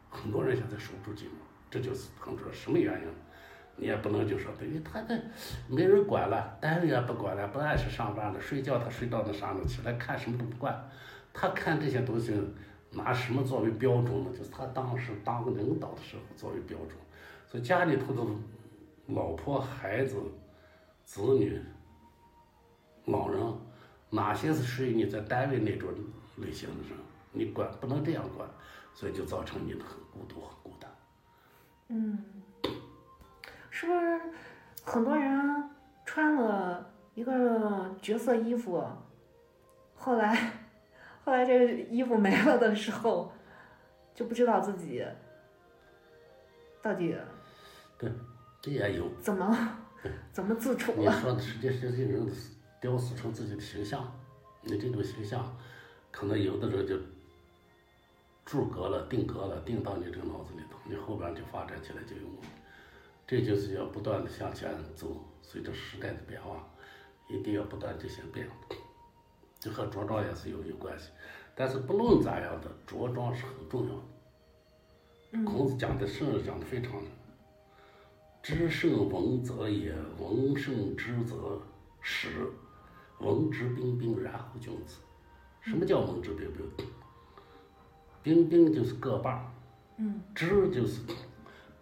[0.10, 1.30] 很多人现在守不住寂寞，
[1.70, 3.08] 这就是很主要什么原因？
[3.78, 5.18] 你也不能就说，等于他这
[5.70, 9.66] 没人管了，单位也不管了，不按时上班了，睡觉他睡到那啥了？
[9.66, 10.90] 起来看什么都不管，
[11.32, 12.34] 他看这些东西
[12.92, 14.30] 拿什么作为标准呢？
[14.38, 16.98] 就是他当时当领导的时候作为标准，
[17.48, 18.22] 所以家里头的
[19.08, 20.18] 老婆、孩子、
[21.06, 21.62] 子女、
[23.06, 23.42] 老人，
[24.10, 25.90] 哪些是属于你在单位那种
[26.38, 26.98] 类型的人，
[27.32, 28.48] 你管不能这样管，
[28.94, 30.92] 所以就造成你的很孤独、很孤单。
[31.88, 32.18] 嗯，
[33.70, 34.22] 是不是
[34.84, 35.70] 很多人
[36.06, 38.84] 穿了一个角色衣服，
[39.96, 40.52] 后来
[41.24, 43.32] 后来这个衣服没了的时候，
[44.14, 45.06] 就不知道自己
[46.82, 47.16] 到底
[47.98, 48.12] 对
[48.62, 49.78] 这也有，怎么
[50.32, 51.12] 怎么自处你了？
[51.22, 52.28] 说的是这是这人
[52.80, 54.12] 雕塑成自己的形象，
[54.62, 55.56] 你这种形象，
[56.10, 56.98] 可能有的人就
[58.44, 62.24] 住格了、定格了，定到你这个脑子里头，你后边就发展起来就有。
[63.28, 66.68] 这就是要不断的向前走，随着时代的变化，
[67.30, 68.48] 一定要不断进行变。
[69.62, 71.12] 这和着装也是有有关系，
[71.56, 74.02] 但是不论咋样的，着装是很重要的。
[75.34, 76.92] 嗯孔子讲的圣人讲的非常
[78.42, 81.62] 知圣文则也，文圣知则
[82.02, 82.28] 始，
[83.20, 84.96] 文质彬彬，然后君子。
[85.62, 86.86] 什么叫文质彬彬？
[88.24, 89.46] 彬彬就是个把儿，
[89.98, 91.02] 嗯知就是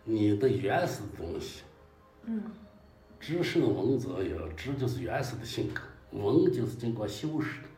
[0.04, 1.64] 你的原始的东西。
[2.26, 2.44] 嗯
[3.22, 5.82] 知圣文则也，知就是原始的性格，
[6.12, 7.69] 文就是经过修饰的，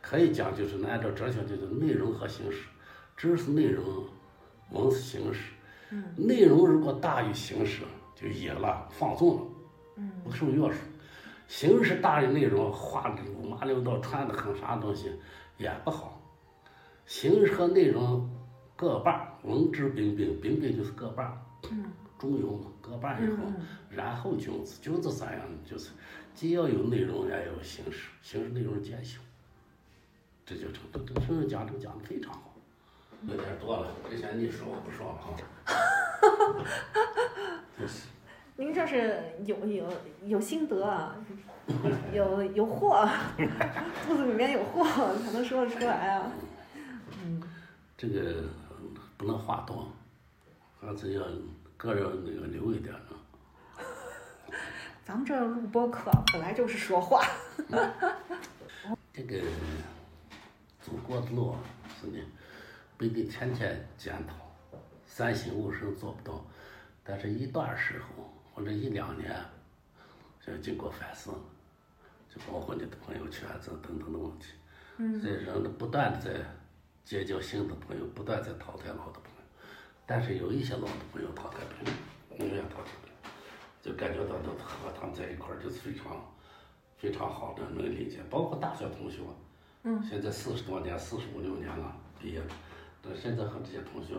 [0.00, 2.64] 可以讲就是按照哲学就是内容和形式，
[3.16, 3.84] 知是内容，
[4.70, 5.52] 文是形式。
[5.92, 7.82] 嗯内容如果大于形式，
[8.14, 9.46] 就野了，放纵了，
[9.96, 10.74] 嗯不受约束。
[11.48, 15.12] 形式大于内容，画的五马六道，穿的很啥东西
[15.58, 16.22] 也不好。
[17.06, 18.30] 形式和内容
[18.76, 21.36] 各半儿，文质彬彬，彬彬就是各半儿，
[21.72, 21.84] 嗯
[22.16, 23.38] 中庸嘛，各半儿以后。
[23.46, 23.56] 嗯
[23.90, 25.58] 然后君子，君子咋样呢？
[25.64, 25.90] 就是
[26.32, 29.20] 既要有内容，也要有形式，形式内容兼修，
[30.50, 30.82] 这就成。
[30.92, 32.52] 这这圣人讲这个讲的非常好。
[33.28, 35.30] 有点多了，之前你说我不说了啊。
[37.78, 38.08] 就 是
[38.56, 39.86] 您这是有有
[40.24, 41.14] 有心得啊，
[42.12, 43.08] 有有货，
[44.08, 44.84] 肚子里面有货
[45.18, 46.32] 才能说得出来啊。
[47.22, 47.40] 嗯
[47.96, 48.42] 这个
[49.16, 49.86] 不能话多，
[50.80, 51.22] 还是要
[51.76, 53.14] 个人那个留一点啊。
[55.04, 57.22] 咱们这儿录播课本来就是说话。
[59.12, 59.42] 这个
[60.90, 61.54] 走过的路
[62.00, 62.24] 是你
[62.98, 64.34] 不一定天天检讨，
[65.06, 66.44] 三省吾身做不到，
[67.04, 69.32] 但是一段时候或者一两年，
[70.44, 71.30] 就经过反思，
[72.28, 74.46] 就包括你的朋友圈子等等的问题，
[74.96, 75.22] 嗯。
[75.22, 76.44] 这人呢不断的在
[77.04, 79.42] 结交新的朋友，不断在淘汰老的朋友，
[80.04, 81.92] 但是有一些老的朋友淘汰不了，
[82.40, 83.32] 永远淘汰不了，
[83.80, 86.20] 就感觉到他和他们在一块儿就是非常
[86.98, 89.20] 非常好的能理解，包括大学同学，
[89.82, 90.02] 嗯。
[90.02, 92.54] 现在四十多年，四十五六年了毕业了，
[93.02, 94.14] 但现在和这些同学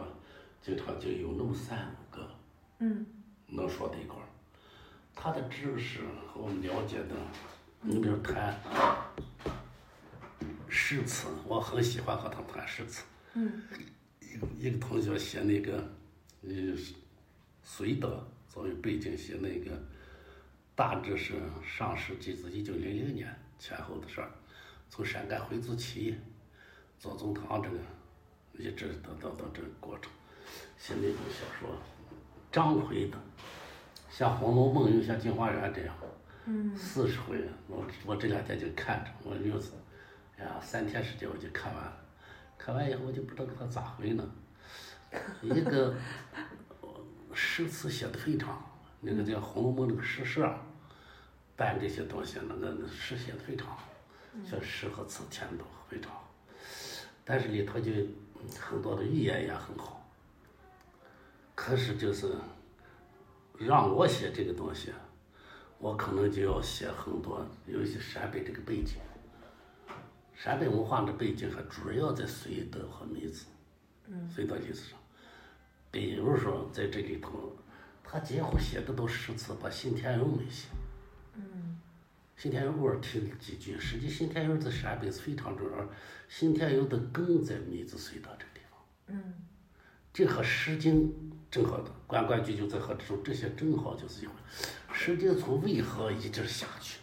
[0.61, 2.29] 经常就有那么三五个
[2.79, 3.05] 嗯。
[3.47, 4.27] 能说到一块儿，
[5.13, 7.15] 他的知识和我们了解的，
[7.81, 8.57] 你比如谈
[10.69, 13.03] 诗词，我很喜欢和他谈诗词。
[13.33, 13.61] 嗯。
[14.21, 15.77] 一个一个同学写那个，
[16.43, 16.49] 呃，
[17.63, 19.71] 隋德作为背景写那个，
[20.73, 24.31] 大致是上世纪是一九零零年前后的事儿，
[24.91, 26.15] 从陕甘回族起义，
[26.99, 27.77] 左宗棠这个，
[28.61, 30.11] 一直到到到这个过程，
[30.77, 31.69] 写那种小说，
[32.51, 33.17] 章回的，
[34.09, 35.95] 像《红楼梦》又像《镜花缘》这样，
[36.45, 39.71] 嗯四十回，我我这两天就看着，我又是，
[40.37, 41.97] 哎呀，三天时间我就看完了，
[42.57, 44.29] 看完以后我就不知道给他咋回呢。
[45.41, 45.95] 一个
[46.81, 46.89] 呃
[47.33, 48.61] 诗词写的非常，
[48.99, 50.53] 那个叫《红楼梦》那个诗社，
[51.55, 53.87] 办这些东西，那个诗写的非常好，
[54.49, 56.29] 像诗和词填的都非常好，
[57.23, 60.09] 但是里头就嗯很多的语言也很好，
[61.53, 62.33] 可是就是
[63.57, 64.91] 让我写这个东西。
[65.77, 68.97] 我可能就要写很多，尤其陕北这个背景，
[70.35, 73.47] 陕北文化的背景还主要在绥德和梅子，
[74.29, 74.99] 绥德历史上。
[75.89, 77.57] 比如说在这里头，
[78.03, 80.67] 他几乎写的都诗词，把信天游没写。
[82.41, 85.89] 信天游偶尔听了几句，实际新天游在陕北是非常重要，
[86.27, 88.79] 新天游的根在梅子隧道这个地方。
[89.09, 89.33] 嗯
[90.11, 91.03] 这和《诗经》
[91.51, 94.33] 正好的，关关雎鸠，在河之洲，这些正好就是一回。
[94.91, 96.97] 《诗经》从渭河一直下去，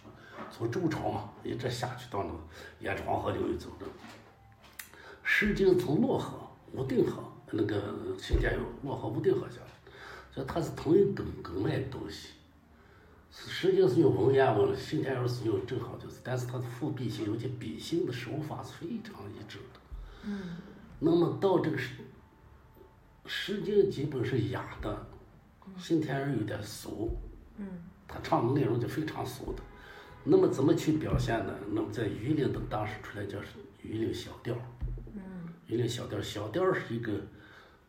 [0.50, 2.40] 从周朝嘛，一直下去到那个
[2.80, 3.86] 延长河流域走的。
[5.22, 9.92] 《诗经》从洛河、武定河那个新天游，洛河、武定河下来，
[10.32, 12.28] 所以它是同一根根脉的东西。
[13.46, 19.80] 《诗经》是用文言文，辛天游是用正好就是，但是它的复辟性，尤其笔性的手法是非常一致的。
[20.24, 20.56] 嗯
[20.98, 21.92] 那么到这个诗，
[23.24, 25.06] 诗经基本是雅的，
[25.76, 27.16] 辛天儿有点俗，
[27.56, 27.66] 嗯
[28.08, 29.62] 他唱的内容就非常俗的。
[30.24, 31.54] 那么怎么去表现呢？
[31.70, 33.48] 那么在榆林的当时出来叫是
[33.82, 34.56] 榆林小调，
[35.14, 35.20] 嗯
[35.68, 37.12] 榆林小调，小调是一个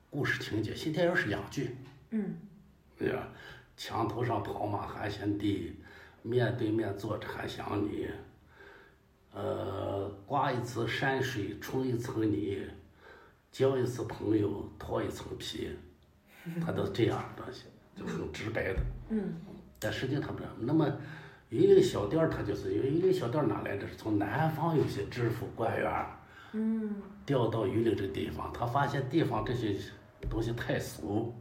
[0.09, 1.75] 故事情节，辛天儿是两句，
[2.11, 2.35] 嗯
[2.97, 3.27] 对吧？
[3.79, 5.73] 墙头上跑马还嫌低，
[6.21, 8.09] 面对面坐着还想你。
[9.33, 12.61] 呃，刮一次山水冲一层泥，
[13.53, 15.69] 交一次朋友脱一层皮，
[16.63, 18.79] 他都这样的东西， 就很直白的。
[19.11, 19.33] 嗯
[19.79, 20.45] 但实际上他不是。
[20.59, 20.85] 那么
[21.47, 23.87] 榆林小店儿，它就是因为榆林小店儿哪来的？
[23.87, 26.19] 是从南方有些知府官员儿
[26.51, 26.95] 嗯
[27.25, 29.73] 调到榆林这个地方，他发现地方这些
[30.29, 31.33] 东西太俗，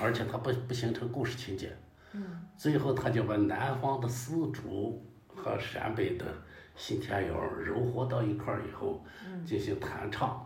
[0.00, 1.76] 而且它不不形成故事情节，
[2.12, 6.26] 嗯最后他就把南方的丝竹和陕北的
[6.74, 9.04] 新天谣儿糅合到一块儿以后，
[9.46, 10.44] 进行弹唱，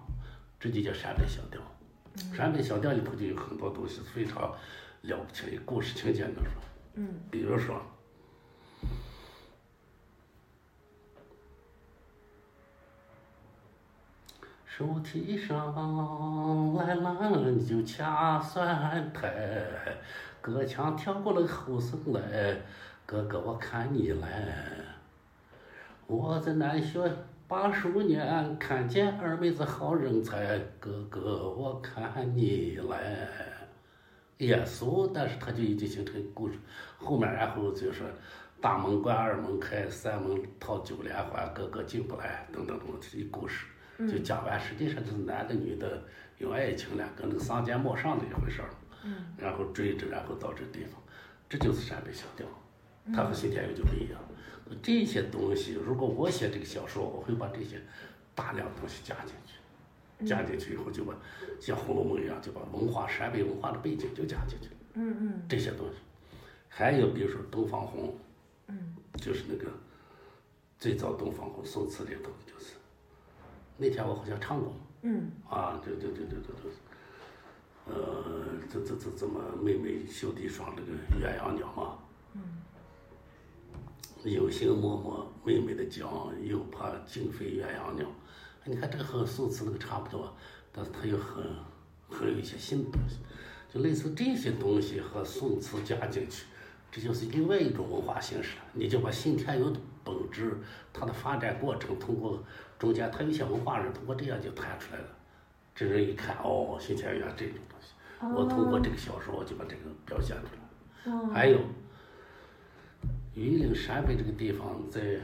[0.60, 1.60] 这就叫陕北小调。
[2.35, 4.55] 陕北小调里头就有很多东西非常
[5.02, 6.52] 了不起的故事情节那种，
[6.94, 7.81] 嗯比如说。
[14.83, 19.33] 手提上来篮就掐蒜苔，
[20.41, 22.57] 隔墙跳过了后生来，
[23.07, 24.29] 哥哥我看你来。
[26.09, 27.09] 我在南学
[27.47, 33.29] 八十五年，看见二妹子好人才，哥哥我看你来。
[34.39, 36.59] 也俗，但是他就已经形成故事。
[36.99, 38.03] 后面然后就是
[38.61, 43.67] 大门关，二门开，三门套九连环，哥哥进不来，等等等等，这故事
[43.98, 44.59] 就讲完。
[44.60, 46.02] 实际上就是男的女的
[46.39, 48.70] 有爱情了，跟那个桑间陌上的一回事儿。
[49.05, 51.02] 嗯然后追着，然后到这个地方，
[51.48, 52.47] 这就是陕北小调，
[53.12, 54.20] 它和新天游就不一样。
[54.81, 57.82] 这些东西，如果我写这个小说，我会把这些
[58.32, 61.12] 大量东西加进去，加进去以后就把
[61.60, 65.97] 像《红楼梦》一样，就把文化陕北文化的背景就加进去，嗯嗯这些东西。
[66.69, 68.16] 还有比如说东方红，
[68.69, 69.69] 嗯就是那个
[70.78, 72.31] 最早东方红宋词里头
[73.83, 74.73] 那天我好像唱过。
[75.03, 81.99] 嗯啊，对对对对对对，呃，这这这怎么妹妹绣的一双这个鸳鸯鸟嘛？
[84.23, 88.07] 有心摸摸妹妹的脚，又怕惊飞鸳鸯鸟。
[88.65, 90.33] 你看这个和宋词那个差不多，
[90.71, 91.45] 但是它又很
[92.09, 93.17] 很有一些新的东西，
[93.75, 96.45] 就类似这些东西和宋词加进去，
[96.93, 98.63] 这就是另外一种文化形式了。
[98.73, 100.57] 你就把信天游的本质，
[100.93, 102.41] 它的发展过程，通过
[102.83, 105.07] 中间，他有些文化人通过这样就谈出来了。
[105.73, 107.95] 这人一看，哦，新天游这种东西，
[108.35, 111.13] 我通过这个小说，我就把这个表现出来。
[111.13, 111.31] 哦。
[111.33, 111.61] 还有，
[113.35, 115.21] 榆林陕北这个地方，在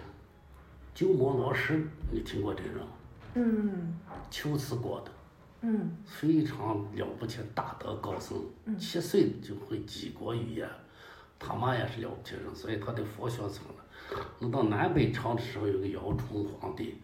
[0.95, 1.83] 鸠摩罗什，
[2.13, 2.93] 你听过这个人吗？
[3.35, 3.99] 嗯。
[4.31, 5.11] 秋瓷国的，
[5.63, 5.97] 嗯。
[6.07, 8.39] 非常了不起的大德高僧，
[8.79, 10.71] 七岁就会几国语言，
[11.41, 13.85] 他妈也是了不起人，所以他的佛学成了。
[14.39, 17.03] 那到南北朝的时候，有个姚崇皇帝，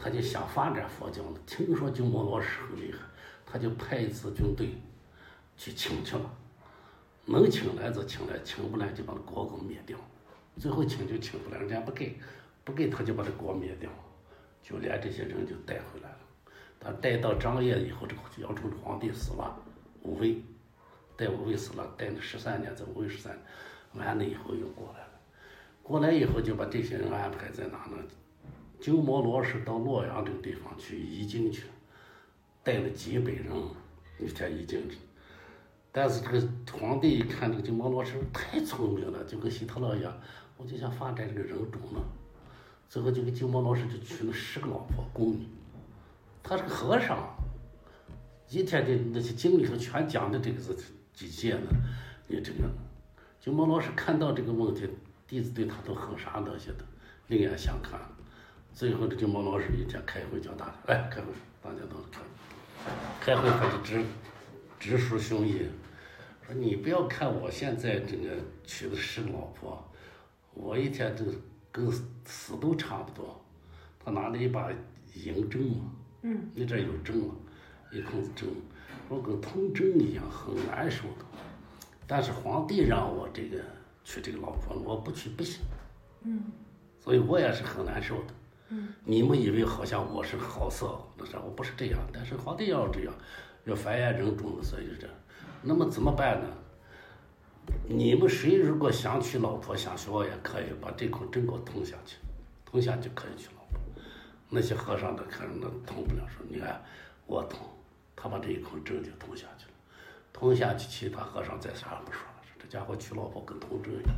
[0.00, 2.98] 他就想发展佛教呢，听说鸠摩罗什很厉害，
[3.44, 4.70] 他就派一支军队
[5.56, 6.30] 去请去了，
[7.26, 9.98] 能请来就请来，请不来就把那国给灭掉。
[10.56, 12.16] 最后请就请不来，人家不给，
[12.64, 13.90] 不给他就把这国灭掉，
[14.62, 16.18] 就连这些人就带回来了。
[16.78, 19.60] 他带到张掖以后，这个姚崇皇帝死了，
[20.02, 20.40] 武威，
[21.16, 23.36] 带武威死了，带了十三年，在武威十三，
[23.94, 25.10] 完了以后又过来了，
[25.82, 27.96] 过来以后就把这些人安排在哪呢？
[28.80, 31.64] 鸠摩罗什到洛阳这个地方去移经去，
[32.62, 33.46] 带了几百人
[34.20, 34.96] 一天移经去。
[35.90, 40.16] 但是这个皇帝一看这个鸠摩罗什太聪明了，就跟希特勒一样，
[40.56, 42.00] 我就想发展这个人种呢。
[42.88, 45.46] 最后就给鸠摩罗什就娶了十个老婆宫女，
[46.42, 47.34] 他是个和尚，
[48.48, 50.74] 一天的那些经里头全讲的这个是
[51.12, 51.68] 几届呢？
[52.28, 52.70] 你这个
[53.40, 54.88] 鸠摩罗什看到这个问题，
[55.26, 56.84] 弟子对他都很啥东西的，
[57.26, 58.00] 另眼相看。
[58.72, 61.26] 最后这就毛老师一天开会叫大家来开会，
[61.62, 62.20] 大家都开。
[63.20, 64.02] 开会他就直
[64.78, 65.66] 直抒胸臆，
[66.46, 69.82] 说你不要看我现在这个娶的十个老婆，
[70.54, 71.24] 我一天这
[71.72, 71.90] 跟
[72.24, 73.38] 死都差不多。
[73.98, 74.70] 他拿了一把
[75.12, 75.92] 银针嘛，
[76.22, 77.34] 嗯，你这有针嘛，
[77.90, 78.48] 一孔子针，
[79.08, 81.24] 我跟铜针一样，很难受的。
[82.06, 83.58] 但是皇帝让我这个
[84.04, 85.62] 娶这个老婆，我不娶不行。
[86.22, 86.44] 嗯，
[87.00, 88.34] 所以我也是很难受的。
[88.70, 91.98] 嗯，你们以为好像我是好色，那啥，我不是这样。
[92.12, 93.14] 但是皇帝要这样，
[93.64, 95.16] 要繁衍人种，所以是这样。
[95.62, 96.46] 那么怎么办呢？
[97.86, 102.16] 你们谁如果想娶老婆，想学我也可以，把这口针给我通下去，
[102.64, 103.80] 通下就可以娶老婆。
[104.50, 106.82] 那些和尚的看着那通不了，说你看
[107.26, 107.60] 我通，
[108.16, 109.72] 他把这一口针就通下去了，
[110.32, 114.14] 通下去，其他和尚再啥也不说了，说这家伙娶老婆跟通针一样。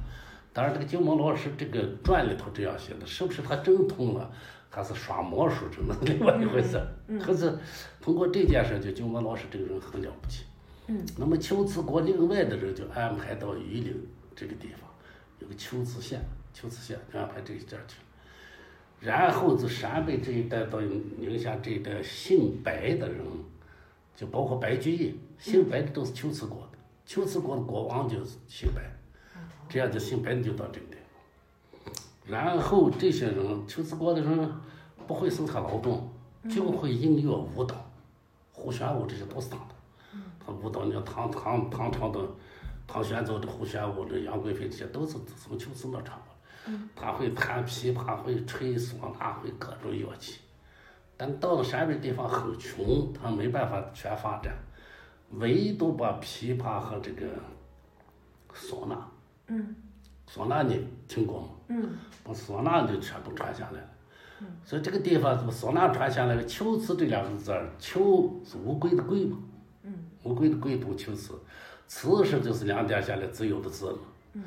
[0.53, 4.31] 当然，这个鸠摩罗什这个传里头这样写的，是不是他真通了，
[4.69, 6.81] 还是耍魔术，这那另外一回事。
[7.21, 7.57] 可是
[8.01, 10.45] 通过这件事，就鸠摩罗什这个人很了不起。
[10.89, 13.95] 嗯，那么龟兹国另外的人就安排到榆林
[14.35, 14.91] 这个地方，
[15.39, 16.21] 有个龟兹县，
[16.61, 17.99] 龟兹县安排这一点去。
[18.99, 23.25] 然后就陕北这一带到宁夏这一带姓白的人，
[24.17, 26.79] 就包括白居易，姓白的都是龟兹国的，
[27.15, 28.83] 龟兹国的国王就是姓白。
[29.71, 31.95] 这样就姓白的就到这个地方，
[32.27, 34.53] 然后这些人龟兹国的人
[35.07, 36.13] 不会生产劳动，
[36.51, 37.77] 就会音乐舞蹈，
[38.53, 39.75] 胡旋舞这些都是他的。
[40.45, 42.21] 他舞蹈，你看唐唐唐朝的
[42.85, 46.79] 唐玄宗的胡旋舞，这杨贵妃这些都是从龟兹那传过来。
[46.97, 50.41] 他会弹琵琶，会吹唢呐，会各种乐器。
[51.17, 54.53] 但到了陕北地方很穷，他没办法全发展，
[55.33, 57.27] 唯独把琵琶和这个
[58.53, 59.07] 唢呐。
[59.51, 59.75] 嗯，
[60.33, 61.49] 唢呐你听过吗？
[61.69, 61.91] 嗯，
[62.25, 63.89] 把唢呐就全部传下来了。
[64.41, 64.47] 嗯。
[64.65, 69.37] 所以这个地方把唢呐传下来了，秋词这两个字儿，秋是乌龟的龟嘛，
[69.83, 71.35] 嗯，乌龟的龟读秋词，
[71.89, 73.99] 词是就是两点下来自由的字嘛。
[74.35, 74.43] 嗯，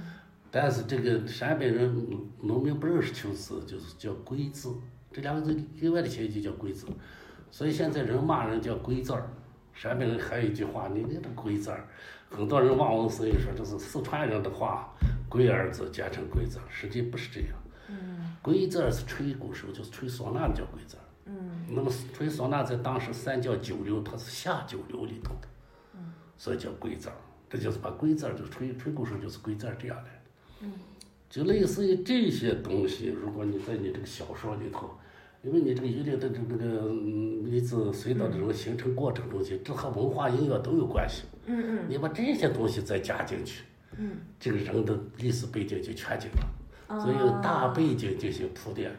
[0.49, 1.93] 但是这个陕北人
[2.41, 4.73] 农民不认识秋词，就是叫龟字，
[5.11, 6.87] 这两个字另外的写就叫龟字，
[7.51, 9.29] 所以现在人骂人叫龟字儿。
[9.75, 11.87] 陕北人还有一句话，你那个龟字儿，
[12.35, 14.91] 很多人望文生义说这是四川人的话，
[15.29, 17.49] 龟儿子简称龟子，实际不是这样。
[17.87, 20.97] 嗯，龟子是吹鼓手，就是吹唢呐的叫龟子。
[21.25, 25.47] 嗯，那么吹唢呐在当时三教九流，它是下九流里头的，
[25.93, 27.07] 嗯，所以叫龟子。
[27.47, 30.19] 这就是把龟字儿就吹吹鼓手就是龟字儿这样来的。
[30.61, 30.73] 嗯，
[31.29, 34.89] 就类似于这些东西，如果你在你这个小说里头。
[35.43, 41.23] 因为你这个榆林的这这个名字隧道的这种形成过程中间，这和文化音乐都有关系。
[41.45, 43.63] 嗯嗯你把这些东西再加进去，
[43.97, 48.89] 嗯，这个人的历史背景就全景了，所以有大背景进行铺垫。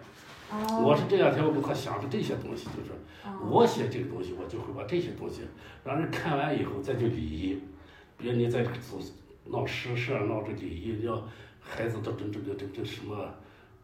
[0.53, 2.91] 哦，我是这两天我跟他想着这些东西，就是
[3.49, 5.41] 我写这个东西，我就会把这些东西
[5.83, 7.59] 让人看完以后再去礼仪，
[8.19, 9.01] 比如你在这个组
[9.51, 11.27] 闹诗社闹这礼仪，要
[11.59, 13.17] 孩子的这这个这这什么。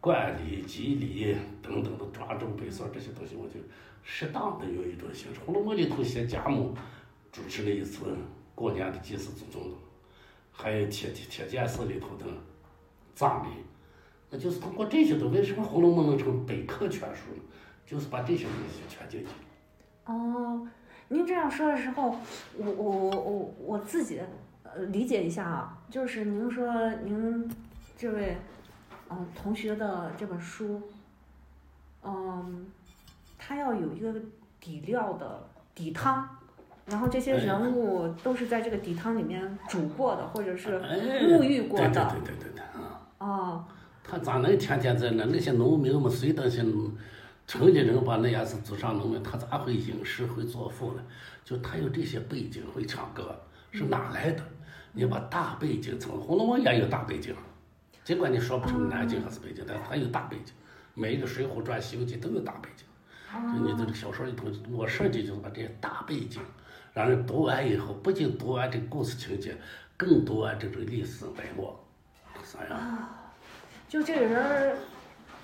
[0.01, 3.59] 冠礼、祭礼等等的抓周背诵这些东西，我就
[4.01, 5.39] 适当的有一种形式。
[5.45, 6.73] 《红楼梦》里头写贾母
[7.31, 8.17] 主持了一次
[8.55, 9.61] 过年的祭祀祖宗，
[10.51, 12.25] 还有铁铁铁剑寺里头的
[13.13, 13.49] 葬礼，
[14.31, 15.37] 那就是通过这些东西。
[15.37, 17.43] 为什么《红楼梦》能成百科全书呢？
[17.85, 19.27] 就是把这些东西全进去。
[20.05, 20.67] 哦，
[21.09, 22.15] 您这样说的时候，
[22.57, 24.19] 我我我我我自己
[24.63, 27.47] 呃理解一下啊，就是您说您
[27.95, 28.35] 这位。
[29.11, 30.81] 嗯，同学的这本书，
[32.01, 32.65] 嗯，
[33.37, 34.13] 他要有一个
[34.59, 35.43] 底料的
[35.75, 36.25] 底汤，
[36.85, 41.89] 然后这些人物都是在这个底汤里面煮过的，或者是沐浴过的。
[41.89, 43.01] 对对对对对啊！
[43.17, 43.65] 哦。
[44.03, 45.25] 他咋能天天在那？
[45.25, 46.65] 那些农民们谁那些
[47.45, 51.03] 城里人把那样子祖上农民，他咋会吟诗会作赋呢？
[51.43, 53.35] 就他有这些背景，会唱歌，
[53.71, 54.41] 是哪来的？
[54.93, 57.35] 你把大背景从《红楼梦》也有大背景。
[58.03, 60.53] 尽管你说不成南京还是北京，但它有大背景。
[60.93, 62.85] 每一个《水浒传》《西游记》都有大背景。
[63.31, 66.41] 就你这个小说里头，我设计就是把这些大背景，
[66.93, 69.55] 让人读完以后，不仅读完这个故事情节，
[69.95, 71.79] 更读完这种历史脉络，
[72.43, 73.07] 啥样？
[73.87, 74.75] 就这个人儿，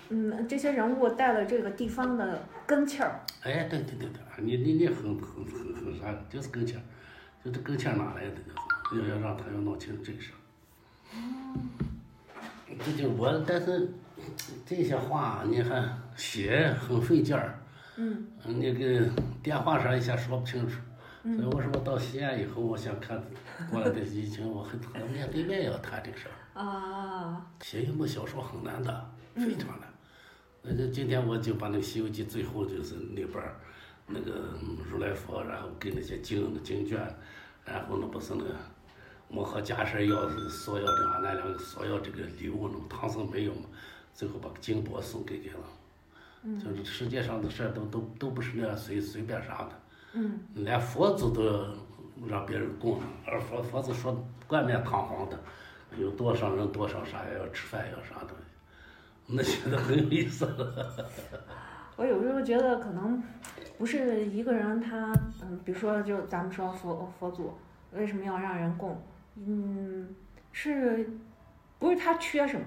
[0.09, 3.21] 嗯，这些人物带了这个地方的根气儿。
[3.43, 6.81] 哎，对对对对，你你你很很很很啥，就是根气儿，
[7.41, 8.35] 就这根气儿哪来的？
[8.91, 10.35] 就是要要让他要弄清楚这个事儿。
[12.87, 13.89] 这就是我，但是
[14.65, 17.59] 这些话你看写很费劲儿，
[17.97, 19.05] 嗯那个
[19.43, 20.79] 电话上一下说不清楚。
[21.23, 23.21] 所以我说我到西安以后，我想看
[23.69, 26.61] 过来的疫情，我很和面对面要谈这个事儿。
[26.61, 29.89] 啊，写一部小说很难的，非常难。
[30.61, 33.55] 那就今天我就把那个《西游记》最后就是那本儿
[34.05, 34.57] 那个
[34.89, 36.97] 如来佛，然后给那些经经卷，
[37.65, 38.55] 然后那不是那个
[39.29, 43.61] 我和家婶要索要的俺两个索要这个礼物，呢唐僧没有嘛，
[44.13, 45.59] 最后把金钵送给给了。
[46.63, 49.69] 就是世界上的事儿都都都不是那样随随便啥的。
[50.13, 51.67] 嗯连佛祖都要
[52.25, 55.37] 让别人供了，而佛佛祖说冠冕堂皇的，
[55.99, 58.45] 有多少人多少啥要吃饭要啥东西，
[59.27, 61.05] 那觉得很有意思了。
[61.97, 63.21] 我有时候觉得可能
[63.77, 67.53] 不是一个人他，嗯，比如说就咱们说佛佛祖
[67.91, 69.01] 为什么要让人供，
[69.45, 70.15] 嗯，
[70.51, 71.09] 是
[71.79, 72.65] 不是他缺什么？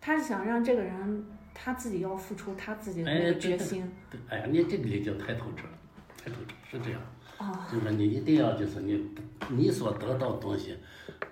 [0.00, 1.24] 他是想让这个人
[1.54, 5.74] 他自己要付出他自己的决心对，哎呀，你这个理解太透彻了，
[6.18, 7.00] 太透彻，是这样。
[7.38, 9.14] 啊，就是你一定要就是你
[9.48, 10.76] 你所得到的东西，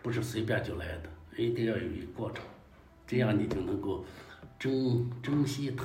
[0.03, 2.45] 不是随便就来的，一定要有一个过程，
[3.07, 4.05] 这样你就能够
[4.59, 5.85] 珍珍惜它，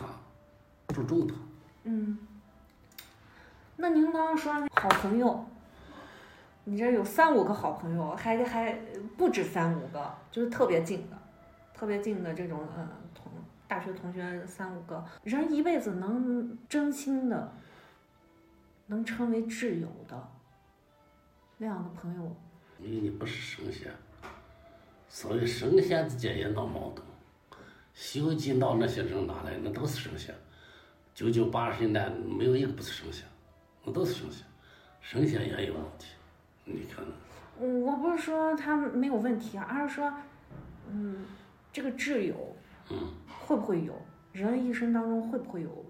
[0.94, 1.36] 注重它。
[1.84, 2.18] 嗯。
[3.78, 5.46] 那您刚刚说好朋友，
[6.68, 8.74] 你这有三五个好朋友，还还
[9.16, 11.18] 不止三五个，就是特别近的，
[11.76, 13.32] 特别近的这种呃同
[13.68, 17.54] 大学同学三五个，人一辈子能真心的，
[18.88, 20.28] 能称为挚友的
[21.60, 22.36] 那样的朋友，
[22.80, 23.92] 因为你不是神仙，
[25.08, 27.06] 所以神仙之间也闹矛盾。
[27.94, 29.56] 《西游记》闹那些人哪来？
[29.64, 30.34] 那都是神仙。
[31.14, 33.24] 九九八十一难没有一个不是神仙，
[33.84, 34.46] 那都是神仙。
[35.00, 36.08] 神仙也有问题，
[36.66, 37.06] 你看
[37.58, 40.14] 我不是说他没有问题啊，而是说，
[40.90, 41.26] 嗯，
[41.72, 42.56] 这个挚友
[42.90, 42.98] 嗯，
[43.28, 43.94] 会不会有？
[44.34, 45.86] 人一生当中会不会有？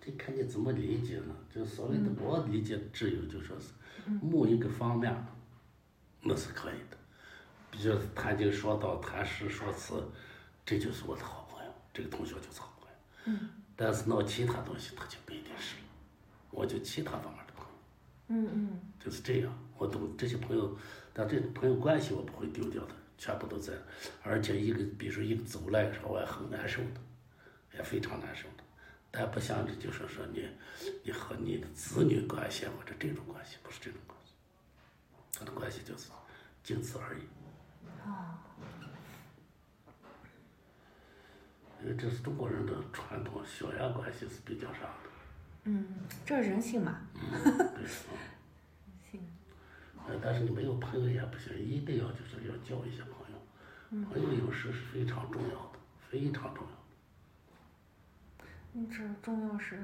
[0.00, 1.34] 这看你怎么理解呢？
[1.52, 3.72] 就所谓的我理解挚友，就说是
[4.22, 5.12] 某一个方面，
[6.20, 6.96] 那是可以的。
[7.70, 9.94] 比如谈经说道、谈诗说词，
[10.64, 12.96] 这就是我的好朋友，这个同学就是好朋友。
[13.24, 15.82] 嗯但是闹其他东西，他就不一定是了。
[16.52, 17.43] 我就其他方面
[18.28, 19.52] 嗯嗯就是这样。
[19.76, 20.78] 我都这些朋友，
[21.12, 23.72] 但这朋友关系我不会丢掉的，全部都在。
[24.22, 27.00] 而且一个，比如说一个走来的时候，我也很难受的，
[27.74, 28.64] 也非常难受的。
[29.10, 30.48] 但不像这就是说你，
[31.02, 34.32] 你和你的子女关系或者这种关系，不是这种关系。
[35.38, 36.10] 他的关系就是
[36.62, 37.22] 仅此而已。
[38.08, 38.38] 啊，
[41.82, 45.03] 因为这是中国人的传统，血缘关系是比较啥的。
[45.64, 45.86] 嗯，
[46.26, 47.54] 这是人性嘛，嗯， 对。
[47.56, 47.88] 嗯人
[49.10, 49.20] 性。
[50.06, 54.04] 呃，但是你没有朋友也不行，一定要就是要交一些朋友。
[54.06, 55.78] 朋友有时是非常重要的，
[56.10, 56.84] 非常重要的。
[58.74, 59.78] 嗯，这重要是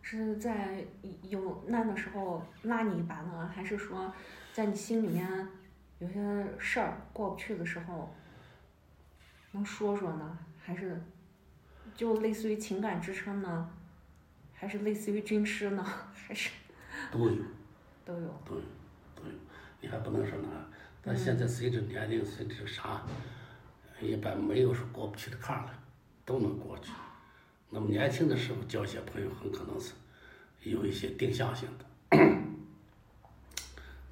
[0.00, 0.86] 是在
[1.22, 4.14] 有难的时候拉你一把呢，还是说
[4.52, 5.48] 在你心里面
[5.98, 8.14] 有些事儿过不去的时候
[9.52, 10.38] 能说说呢？
[10.64, 11.02] 还是
[11.96, 13.68] 就类似于情感支撑呢？
[14.64, 15.84] 还是类似于军师呢？
[16.26, 16.48] 还是
[17.12, 17.36] 都有，
[18.02, 18.20] 都有？
[18.46, 18.62] 都有，
[19.14, 19.32] 都有。
[19.82, 20.48] 你还不能说那，
[21.02, 23.02] 但现在随着年龄，随着啥，
[24.00, 25.74] 一般没有说过不去的坎儿了，
[26.24, 26.90] 都能过去。
[27.68, 29.92] 那么年轻的时候交些朋友，很可能是
[30.62, 31.84] 有一些定向性的。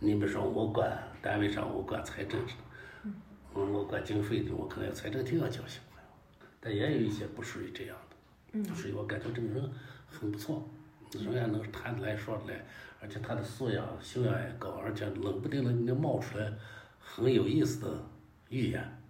[0.01, 2.59] 你比如说，我管单位上我管财政上，
[3.05, 3.15] 嗯，
[3.55, 8.17] 我管经费的，我可能要财政厅要交些朋友，但也有一些不属于这样的。
[8.55, 9.73] 嗯所以我感觉这个人
[10.13, 10.69] 很不错，
[11.13, 12.65] 人家能谈得来说得来，
[13.01, 16.53] 而且他的素养、修养也高，而且冷不丁能能冒出来
[17.01, 18.05] 很有意思的
[18.51, 19.03] 语言，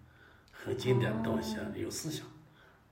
[0.51, 2.25] 很经典的东西，有思想，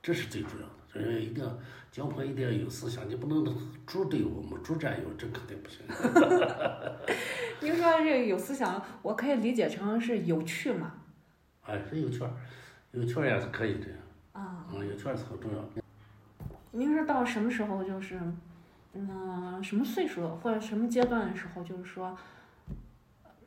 [0.03, 0.71] 这是最主要的。
[0.93, 1.57] 人一定要
[1.89, 3.55] 交朋友，一定要有思想，你不能
[3.88, 5.79] 猪队友嘛，猪战友，这肯定不行。
[7.61, 10.93] 您说这个有思想，我可以理解成是有趣嘛？
[11.63, 12.31] 哎，是有趣儿，
[12.91, 13.99] 有趣儿也是可以这样，
[14.33, 15.81] 啊，嗯，有趣儿是很重要的。
[16.72, 18.19] 您是到什么时候就是，
[18.93, 22.18] 嗯、什么岁数或者什么阶段的时候，就是说，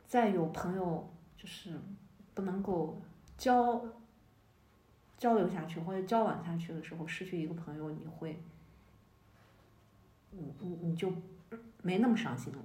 [0.07, 1.79] 再有朋友就是
[2.33, 3.01] 不能够
[3.37, 3.83] 交
[5.17, 8.39] 交流下去或者交往下去的时候，失去一个朋友，你会，
[10.29, 11.11] 你你你就
[11.81, 12.59] 没那么伤心了。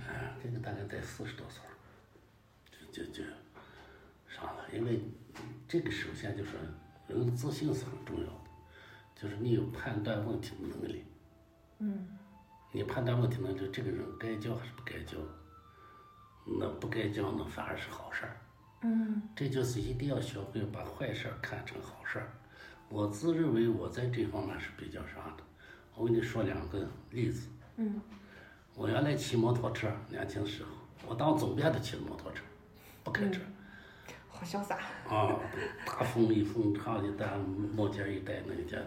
[0.00, 1.62] 哎，这个大概在四十多岁
[2.92, 3.28] 就，就就就
[4.72, 5.00] 因为
[5.68, 6.52] 这个首先就是
[7.08, 8.50] 人自信是很重要的，
[9.14, 11.04] 就是你有判断问题的能力。
[11.78, 12.06] 嗯
[12.72, 15.16] 你判断问题能力，这个人该教还是不该教？
[16.58, 18.36] 那不该教呢，反而是好事儿。
[18.82, 22.32] 嗯这就是一定要学会把坏事儿看成好事儿。
[22.88, 25.42] 我自认为我在这方面是比较啥的。
[25.94, 27.48] 我跟你说两个例子。
[27.76, 28.00] 嗯
[28.74, 30.68] 我原来骑摩托车，年轻的时候，
[31.08, 32.42] 我当总编的骑摩托车，
[33.02, 33.40] 不开车。
[34.36, 34.76] 好潇洒。
[35.08, 35.40] 啊，
[35.86, 37.26] 大风一风长一戴，
[37.74, 38.84] 帽尖一戴，那一天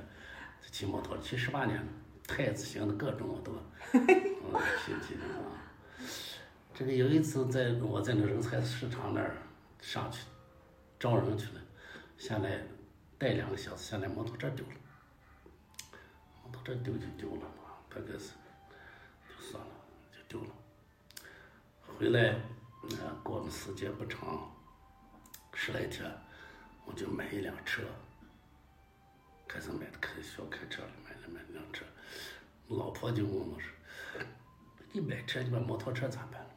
[0.72, 1.88] 骑摩托骑十八年了，
[2.28, 3.52] 太子型的各种我都，
[3.94, 4.06] 嗯，
[4.86, 5.58] 骑骑的啊。
[6.74, 9.36] 这个有一次在我在那人才市场那儿
[9.82, 10.20] 上去
[11.00, 11.62] 招人去了，
[12.18, 12.62] 下来
[13.18, 14.72] 带两个小时，下来摩托车丢了，
[16.44, 18.30] 摩托车丢就丢了嘛，大概是
[19.28, 19.72] 就算了，
[20.12, 20.54] 就丢了。
[21.98, 22.36] 回来，
[22.92, 24.50] 呃，过了时间不长，
[25.61, 26.10] 十来天，
[26.86, 27.81] 我就买一辆车，
[29.45, 31.84] 开始买的开学开车了，买了买了辆车。
[32.69, 33.69] 老婆就问我说
[34.94, 36.48] ：“你买车你把摩托车咋办？”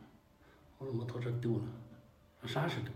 [0.79, 1.65] 我说：“摩托车丢了。”
[2.47, 2.93] 啥时丢？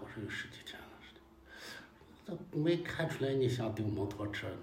[0.00, 2.38] 我说有十几天了，是的。
[2.52, 4.56] 这没看出来你想丢摩托车呢。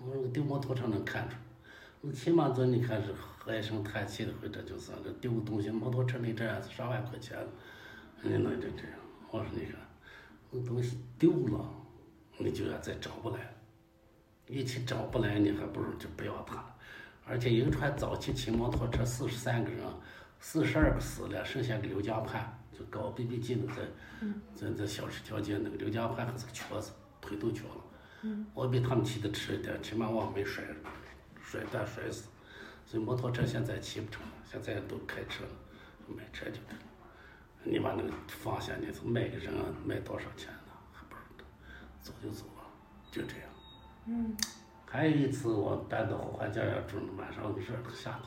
[0.00, 2.12] 我说丢摩托车能看出来。
[2.12, 3.14] 起码说你看是
[3.46, 7.38] 唉声叹气的，或者就是这丢个东西，摩托车那这样子上万块钱，
[8.22, 8.98] 你能就这样？
[9.30, 9.74] 我说你看，
[10.50, 11.68] 那东西丢了，
[12.38, 13.54] 你就要再找不来，
[14.46, 16.74] 一起找不来，你还不如就不要它了。
[17.26, 19.84] 而且银川早期骑摩托车四十三个人，
[20.40, 23.82] 四十二个死了，剩下个刘家盼，就搞 BB 机的在，
[24.54, 27.84] 在在小石条街那个刘家盼还是个瘸子，腿都瘸了。
[28.54, 30.64] 我比他们骑的迟一点，起码我没摔
[31.42, 32.28] 摔断摔死。
[32.86, 35.50] 所以摩托车现在骑不成了，现在都开车了，
[36.08, 36.87] 买车就对了。
[37.64, 40.72] 你把那个放下，你卖给人啊卖多少钱呢？
[40.92, 41.44] 还不知道，
[42.00, 42.64] 走就走了，
[43.10, 43.48] 就这样。
[44.06, 44.36] 嗯
[44.90, 48.22] 还有一次，我搬到后花家要住，晚上热的夏天，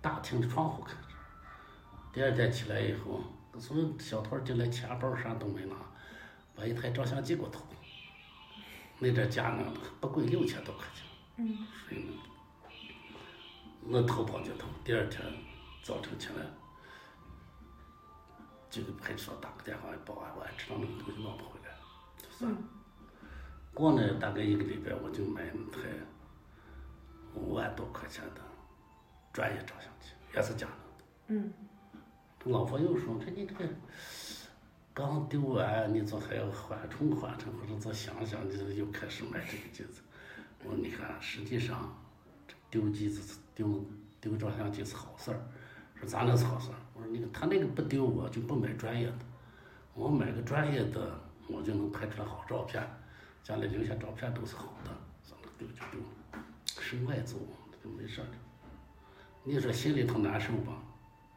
[0.00, 0.98] 大厅的窗户开着。
[2.12, 3.20] 第二天起来以后，
[3.58, 5.74] 所有小偷进来，钱包啥都没拿，
[6.54, 7.76] 把一台照相机给我偷了。
[9.00, 9.64] 那点价呢
[10.00, 11.04] 不贵，六千多块钱。
[11.38, 12.12] 嗯所以呢，
[13.86, 14.68] 那偷跑就偷。
[14.84, 15.20] 第二天
[15.82, 16.44] 早晨起来，
[18.70, 21.74] 就给派出所打个电话报案，我还知道那个东西弄不回来，
[22.16, 22.58] 就算了。
[23.74, 25.88] 过了大概一个礼拜，我就买那台
[27.34, 28.40] 五万多块钱的
[29.32, 31.04] 专业照相机，也是佳能的。
[31.28, 31.52] 嗯
[32.44, 33.68] 老婆又说：“这你这个
[34.94, 40.00] 刚丢完，你这还要缓冲缓冲，或者再想想，你这又开始买这个机子。”
[40.64, 41.94] 我说：“你看，实际上
[42.70, 43.84] 丢机子丢
[44.22, 45.40] 丢照相机是好事儿。
[45.96, 46.76] 说咋能是好事儿？
[47.00, 49.18] 我说你看他那个不丢，我就不买专业的。
[49.94, 51.18] 我买个专业的，
[51.48, 52.86] 我就能拍出来好照片，
[53.42, 54.90] 家里留下照片都是好的。
[55.22, 56.44] 怎么丢就丢了，
[56.80, 57.48] 身外之物
[57.82, 58.30] 就没事儿了。
[59.42, 60.74] 你说心里头难受吧？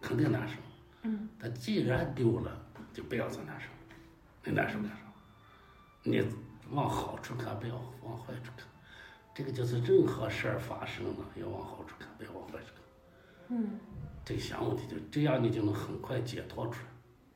[0.02, 0.56] 肯定难受。
[1.03, 3.68] 嗯但既然丢了，就不要再难受，
[4.44, 4.98] 你难受干啥？
[6.03, 6.22] 你
[6.72, 8.65] 往好处看，不要往坏处看。
[9.34, 12.84] 这个就是任何事儿发生了，要往好处看，不要往坏处看。
[13.49, 13.80] 嗯
[14.26, 16.80] 这想问题就这样，你就能很快解脱出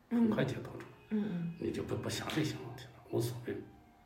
[0.10, 3.56] 来，很快解脱出来，嗯你就不不想这些问题了，无所谓，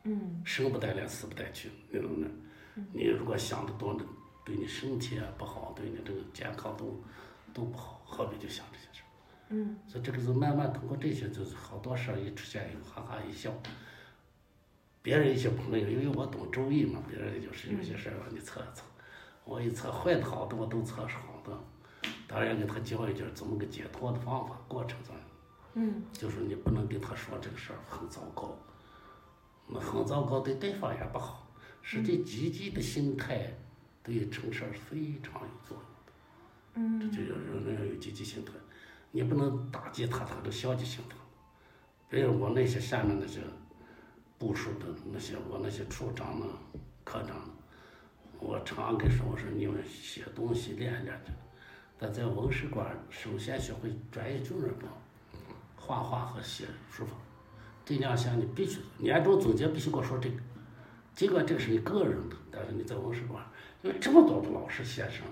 [0.04, 2.30] 嗯生不带来，死不带去，你懂不懂？
[2.92, 4.04] 你如果想的多了，
[4.44, 7.02] 对你身体也不好，对你这个健康都
[7.52, 9.06] 都不好，何必就想这些事儿？
[9.50, 13.52] 嗯所以这个是慢慢通过这些，就是好多事儿一出现以后，哈哈一笑。
[15.02, 18.84] 别人一些朋友，因为我懂周易嘛，别人就是有些事儿让你测一测，
[19.44, 21.58] 我一测坏的好的我都测是好的，
[22.32, 25.14] 当然给他教一教怎么个解脱的方法，过程中，
[25.74, 28.56] 嗯就是你不能跟他说这个事儿很糟糕，
[29.68, 31.46] 那很糟糕对对方也不好，
[31.82, 33.52] 实际积极的心态
[34.02, 36.12] 对成事儿非常有作用的。
[36.74, 38.52] 嗯这就要人要有积极心态，
[39.10, 41.16] 你不能打击他他的消极心态。
[42.08, 43.40] 比如我那些下面那些
[44.38, 46.46] 部署的那些我那些处长呢、
[47.04, 47.54] 科长呢，
[48.38, 51.32] 我常给说我说你们写东西练练去，
[52.02, 54.88] 但在文史馆首先学会专业军人本，
[55.76, 57.12] 画画和写书法，
[57.84, 60.34] 这两项你必须，你按照总结必须给我说这个。
[61.14, 63.40] 尽管这个是你个人的，但是你在文史馆，
[63.82, 65.24] 因为这么多的老师先生。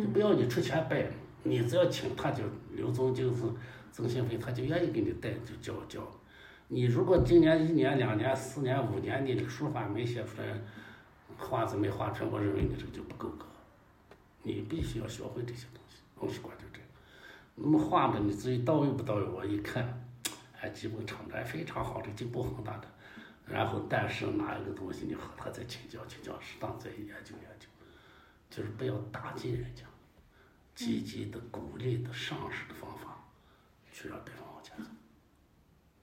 [0.00, 1.08] 就不要你出钱拜，
[1.44, 2.42] 你只要请他就
[2.74, 3.44] 刘宗就是
[3.92, 6.00] 曾庆飞，他就愿意给你带就教教。
[6.66, 10.60] 你如果今年一年、两年、四年、五年，你这个书法没写出来，
[11.38, 13.46] 画字没画出来，我认为你这个就不够格。
[14.42, 15.79] 你必须要学会这些东西，
[16.20, 16.88] 文史馆就这样。
[17.56, 20.08] 那么画的你至于到位不到位，我一看，
[20.52, 22.86] 还基本唱的非常好，这进步很大的。
[23.46, 27.66] 然后，但是哪一个东西你和他再请教请教，适当再研究研究，
[28.48, 29.82] 就是不要打击人家，
[30.74, 33.24] 积极的、鼓励的、赏识的方法，
[33.92, 34.84] 去让对方往前走。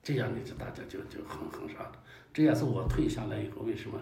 [0.04, 1.94] 这样你就大家就就很很啥的。
[2.34, 4.00] 这也是我退下来以后为什么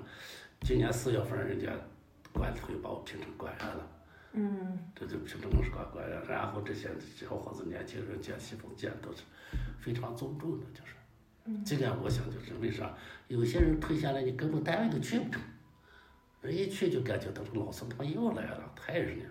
[0.61, 1.71] 今年四月份人家
[2.33, 3.87] 管理会把我评成官员了。
[4.37, 9.23] 嗯，这就评成是个官员，然后这些小伙子、年轻人见习风见都是
[9.79, 10.91] 非常尊重的，就是。
[11.63, 12.93] 这点我想就是为啥
[13.27, 15.41] 有些人退下来，你根本单位都去不成，
[16.41, 19.25] 人一去就感觉到这老孙他妈又来了，太人了。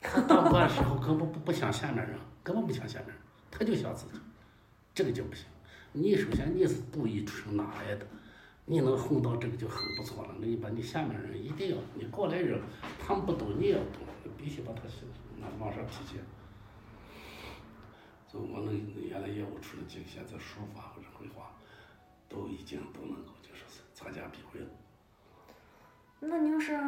[0.00, 3.16] 他当官时候根本不不想下面人，根本不想下面人，
[3.50, 4.20] 他就想自己，
[4.94, 5.46] 这个就不行。
[5.92, 8.06] 你首先你是布衣出身哪来的？
[8.68, 10.34] 你能混到这个就很不错了。
[10.38, 12.60] 那你把你下面人一定要，你过来人
[12.98, 14.05] 他们不懂你也懂，
[14.46, 14.82] 必须把他
[15.40, 16.22] 那往上提前。
[18.32, 21.50] 就我们原来业务处的几个，现在书法或者绘画，
[22.28, 24.66] 都已经都能够就是参加比会了。
[26.20, 26.78] 那您是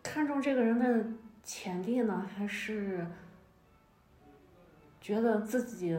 [0.00, 1.04] 看中这个人的
[1.42, 3.04] 潜力呢，还是
[5.00, 5.98] 觉得自己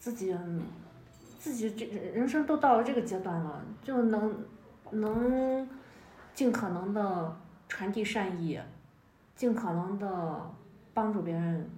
[0.00, 0.36] 自己
[1.38, 4.44] 自己这人生都到了这个阶段了，就能
[4.90, 5.68] 能
[6.34, 8.60] 尽可能的传递善意，
[9.34, 10.54] 尽可能的
[10.94, 11.68] 帮助别人？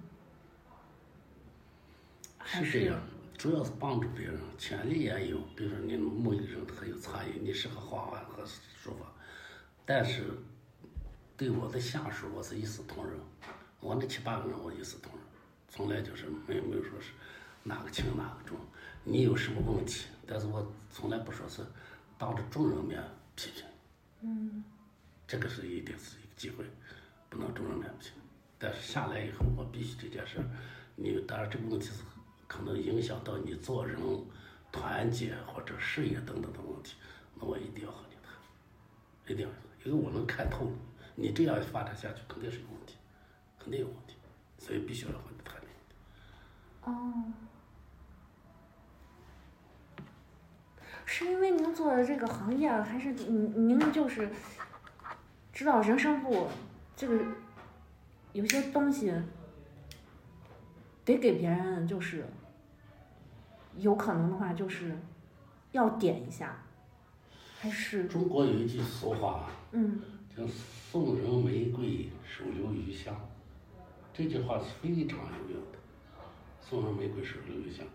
[2.43, 2.99] 是这样，
[3.37, 5.39] 主要是帮助别人，潜力也有。
[5.55, 9.05] 比如说，你某一个人很有才艺，你适合画画和书法，
[9.85, 10.23] 但是
[11.35, 13.15] 对我的下属，我是一视同仁。
[13.79, 15.21] 我那七八个人，我一视同仁，
[15.67, 17.11] 从来就是没有没有说是
[17.63, 18.57] 哪个轻哪个重。
[19.03, 21.65] 你有什么问题，但是我从来不说是
[22.17, 23.03] 当着众人面
[23.35, 23.65] 批评。
[24.21, 24.63] 嗯。
[25.27, 26.63] 这个是一定是一个机会，
[27.35, 28.21] 不能众人面批评。
[28.57, 30.39] 但是下来以后，我必须这件事，
[30.95, 32.03] 你当然这个问题是。
[32.47, 33.99] 可能影响到你做人、
[34.71, 36.95] 团结或者事业等等的问题，
[37.33, 39.51] 那我一定要和你谈，一定要，
[39.83, 40.71] 因为我能看透
[41.15, 42.95] 你你这样发展下去肯定是有问题，
[43.57, 44.15] 肯定有问题，
[44.59, 45.55] 所以必须要和你谈。
[46.83, 47.23] 哦，
[51.03, 54.29] 是因为您做的这个行业，还是您您就是
[55.51, 56.47] 知道人生不
[56.95, 57.23] 这个
[58.33, 59.13] 有些东西。
[61.03, 62.25] 得给别人就是，
[63.77, 64.97] 有可能的话就是
[65.71, 66.63] 要点一下，
[67.59, 70.01] 还是中国有一句俗话，嗯，
[70.35, 73.15] 叫“送人玫瑰，手留余香”，
[74.11, 75.77] 这句话是非常有用的。
[76.59, 77.85] 送人玫瑰，手留余香，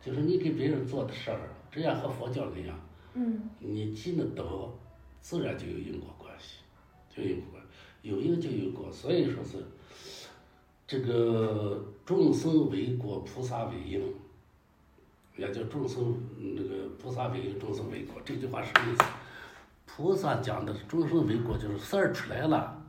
[0.00, 2.74] 就是你给别人做的事儿，这样和佛教一样，
[3.12, 4.72] 嗯，你积了德，
[5.20, 6.60] 自然就有因果关系，
[7.10, 7.60] 就有因果，
[8.06, 9.58] 有因就有果，所以说是。
[10.88, 14.00] 这个众生为果，菩萨为因，
[15.36, 18.22] 也叫众生那个菩萨为因，众生为果。
[18.24, 19.02] 这句话什么意思？
[19.84, 22.80] 菩萨讲的众生为果，就是事儿出来了，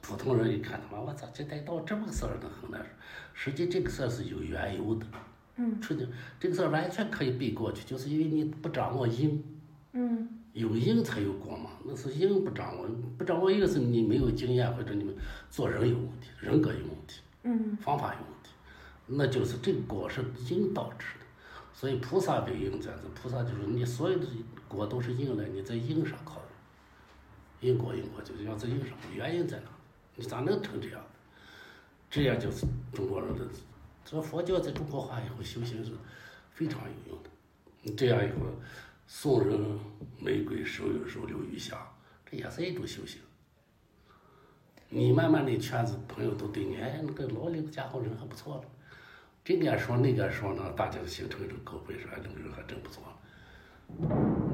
[0.00, 2.88] 普通人一看他妈，我操，这得到这么个事儿呢很难受。
[3.34, 5.06] 实际这个事儿是有缘由的，
[5.56, 6.06] 嗯，出的
[6.38, 9.42] 这个事儿完全可以避过去，就是因为你不掌握因，
[9.92, 12.88] 嗯，有因才有果嘛，那是因不掌握，
[13.18, 15.14] 不掌握一个是你没有经验，或者你们
[15.50, 17.20] 做人有问题，人格有问题。
[17.42, 18.50] 嗯，方法有问题，
[19.06, 21.26] 那就是这个果是因导致的，
[21.72, 24.26] 所以菩萨为因，这样子，菩萨就是你所有的
[24.68, 26.40] 果都是因来，你在因上考
[27.60, 29.66] 虑，因果因果就是要在因上，原因在哪？
[30.16, 31.02] 你咋能成这样？
[32.10, 33.44] 这样就是中国人的，
[34.04, 35.92] 所以佛教在中国化以后修行是
[36.50, 37.30] 非常有用的。
[37.82, 38.46] 你这样以后，
[39.12, 39.60] 送人
[40.20, 41.76] 玫瑰，手有手留余香，
[42.24, 43.20] 这也是一种修行。
[44.88, 48.64] 你慢慢的圈子朋友都对你，哎，那个老李家伙人还不错了，
[49.44, 53.02] 这个说那个说呢，大家都形成一种口碑，说哎，那个人还真不错。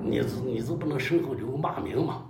[0.02, 2.26] 你是你是不能身后留个骂名嘛？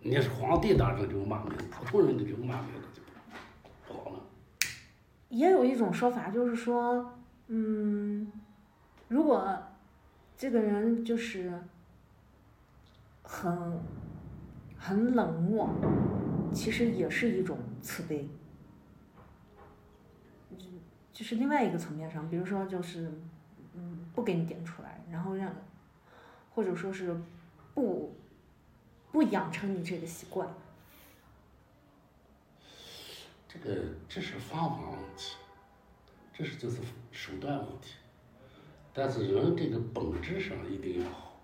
[0.00, 3.02] 你是皇帝当然留骂名，普通人留骂名那就
[3.88, 4.20] 不好了。
[5.28, 7.18] 也有一种说法，就是说，
[7.48, 8.30] 嗯，
[9.08, 9.60] 如果
[10.36, 11.52] 这个人就是
[13.22, 13.80] 很
[14.76, 15.68] 很冷漠。
[16.52, 18.28] 其实也是一种慈悲，
[21.12, 23.10] 就是另外一个层面上，比如说就是，
[23.72, 25.52] 嗯，不给你点出来，然后让，
[26.54, 27.20] 或者说是
[27.74, 28.14] 不
[29.10, 30.48] 不养成你这个习惯。
[33.48, 35.34] 这个这是方法问题，
[36.32, 36.78] 这是就是
[37.10, 37.94] 手段问题，
[38.94, 41.42] 但是人这个本质上一定要好，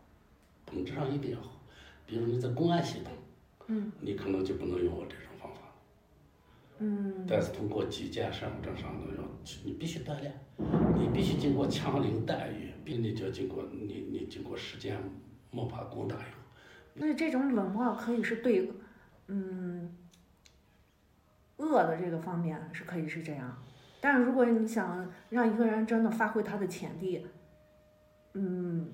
[0.65, 1.61] 本质上一定要好，
[2.07, 3.13] 比如你在公安系统。
[3.73, 5.61] 嗯，你可能就不能用我这种方法。
[6.79, 9.23] 嗯，但是通过几件事或者啥的要，
[9.65, 10.35] 你必须锻炼，
[10.99, 15.01] 你必须经过枪林弹雨，病你就要经过你你经过时间
[15.53, 16.39] 摸爬滚打以后，
[16.95, 18.73] 那这种冷漠可以是对，
[19.29, 19.95] 嗯，
[21.59, 23.57] 恶的这个方面是可以是这样，
[24.01, 27.25] 但是如果你想让一个人真的发挥他的潜力，
[28.35, 28.93] 嗯，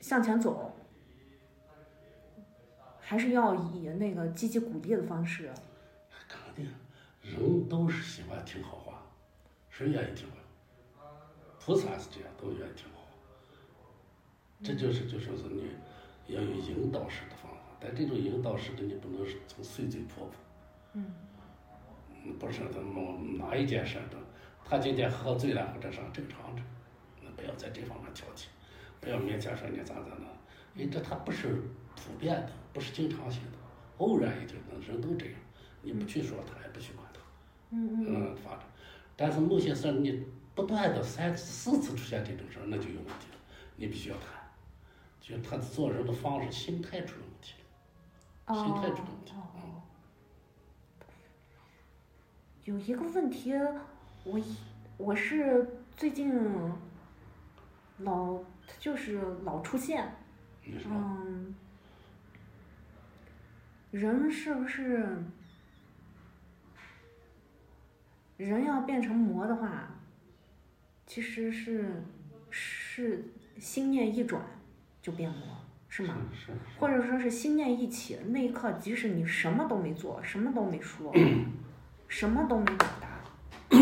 [0.00, 0.74] 向前走，
[3.00, 5.50] 还是要以那个积极鼓励的方式。
[6.28, 6.70] 肯定
[7.22, 9.02] 人都是喜欢听好话，
[9.68, 10.36] 谁愿意听话？
[11.58, 13.06] 菩萨是这样，都愿意听好话。
[14.62, 15.76] 这就是就说是你
[16.34, 20.34] 要有引导式的方法，但这种引导式的你不能是从碎嘴婆婆。
[20.92, 21.06] 嗯。
[22.22, 24.18] 嗯，不是他某哪一件事都，
[24.64, 26.79] 他今天喝醉了或者啥正常着，那
[27.40, 28.46] 不要在这方面挑剔，
[29.00, 30.22] 不要勉强说你咋咋的，
[30.74, 31.62] 因为这他不是
[31.96, 33.58] 普遍的，不是经常性的，
[33.98, 35.34] 偶然一就能人都这样，
[35.80, 37.20] 你不去说他，也不去管他，
[37.70, 38.60] 嗯嗯嗯，发展。
[39.16, 43.38] 但是某些事儿你不断的三四次出现这种事儿，那就有问题了，
[43.76, 44.26] 你必须要谈，
[45.20, 47.54] 就他做人的方式、心态出了问题
[48.46, 49.32] 了，心态出了问题。
[49.32, 49.60] 哦嗯
[52.64, 53.52] 有一个问题，
[54.22, 54.54] 我一
[54.98, 56.30] 我是最近
[58.02, 58.38] 老
[58.78, 60.12] 就是老出现，
[60.86, 61.54] 嗯，
[63.90, 65.22] 人是不是
[68.36, 69.88] 人要变成魔的话，
[71.06, 72.02] 其实是
[72.48, 73.24] 是
[73.58, 74.42] 心念一转
[75.02, 75.56] 就变魔，
[75.88, 76.16] 是吗？
[76.32, 81.12] 是是或者说是心念一起，那一刻即使你什么都没做，什么都没说，
[82.08, 83.20] 什么都没表达，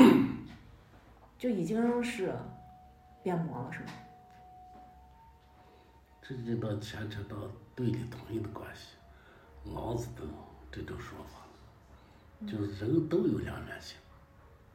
[1.38, 2.34] 就已经是
[3.22, 3.86] 变魔了，是吗？
[6.28, 8.88] 这就到牵扯到对立统一的关系。
[9.64, 10.22] 老子的
[10.70, 13.96] 这种说法，就是人都有两面性，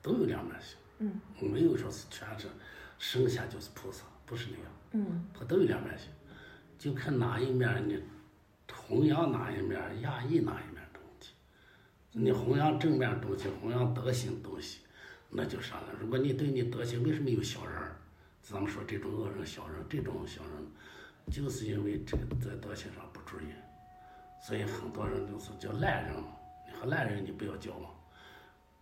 [0.01, 2.47] 都有两面性，嗯没有说是全是
[2.97, 6.09] 生下就是菩萨，不是那样，嗯他都有两面性，
[6.79, 8.01] 就看哪一面你
[8.73, 11.33] 弘扬哪一面，压抑哪一面东西。
[12.13, 14.79] 你弘扬正面东西，弘扬德行东西，
[15.29, 15.93] 那就啥了。
[15.99, 17.95] 如果你对你德行，为什么有小人儿？
[18.41, 20.51] 咱们说这种恶人、小人，这种小人，
[21.31, 23.45] 就是因为这个在德行上不注意，
[24.41, 26.13] 所以很多人都是叫烂人。
[26.67, 27.91] 你和烂人你不要交往，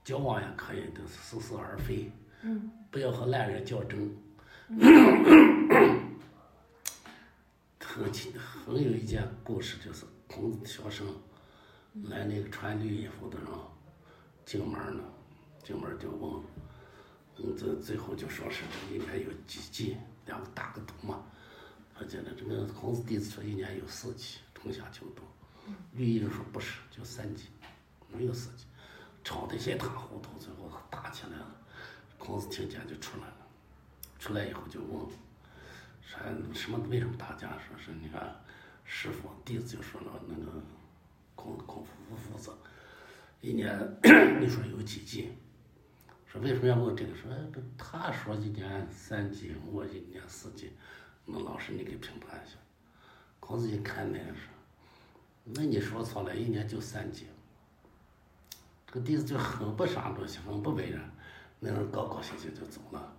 [0.04, 2.12] 交往也可以，都是似是而非，
[2.42, 4.16] 嗯不要和烂人较真。
[7.80, 11.06] 很奇很有一件故事，就是孔子学生
[12.10, 13.48] 来那个穿绿衣服的人
[14.46, 15.04] 进门了，
[15.64, 16.44] 进门就问，
[17.38, 21.24] 嗯，这最后就说是里面有几季，两个大个赌嘛。
[22.02, 25.24] 他讲的这个孔子弟子说一年有四季，春夏秋冬。
[25.94, 27.46] 绿衣人说不是，就三季，
[28.12, 28.66] 没有四季，
[29.24, 31.56] 吵得一塌糊涂，最后打起来了。
[32.18, 33.48] 孔子听见就出来了，
[34.18, 35.06] 出来以后就问，
[36.02, 36.20] 说
[36.56, 37.50] 什么为什么打架？
[37.60, 38.36] 说是你看
[38.84, 40.52] 师傅弟子就说了那个
[41.36, 42.52] 孔孔夫夫子，
[43.42, 43.78] 一年
[44.42, 45.30] 你说有几季？
[46.26, 47.14] 说为什么要问这个？
[47.14, 47.32] 说
[47.78, 50.72] 他说一年三季，我一年四季，
[51.32, 52.58] 那老师你给评判一下。
[53.40, 54.44] 孔子一看那个说，
[55.44, 57.26] 那你说错了，一年就三季。
[58.86, 61.02] 这个弟子就很不啥东西，很不为人，
[61.60, 63.16] 那人高高兴兴就走了。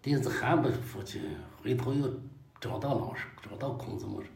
[0.00, 1.20] 弟子还不服气，
[1.62, 2.20] 回头又
[2.60, 4.32] 找到老师，找到孔子问说：“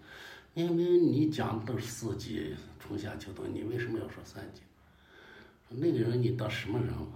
[0.53, 4.63] 明明你讲的都是四季，春夏秋冬，你为什么要说三季？”
[5.69, 7.07] 说那个人你当什么人了？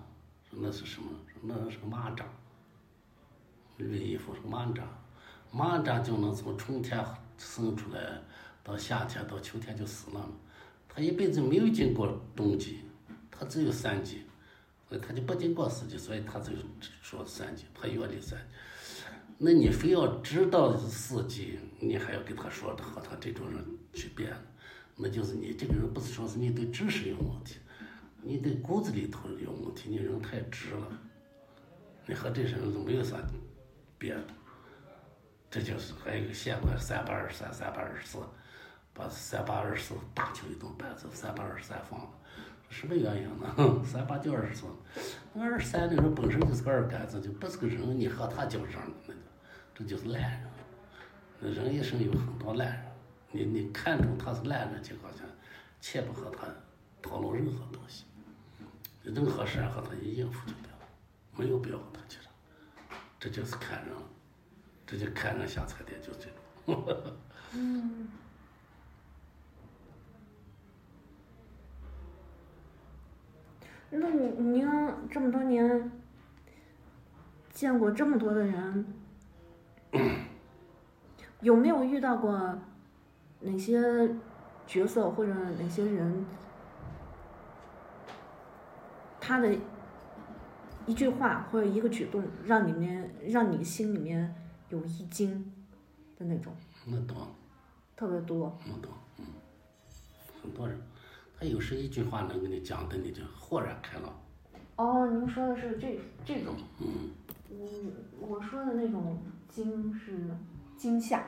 [0.49, 1.09] 说那是什么？
[1.33, 2.25] 说那是个蚂蚱。
[3.77, 4.83] 绿衣服是蚂蚱，
[5.53, 7.05] 蚂蚱就能从春天
[7.37, 8.21] 生出来，
[8.63, 10.29] 到夏天到秋天就死了嘛。
[10.89, 12.81] 它一辈子没有经过冬季，
[13.31, 14.23] 它只有三季，
[14.89, 16.53] 所以它就不经过四季，所以它就
[17.03, 18.45] 说三季，它原理三季。
[19.37, 24.33] 那你非要知道四季，你还要给他说和他这种人去辩，
[24.97, 27.57] 那就是你这个人不是说是你对知识有问题，
[28.23, 30.87] 你对骨子里头有问题，你人太直了，
[32.07, 33.17] 你和这些人都没有啥
[34.05, 34.15] 别。
[35.51, 38.19] 这就是还有个县官三八二十三、三八二十四，
[38.93, 42.11] 把三八二十四大敲一顿板子，三八二十三放了。
[42.69, 43.47] 什么原因呢？
[43.87, 44.67] 三八就二十四，
[45.39, 49.21] 二十三的人本身就是个二杆子，就不是个人，你和他较真儿，那就
[49.75, 50.51] 这就是烂人。
[51.39, 52.85] 那人一生有很多烂人，
[53.31, 55.21] 你你看中他是烂人情况下，
[55.81, 56.49] 切不和他
[57.01, 58.05] 讨论任何东西，
[59.03, 60.89] 任何事和他一应付就得了，
[61.37, 62.19] 没有必要和他去。
[63.25, 63.95] 这就是看人，
[64.87, 66.29] 这就看人下菜碟，就这
[66.67, 66.85] 种。
[67.57, 68.07] 嗯。
[73.89, 74.69] 那你您
[75.11, 75.91] 这么多年
[77.51, 78.95] 见过这么多的人，
[81.41, 82.59] 有没有遇到过
[83.41, 84.15] 哪些
[84.67, 86.27] 角色或者哪些人，
[89.19, 89.57] 他的
[90.87, 94.35] 一句话或者一个举动，让你们让你心里面
[94.69, 95.53] 有一惊
[96.17, 96.55] 的那种，
[96.87, 97.35] 那多，
[97.97, 98.59] 特别多。
[98.67, 99.25] 那多，嗯，
[100.43, 100.79] 很多人，
[101.39, 104.21] 他有时一句话能给你讲的，你就豁然开朗。
[104.77, 107.11] 哦，您说的是这这种，嗯，
[107.49, 110.29] 我，我说的那种惊是
[110.77, 111.25] 惊吓，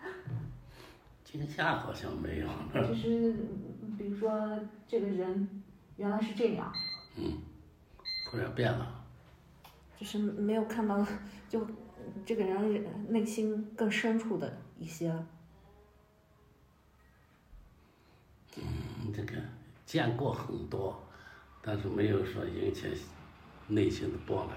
[1.22, 4.58] 惊吓好像没有，就是嗯比如说
[4.88, 5.62] 这个人
[5.96, 6.72] 原来是这样，
[7.16, 7.38] 嗯，
[8.30, 9.04] 突然变了，
[9.98, 11.04] 就是没有看到，
[11.48, 11.66] 就
[12.24, 15.10] 这个人内心更深处的一些，
[18.56, 19.32] 嗯，这个
[19.84, 21.02] 见过很多，
[21.62, 22.86] 但是没有说引起
[23.68, 24.56] 内心的波澜。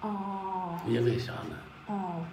[0.00, 1.56] 哦因为啥呢？
[1.88, 2.24] 哦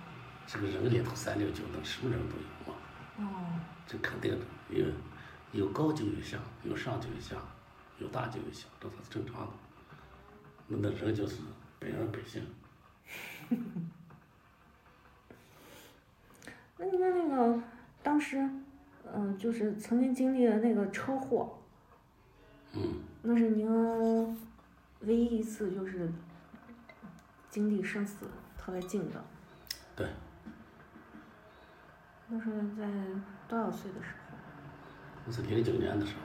[0.48, 2.78] 这个人里头三六九等，什么人都有嘛，
[3.18, 4.86] 哦，这肯定的，有
[5.52, 7.36] 有高就有下，有上就有下，
[7.98, 9.52] 有大就有小，这才是正常的。
[10.68, 11.42] 那那人就是
[11.80, 12.42] 本人本性，
[16.78, 17.60] 那您那个
[18.02, 18.50] 当时，
[19.14, 21.60] 嗯、就是曾经经历的那个车祸，
[22.74, 23.68] 嗯，那是您
[25.02, 26.12] 唯一一次就是
[27.52, 28.26] 经历生死
[28.58, 29.24] 特别近的。
[29.96, 30.10] 对，
[32.28, 32.88] 那是在
[33.48, 34.36] 多少岁的时候？
[35.28, 36.22] 那是零九年的时候，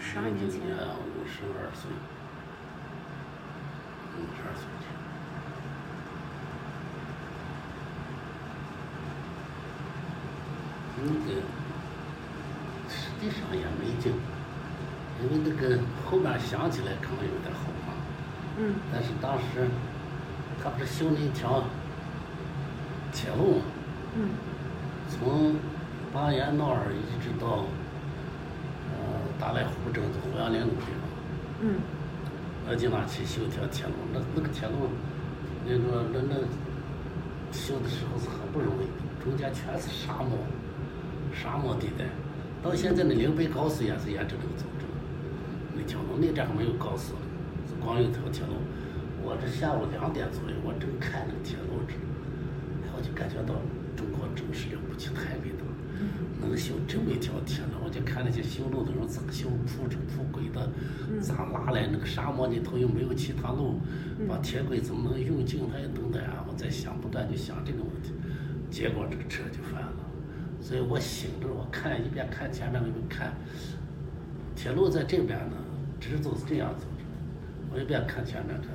[0.00, 0.60] 十十二年前。
[0.60, 1.90] 零九年我十二岁，
[4.14, 4.62] 嗯，十二岁。
[10.96, 11.42] 那个
[12.88, 14.12] 实际上也没劲，
[15.20, 17.92] 因为那个后面想起来可能有点后怕，
[18.58, 19.68] 嗯但是当时
[20.62, 21.64] 他不是修那条
[23.12, 23.64] 铁路吗？
[24.16, 24.30] 嗯
[25.10, 25.56] 从
[26.12, 27.66] 巴彦淖尔一直到
[29.34, 31.02] 呃达赖湖镇子胡杨林那个地方，
[31.60, 31.76] 嗯
[32.68, 34.88] 我经常去修一条铁路，那那个铁路，
[35.66, 36.34] 那个那那
[37.52, 40.38] 修的时候是很不容易的，中间全是沙漠，
[41.34, 42.06] 沙漠地带。
[42.62, 44.86] 到现在那岭北高速也是沿着这个走着，
[45.76, 47.12] 那条路那阵还没有高速
[47.84, 48.54] 光有条铁路。
[49.22, 51.92] 我这下午两点左右，我正看那个铁路这，
[52.84, 53.60] 哎，我就感觉到
[53.94, 55.63] 中国真是了不起，太伟大了。
[56.46, 60.70] 能修这么一条铁路，我就看那些修路的人咋修铺这铺轨的，
[61.20, 63.80] 咋拉来那个沙漠里头又没有其他路，
[64.28, 65.60] 把铁轨怎么能用尽？
[65.72, 66.44] 还有等等啊！
[66.48, 68.12] 我在想，不断就想这个问题，
[68.70, 69.92] 结果这个车就翻了。
[70.60, 73.34] 所以我醒着，我看一边看前面一边看，
[74.56, 75.56] 铁路在这边呢，
[76.00, 77.04] 直走是这样走着，
[77.72, 78.70] 我一边看前面看，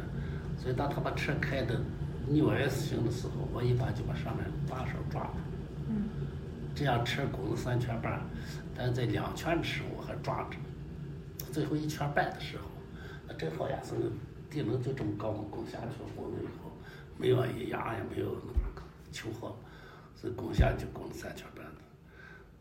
[0.57, 1.81] 所以当他把车开的
[2.27, 5.48] 扭 S 型的时候，我一般就把上面把手抓住。
[6.79, 8.21] 这样车拱了三圈半，
[8.73, 10.55] 但是在两圈的时候我还抓着，
[11.51, 12.63] 最后一圈半的时候，
[13.27, 14.09] 那正好也是那
[14.49, 16.71] 地棱就这么高嘛，拱下去了，拱了以后
[17.17, 19.59] 没有一压也没有那个秋后，
[20.15, 21.81] 所以拱下去拱了三圈半的，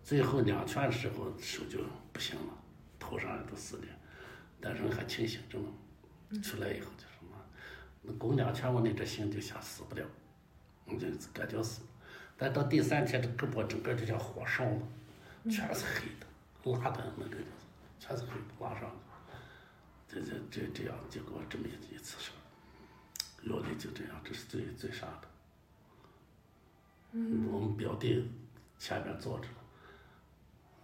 [0.02, 1.78] 最后两圈的时候手就
[2.12, 2.52] 不行了，
[2.98, 3.88] 头上也都撕裂，
[4.60, 7.36] 但人还清醒着呢，出来以后就什么，
[8.02, 10.04] 那拱两圈我那这心就想死不了，
[10.86, 11.82] 我就感觉死。
[12.40, 14.80] 但到第三天，这胳膊整个就像火烧了，
[15.50, 17.44] 全是黑的，拉的那个就是
[17.98, 18.96] 全是黑的，拉上去。
[20.08, 22.38] 这这这这样，结果这么一一次事儿，
[23.42, 25.28] 落的就这样，这是最最傻的。
[27.10, 28.30] 嗯，我们表弟
[28.78, 29.48] 前面坐着，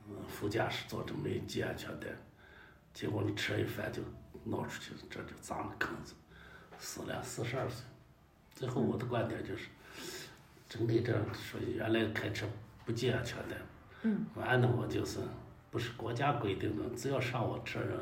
[0.08, 2.08] 嗯，副驾驶坐着没系安全带，
[2.92, 4.02] 结果那车一翻就
[4.42, 6.14] 闹出去了，这就砸了坑子，
[6.80, 7.84] 死了四十二岁。
[8.56, 9.68] 最后我的观点就是。
[10.76, 12.44] 整体这样说原来开车
[12.84, 13.54] 不系安全带，
[14.02, 15.20] 嗯，完了我就是
[15.70, 17.96] 不是国家规定的，只要上我车人，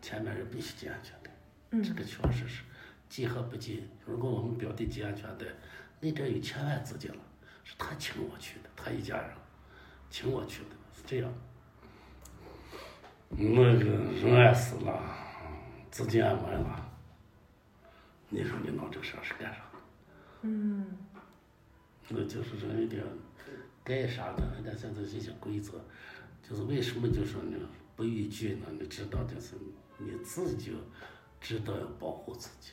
[0.00, 1.30] 前面人必须系安全带，
[1.70, 2.62] 嗯这个确实是
[3.08, 3.82] 系和不系。
[4.06, 5.44] 如果我们表弟系安全带，
[5.98, 7.18] 那阵有千万资金了，
[7.64, 9.30] 是他请我去的，他一家人
[10.08, 11.28] 请我去的，是这样。
[13.28, 15.02] 那个人爱死了，
[15.90, 16.90] 资金也没了，
[18.28, 19.60] 你说你闹这事儿是干啥？
[20.42, 20.86] 嗯
[22.08, 23.02] 那就是人一定
[23.82, 25.72] 该啥的，人家现在这些规则，
[26.42, 27.58] 就是为什么就说呢
[27.96, 28.66] 不逾矩呢？
[28.78, 29.54] 你知道，就是
[29.98, 30.74] 你自己
[31.40, 32.72] 知道要保护自己。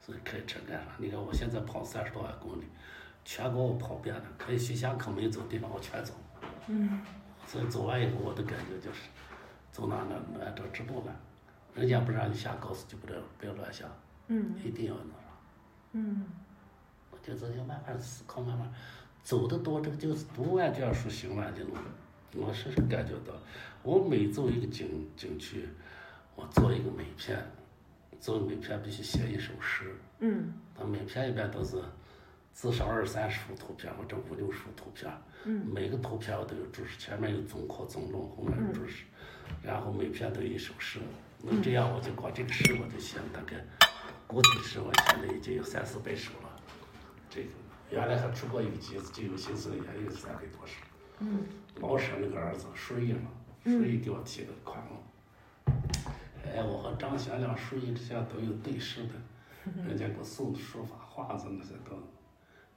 [0.00, 0.92] 所以开车干啥？
[0.98, 2.64] 你看我现在跑三十多万公里，
[3.24, 6.14] 全国我跑遍了，可以去香港没走的地方我全走。
[6.68, 7.00] 嗯
[7.46, 9.08] 所以走完以后，我的感觉就是，
[9.72, 11.14] 走哪哪按照直路来，
[11.74, 13.84] 人家不让你下高速就不要不要乱下，
[14.28, 15.28] 嗯一定要那啥。
[15.92, 16.47] 嗯我
[17.28, 18.66] 就这就慢慢思考，慢慢
[19.22, 21.74] 走得多，这个就是读万卷书行万里路。
[22.34, 23.34] 我深深感觉到，
[23.82, 25.68] 我每走一个景景区，
[26.34, 27.38] 我做一个美片，
[28.18, 29.94] 做美片必须写一首诗。
[30.20, 31.76] 嗯那每篇一般都是
[32.54, 35.12] 至少二三十幅图片或者五六十幅图片，
[35.44, 39.04] 嗯每个图片我都有注释，前面有总括总论，后面有注释，
[39.62, 40.98] 然后每篇都有一首诗。
[41.42, 43.56] 那这样我就光这个诗我就写了大概
[44.26, 46.47] 古体诗，我现在已经有三四百首了。
[47.28, 47.48] 这个
[47.90, 50.74] 原来还出过一个集子，就有心思也有三百多首。
[51.20, 51.40] 嗯
[51.80, 53.30] 老舍那个儿子顺义嘛，
[53.62, 54.96] 顺义给我提的款嘛。
[56.44, 59.14] 哎，我和张贤良、顺义之间都有对诗的，
[59.86, 61.96] 人家给我送的书法、画子那些都。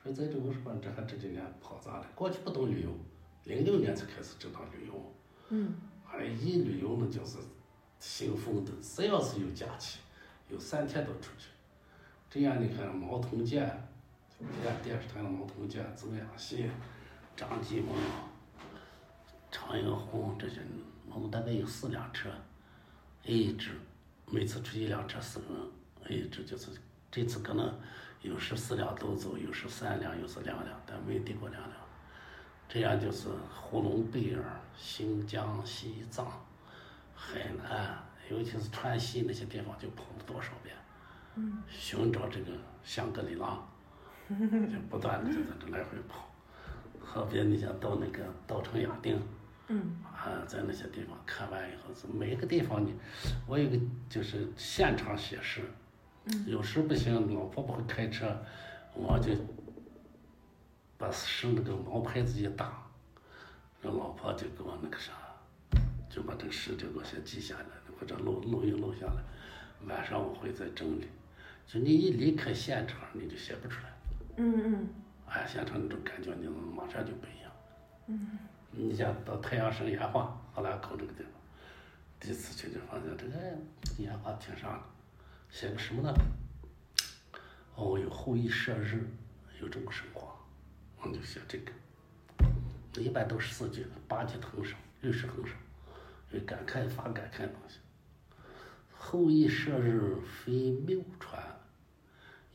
[0.02, 2.06] 所以在这我说这还这几年跑咋了？
[2.15, 2.90] 过去不懂旅游，
[3.45, 5.14] 零六年才开始知道旅游。
[5.49, 5.73] 嗯
[6.11, 7.38] 哎，一旅游呢就是
[7.99, 9.99] 兴奋的，只要是有假期，
[10.49, 11.48] 有三天都出去。
[12.30, 13.88] 这样你看毛同建，
[14.62, 16.70] 电电视台的毛腾建、曾亚新、
[17.36, 17.96] 张继萌、
[19.52, 20.62] 常英红这些，
[21.10, 22.30] 我们大概有四辆车
[23.26, 23.72] ，A 支，
[24.28, 26.72] 每次出一辆车四个人，A 支就是
[27.12, 27.80] 这次可能
[28.22, 31.74] 有时四辆都走，有时三辆，有时两辆，但没低过两辆。
[32.68, 34.42] 这样就是呼伦贝尔、
[34.78, 36.26] 新疆、西藏、
[37.14, 40.74] 海南，尤其是川西那些地方，就跑了多少遍，
[41.68, 42.52] 寻找这个
[42.82, 43.60] 香格里拉，
[44.72, 46.28] 就不断的就在这来回跑。
[46.99, 49.20] 河边你想到那个稻城亚丁，
[49.68, 52.94] 嗯啊，在那些地方看完以后，是每一个地方你，
[53.45, 53.78] 我有个
[54.10, 55.62] 就是现场写诗，
[56.45, 58.34] 有时不行，老婆不会开车，
[58.94, 59.34] 我就
[60.98, 62.88] 把诗那个毛牌子一打，
[63.82, 65.12] 让老婆就给我那个啥，
[66.10, 67.66] 就把这个诗就给我先记下来，
[67.99, 69.22] 或者录录音录下来，
[69.86, 71.08] 晚上我会再整理。
[71.68, 73.91] 就你一离开现场，你就写不出来。
[74.38, 74.90] 嗯嗯
[75.28, 77.52] 哎，现场那种感觉，你马上就不一样。
[78.08, 78.40] 嗯，
[78.72, 81.32] 你像到太阳升烟花荷兰口这个地方，
[82.20, 83.56] 第一次去就发现这个哎
[83.99, 84.84] 烟花挺啥的，
[85.49, 86.14] 写个什么呢？
[87.76, 89.08] 哦，有后羿射日，
[89.62, 90.36] 有这么神话，
[91.02, 91.72] 我就写这个。
[93.02, 95.56] 一般都是四句，八句很少，六十横升，
[96.32, 97.80] 有感慨发感慨的东西。
[98.94, 101.41] 后羿射日非谬传，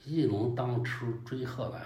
[0.08, 1.82] 翼龙当初追贺兰。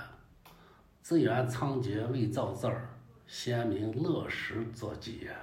[1.01, 2.87] 自远仓颉未造字儿，
[3.27, 5.35] 先民乐时作记言。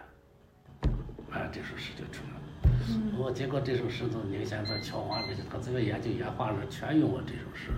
[1.31, 3.17] 哎，这首诗就出来了。
[3.17, 7.71] 我结果这首诗从宁县在乔华这些，他这个研究演化人全用我这首诗，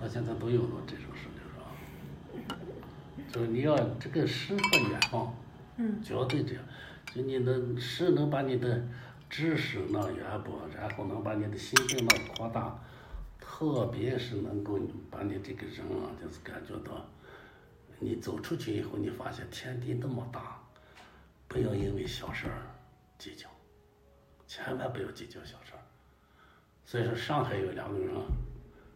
[0.00, 2.56] 到现在都用我这首诗，就是说，
[3.30, 5.34] 就是你要这个诗和远方，
[5.76, 6.64] 嗯绝对这样，
[7.14, 8.82] 就你的诗能把你的
[9.28, 12.80] 知识弄渊博，然后能把你的心境弄扩大，
[13.58, 14.78] 特别是能够
[15.10, 17.04] 把你这个人啊，就是感觉到，
[17.98, 20.62] 你走出去以后，你发现天地那么大，
[21.48, 22.62] 不要因为小事儿
[23.18, 23.48] 计较，
[24.46, 25.82] 千万不要计较小事儿。
[26.84, 28.14] 所以说，上海有两个人，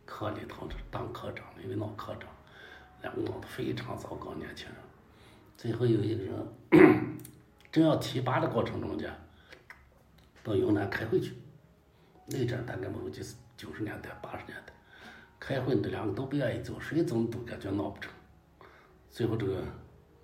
[0.06, 2.30] 科里头当科长的，因为闹科长，
[3.02, 4.76] 两个闹得非常糟糕，年轻人。
[5.56, 7.18] 最后有一个人
[7.72, 9.12] 正要提拔的过程中间，
[10.44, 11.34] 到云南开会去。
[12.26, 14.72] 那阵大概我记是九十年代、八十年代，
[15.39, 18.12] 开会这两个都不愿意走，谁走都感觉闹不成。
[19.09, 19.62] 最后这个，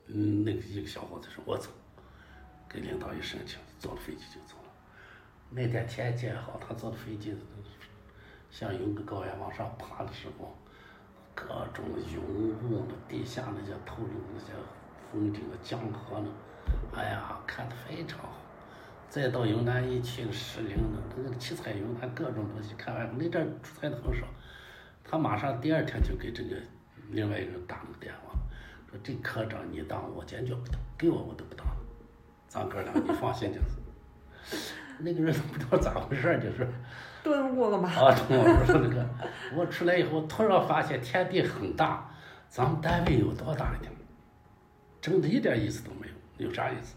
[0.09, 1.70] 嗯，那个一个小伙子说：“我走。”
[2.69, 4.70] 给领导一申请，坐了飞机就走了。
[5.51, 7.32] 那天天气还好，他坐的飞机
[8.51, 10.52] 向云个高原往上爬的时候，
[11.32, 14.52] 各种云雾呢，地下那些透露那些
[15.12, 16.28] 风景的江河呢，
[16.93, 18.38] 哎呀，看得非常好。
[19.11, 24.27] 再到云南一去石林呢，那个七彩云南各种东西看完，那阵儿出差的很少。
[25.03, 26.57] 他马上第二天就给这个
[27.11, 28.39] 另外一个人打了个电话，
[28.91, 31.67] 说这科长你当，我坚决不当，给我我都不当。
[32.49, 34.73] 咱哥俩你放心就是。
[35.01, 36.69] 那个人都不知道咋回事，就是。
[37.25, 37.89] 顿悟了吧？
[37.89, 39.07] 啊，跟我说那个，
[39.55, 42.11] 我出来以后突然发现天地很大，
[42.49, 43.93] 咱们单位有多大一点？
[45.01, 46.07] 真的一点意思都没
[46.39, 46.95] 有，有啥意思？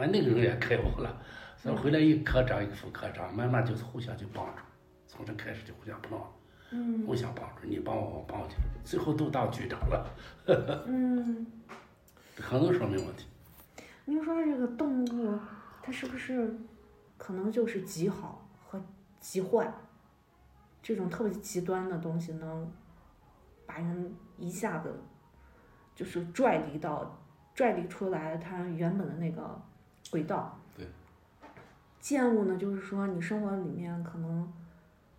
[0.00, 1.14] 啊，那个人也开悟了，
[1.58, 4.62] 所以回来一个科长一个副科长，慢慢就是互相就帮助，
[5.06, 6.32] 从这开始就互相帮，
[6.70, 7.04] 嗯。
[7.06, 10.10] 互相帮助，你帮我我帮你，最后都当局长了，
[10.88, 11.46] 嗯，
[12.36, 13.26] 可能说明问题。
[14.06, 15.38] 您说这个动物，
[15.82, 16.58] 它是不是
[17.18, 18.82] 可能就是极好和
[19.20, 19.70] 极坏
[20.82, 22.72] 这种特别极端的东西，能
[23.66, 24.98] 把人一下子
[25.94, 27.22] 就是拽离到
[27.54, 29.60] 拽离出来它原本的那个
[30.08, 30.56] 轨道？
[32.08, 34.50] 厌恶呢，就是说你生活里面可能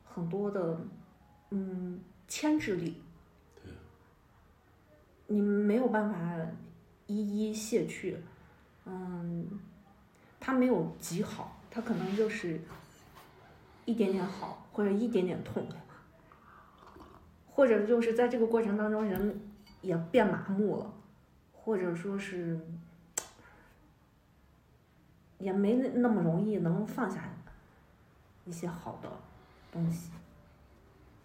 [0.04, 0.82] 很多的
[1.52, 3.00] 嗯牵制力，
[3.56, 3.72] 对
[5.28, 6.18] 你没有办法
[7.06, 8.18] 一一卸去，
[8.86, 9.48] 嗯，
[10.40, 12.60] 它没有极好，它可能就是
[13.86, 15.66] 一点点好，或者一点点痛，
[17.48, 19.40] 或者就是在这个过程当中，人
[19.82, 20.94] 也变麻木了，
[21.54, 22.60] 或者说是
[25.42, 27.34] 也没那那么容易能放下
[28.46, 29.10] 一些好的
[29.72, 30.12] 东西，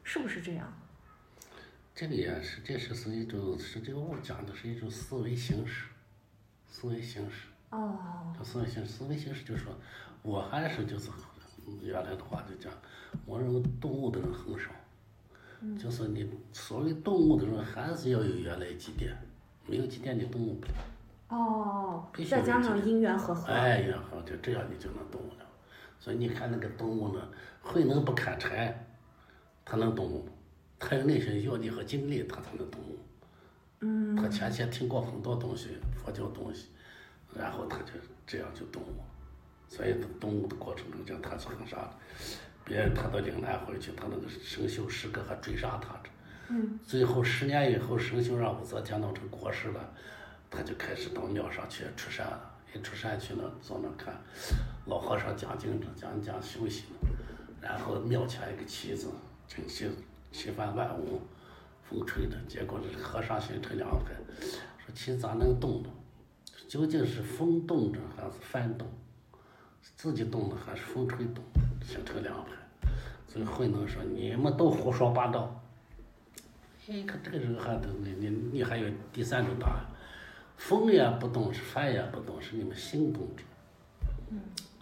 [0.03, 0.73] 是不是这样？
[1.95, 5.87] 这个也是，这是是一种，是这个我讲的是一种思维形式，
[6.69, 7.49] 思维形式。
[7.71, 9.73] 哦，这思维形式，思维形式就是说，
[10.23, 11.11] 我还是就是
[11.83, 12.73] 原来的话就讲，
[13.25, 14.71] 我认为动物的人很少，
[15.79, 19.17] 就是你所谓动物的人还是要有原来几点，
[19.67, 20.75] 没有几点你动物不了。
[21.29, 25.47] 哦必，须再加上因缘和合，哎呀，好，就这样你就能动物了。
[25.99, 27.29] 所以你看那个动物呢，
[27.61, 28.87] 慧能不砍柴，
[29.65, 30.25] 它能动物；
[30.79, 32.99] 它有那些药力和精力，它才能动物。
[33.81, 34.15] 嗯。
[34.15, 36.69] 他前期听过很多东西，佛教东西，
[37.35, 37.93] 然后他就
[38.27, 39.03] 这样就动物。
[39.69, 41.91] 所以动物的过程中间，他是很啥的。
[42.65, 46.11] 别人他到岭南回去，他那个生锈师哥还追杀他着。
[46.51, 46.79] 嗯。
[46.87, 49.93] 最后十年以后，生锈让武则天弄成国师了，
[50.51, 52.53] 他就开始到庙上去出山了。
[52.75, 54.15] 一出山去呢，坐那看，
[54.87, 57.09] 老和尚讲经着，讲讲修行呢。
[57.61, 59.09] 然后庙前一个旗子，
[59.49, 59.89] 正气
[60.31, 61.21] 旗帆万物，
[61.89, 62.37] 风吹的。
[62.47, 64.13] 结果这和尚形成两派，
[64.79, 65.89] 说旗子咋能动呢？
[66.69, 68.87] 究竟是风动着还是幡动？
[69.97, 71.43] 自己动的还是风吹动？
[71.83, 72.51] 形成两派。
[73.29, 75.63] 所以慧能说：“你们都胡说八道。”
[76.89, 79.85] 哎，可这个人还都你你你还有第三种答案，
[80.57, 83.43] 风也不动，是幡也不动，是你们心动着。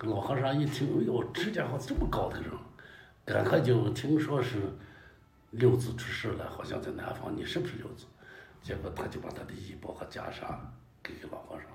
[0.06, 2.50] 老和尚一听，哎呦，这家伙这么高的人，
[3.24, 4.58] 赶快就听说是
[5.52, 8.06] 六祖出世了，好像在南方，你是不是六祖？
[8.62, 10.56] 结果他就把他的衣钵和袈裟
[11.02, 11.68] 给给老和尚，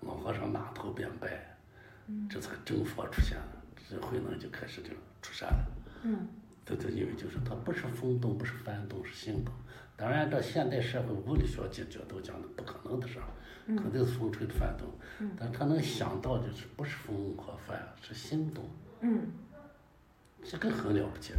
[0.00, 1.56] 老和尚拿头便拜，
[2.28, 4.90] 这才真佛出现了，这慧能就开始就
[5.22, 5.66] 出山了。
[6.02, 6.28] 嗯
[6.66, 9.52] 这这因为就是他不是风动，不是幡动，是心动。
[9.96, 13.26] 当然，这现代社会物理学解决都讲的不可能的事儿，
[13.76, 14.88] 肯定是风吹的幡动。
[15.38, 18.68] 但他能想到就是不是风和幡，是心动，
[19.00, 19.26] 嗯
[20.42, 21.32] 这个很了不起。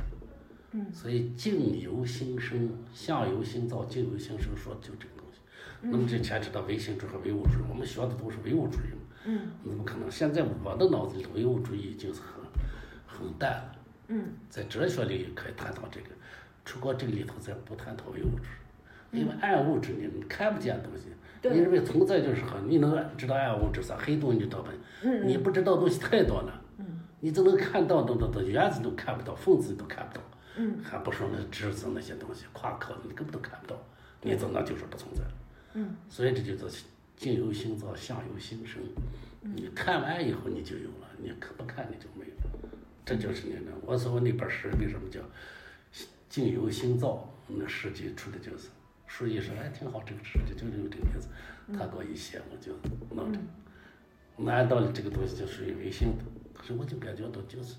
[0.71, 5.39] 嗯所以境由心生，相由心造，境由心生，说的就这个东西。
[5.81, 9.01] 那么这牵扯到唯心主义和唯物主义，我们学的都是唯物主义嘛。
[9.25, 10.09] 嗯怎么可能？
[10.09, 12.41] 现在我的脑子里唯物主义已经是很
[13.05, 13.75] 很淡了。
[14.07, 16.07] 嗯在哲学里也可以探讨这个，
[16.65, 18.49] 出过这个里头咱不探讨唯物质，
[19.11, 21.09] 因为暗物质你们看不见东西，
[21.47, 23.95] 你认为存在就是好，你能知道暗物质啥？
[23.95, 24.71] 黑洞你知道吧？
[25.23, 26.61] 你不知道东西太多了，
[27.19, 30.21] 你只能看到的的的原子都看不到，分子都看不到，
[30.57, 33.79] 嗯还不说那质子那些东西，夸克你根本都看不到，
[34.21, 35.21] 你怎么就是不存在？
[35.75, 36.85] 嗯所以这就是
[37.15, 38.81] 境由心造，相由心生。
[39.41, 42.59] 你看完以后你就有了，你可不看你就没有。
[43.05, 43.71] 这就是你的。
[43.85, 45.19] 我说我那本诗为什么叫
[46.35, 47.29] 境由心造？
[47.47, 48.67] 那诗集出的就是，
[49.07, 51.29] 书一说哎挺好，这个诗集就是有这个名字。
[51.71, 52.73] 他给我一写，我就
[53.15, 53.39] 弄的。
[54.35, 57.75] 那按道理这个东西就属于唯心的，可是我就感觉到就是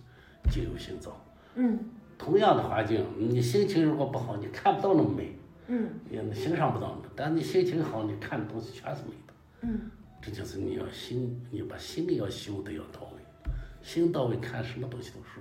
[0.51, 1.23] 境由心造。
[1.55, 1.79] 嗯
[2.17, 7.13] 同样的环境，你心情如果不好，你看不到那么美，嗯也欣赏不到那么。
[7.15, 9.35] 但你心情好，你看的东西全是美的。
[9.61, 9.91] 嗯
[10.23, 13.53] 这就是你要心，你把心要修的要到位，
[13.83, 15.41] 心到位看什么东西都舒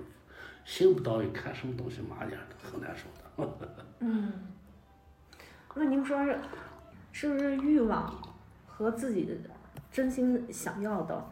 [0.66, 3.86] 心不到位看什么东西马眼的，很难受的。
[4.00, 4.32] 嗯，
[5.74, 6.38] 那您说是
[7.12, 8.12] 是不是欲望
[8.66, 9.32] 和自己的
[9.92, 11.24] 真心想要的，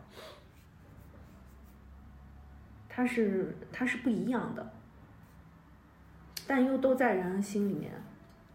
[2.89, 4.73] 它是它是不一样的，
[6.47, 7.93] 但又都在人心里面。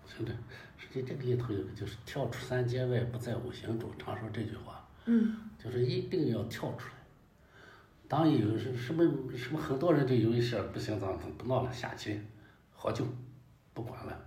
[0.08, 0.34] 是的，
[0.78, 6.94] 实际这个里头有个就是跳出三界外，不在五行中，常说这句话，嗯就是一定要跳出来。
[8.10, 9.04] 当有什什么
[9.38, 12.20] 什么，很多人就有一些不行，咱咱不闹了，下棋
[12.72, 13.06] 喝酒，
[13.72, 14.20] 不管了，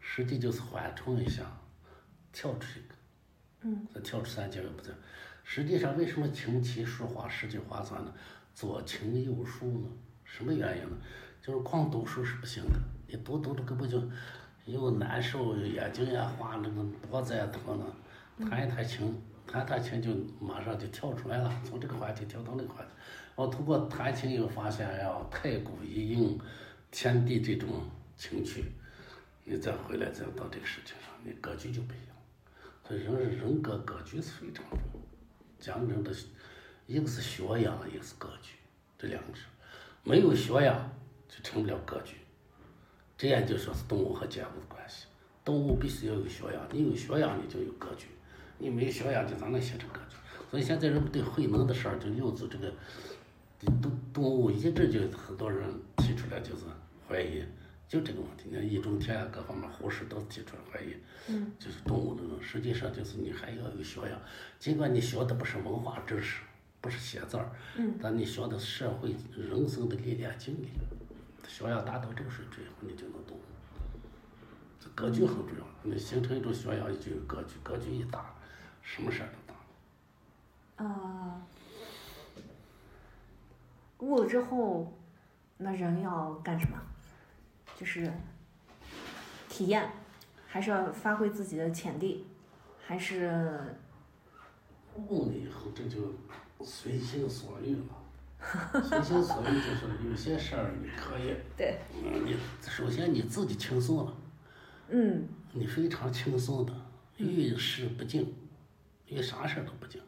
[0.00, 1.44] 实际就是缓冲一下，
[2.32, 2.94] 跳出一个。
[3.60, 4.90] 嗯再跳出三界外不在。
[5.44, 8.12] 实际上，为什么琴棋书画诗句画算呢？
[8.54, 9.88] 左琴右书呢？
[10.24, 10.96] 什么原因呢？
[11.42, 14.02] 就是光读书是不行的，你读读着根本就
[14.64, 17.96] 又难受，眼睛也花那个脖子也疼了。
[18.48, 19.14] 弹一弹琴，
[19.46, 20.10] 弹弹琴就
[20.40, 22.90] 马上就跳出来了，从这个话题跳到那个话题。
[23.36, 26.40] 我通过弹琴又发现呀，太古一应
[26.90, 27.68] 天地这种
[28.16, 28.64] 情趣，
[29.44, 32.16] 你再回来再到这个事情上，你格局就不一样。
[32.88, 35.00] 所以人人格格局是非常重要。
[35.60, 36.10] 讲人的，
[36.86, 38.54] 一个是学养，一个是格局。
[38.98, 39.42] 这两个是
[40.02, 40.90] 没有学养
[41.28, 42.16] 就成不了格局。
[43.18, 45.04] 这样就说是动物和建物的关系。
[45.44, 48.06] 动物必须要有学养，你有学养你就有格局，
[48.56, 50.16] 你没学养就咋能形成格局？
[50.50, 52.72] 所以现在人们对慧能的事儿，就柚子这个
[53.80, 55.68] 动动物一直就很多人
[55.98, 56.64] 提出来就是
[57.08, 57.44] 怀疑，
[57.88, 58.44] 就这个问题。
[58.50, 60.96] 你看易中天啊各方面胡适都提出来怀疑，
[61.28, 64.20] 嗯，就是动物那种，实际上就是你还要有学养，
[64.58, 66.42] 尽管你学的不是文化知识，
[66.80, 70.68] 不是写字儿，嗯，但你学的社会人生的历练经历，
[71.46, 73.38] 学养达到这个水准以后，你就能懂。
[74.80, 78.34] 这格局很重要，你形成一种学养就有格局，格局一大，
[78.82, 80.84] 什么事儿都大。
[80.84, 81.40] 啊，
[83.98, 84.92] 悟了之后，
[85.58, 86.76] 那人要干什么？
[87.78, 88.10] 就是
[89.48, 89.90] 体验，
[90.46, 92.26] 还是要发挥自己的潜力，
[92.86, 93.76] 还是
[94.94, 96.14] 悟了以后，这就
[96.64, 98.82] 随心所欲了。
[98.82, 104.14] 随心所欲就是有些事儿你可以， 对，嗯，你首先你自己轻松了，
[104.90, 106.72] 嗯你非常轻松的，
[107.16, 108.32] 遇事不惊，
[109.06, 110.00] 遇啥事儿都不惊，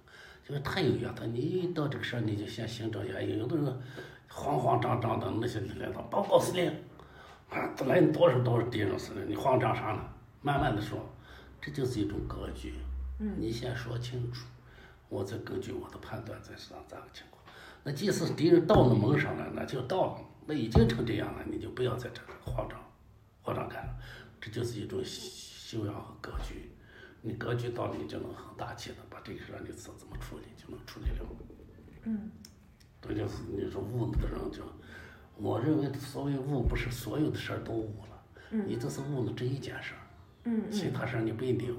[0.49, 1.35] 就是太有缘分。
[1.35, 3.39] 你一遇到这个事儿，你就先寻找原因。
[3.39, 3.67] 有的人
[4.29, 6.73] 慌慌张张的，那些领导报告司令，
[7.51, 10.03] 啊，都来多少多少敌人司令，你慌张啥呢？
[10.41, 10.99] 慢慢的说，
[11.61, 12.73] 这就是一种格局。
[13.21, 14.47] 嗯你先说清楚，
[15.11, 17.45] 我再根据我的判断再是咋个情况。
[17.83, 22.81] 那即使敌人到了门上了，那就到了，那已经成这样了，你就不要在这儿慌张，
[23.43, 23.95] 慌张干了。
[24.41, 26.71] 这就是一种修养和格局。
[27.21, 31.27] 你格局到了，你就能很大气的把这个事儿你怎怎么处理就能处理了。
[32.05, 32.31] 嗯
[33.01, 34.63] 这就是你说悟的人就，
[35.37, 40.03] 我认为所谓悟不是所有的事儿都悟了，你这是悟了这一件事儿，
[40.45, 41.79] 嗯其他事儿你不一定悟，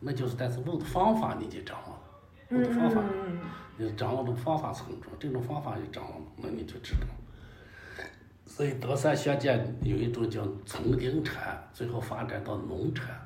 [0.00, 2.02] 那就是但是悟的方法你就掌握了，
[2.50, 3.40] 悟嗯的方法，嗯
[3.78, 8.04] 你掌握的方法很重要，这种方法你掌握了，那你就知道。
[8.44, 13.19] 所以德山学界有一种叫从经禅，最后发展到农禅。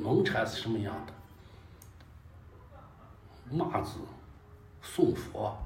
[0.00, 1.12] 农禅是什么样的？
[3.54, 3.98] 骂子、
[4.80, 5.56] 送佛，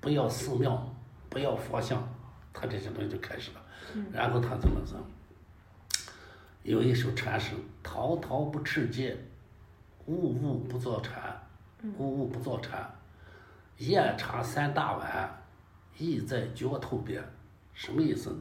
[0.00, 0.94] 不要寺庙，
[1.28, 2.02] 不要佛像，
[2.52, 3.60] 他这些东西就开始了。
[4.12, 5.04] 然后他怎么怎么？
[6.62, 9.16] 有一首禅诗：“滔滔不持戒，
[10.06, 11.40] 物物不作禅，
[11.98, 12.90] 物物不作禅。
[13.78, 15.42] 夜茶三大碗，
[15.98, 17.22] 意在脚头边。”
[17.72, 18.36] 什么意思呢？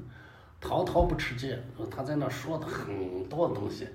[0.62, 1.62] 滔滔不持戒，
[1.92, 3.88] 他在那说的很多东西，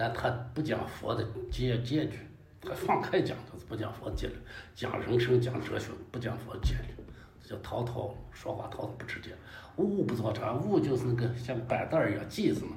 [0.00, 2.16] 但他不讲佛的戒戒律，
[2.60, 4.34] 他放开讲，他是不讲佛戒律，
[4.72, 6.94] 讲人生讲哲学，不讲佛戒律，
[7.42, 9.30] 这叫滔滔说话滔滔不持戒。
[9.76, 12.76] 物物不作禅，物就是那个像板凳一样记子嘛，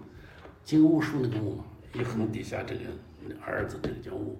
[0.63, 2.81] 经巫术那个悟嘛，一横底下这个
[3.39, 4.39] 儿子这个叫物，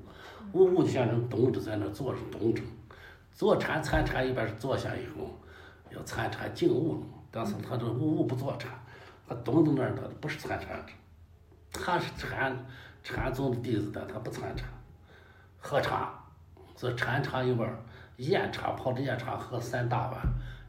[0.53, 2.63] 物物就像人懂着在那坐着懂着，
[3.31, 5.29] 坐禅参禅一般是坐下以后
[5.91, 7.01] 要参禅静悟了。
[7.29, 8.71] 但是他这物物不坐禅，
[9.27, 10.83] 他懂在那儿，他不是参禅，
[11.71, 12.65] 他是禅
[13.03, 14.67] 禅宗的弟子的，他不参禅，
[15.59, 16.13] 喝茶，
[16.75, 17.79] 这禅茶一碗儿，
[18.17, 20.21] 烟茶泡着烟茶喝三大碗，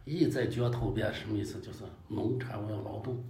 [0.05, 1.61] 意在脚头边，什么意思？
[1.61, 3.23] 就是农禅我要劳动。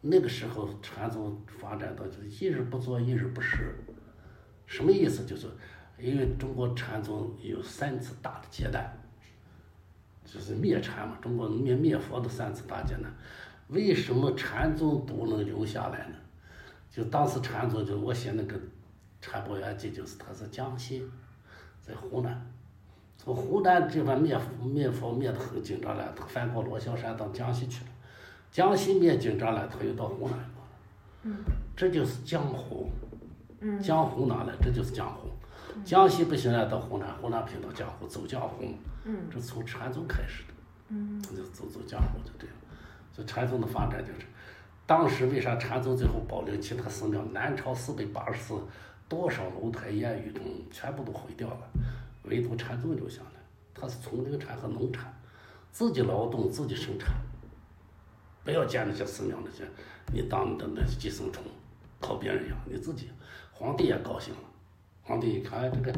[0.00, 3.74] 那个时候禅宗发展到就是一日不作，一日不食，
[4.66, 5.24] 什么意思？
[5.24, 5.46] 就是
[5.98, 8.92] 因为中国禅宗有三次大的劫难。
[10.24, 13.10] 就是灭禅嘛，中国灭灭佛的三次大劫难，
[13.68, 16.16] 为什么禅宗都能留下来呢？
[16.96, 18.56] 就当时禅宗，就我写那个
[19.20, 21.06] 《禅宝元记》，就是他是江西，
[21.82, 22.50] 在湖南，
[23.18, 27.90] 从湖南这边灭灭佛灭的很紧张了，他翻过罗霄山到江西去了，
[28.50, 30.70] 江西灭紧张了，他又到湖南过了，
[31.24, 31.36] 嗯，
[31.76, 32.90] 这就是江湖，
[33.60, 34.54] 嗯江湖哪来？
[34.62, 35.28] 这就是江湖，
[35.84, 38.64] 江西不行了，到湖南，湖南拼到江湖，走江湖。
[39.04, 40.54] 嗯这从禅宗开始的，
[40.88, 42.56] 嗯就走走江湖就这样。
[43.12, 44.26] 所以禅宗的发展就是，
[44.86, 47.20] 当时为啥禅宗最后保留其他寺庙？
[47.32, 48.54] 南朝四百八十寺，
[49.08, 51.68] 多少楼台烟雨中全部都毁掉了，
[52.22, 53.40] 唯独禅宗留下来。
[53.74, 55.12] 它是丛林禅和农禅，
[55.72, 57.12] 自己劳动自己生产，
[58.44, 59.64] 不要见那些寺庙那些，
[60.12, 61.42] 你当的那些寄生虫，
[62.00, 63.10] 靠别人养，你自己。
[63.50, 64.40] 皇帝也高兴了。
[65.02, 65.92] 皇帝一看，这个，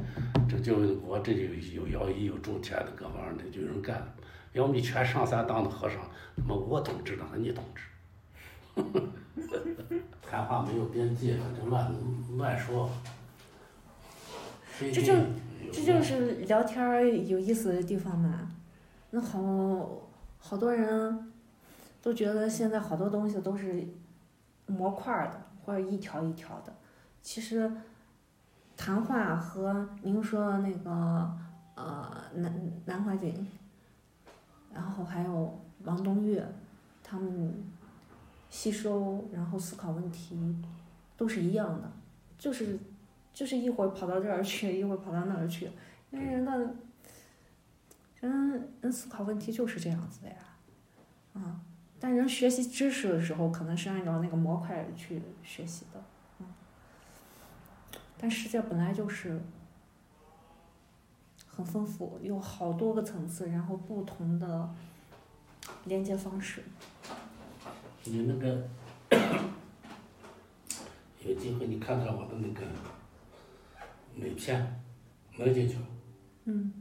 [0.49, 4.15] 这就我这里有有徭役有种田的各方面的就有人干了，
[4.55, 6.01] 要么你全上山当的和尚，
[6.37, 7.83] 那么我统治的，你统治。
[10.23, 11.93] 谈话没有边界，就乱
[12.37, 12.91] 乱说。
[14.79, 15.13] 这就
[15.73, 18.49] 这就是聊天儿有意思的地方嘛。
[19.11, 21.33] 那好，好多人
[22.03, 23.89] 都觉得现在好多东西都是
[24.67, 26.73] 模块儿的，或者一条一条的。
[27.23, 27.71] 其实
[28.77, 30.91] 谈话和您说那个
[31.75, 33.47] 呃南南怀瑾，
[34.73, 36.47] 然后还有王东岳，
[37.03, 37.55] 他们
[38.51, 40.37] 吸收然后思考问题
[41.17, 41.91] 都是一样的，
[42.39, 42.79] 就是
[43.33, 45.71] 就是一会儿跑到这儿去，一会儿跑到那儿去，
[46.11, 46.75] 因为人的
[48.21, 50.37] 人人思考问题就是这样子的呀，
[51.35, 51.61] 啊，
[52.01, 56.03] 但人学习知识的时候可能是按照那个模块去学习的，
[56.41, 56.47] 嗯，
[58.17, 59.41] 但世界本来就是。
[61.51, 64.71] 很丰富，有好多个层次，然后不同的
[65.87, 66.63] 连接方式。
[68.11, 68.69] 你那个
[71.25, 72.67] 有机会你看看我的那个
[74.15, 74.81] 美片，
[75.37, 75.77] 能进去？
[76.45, 76.73] 嗯，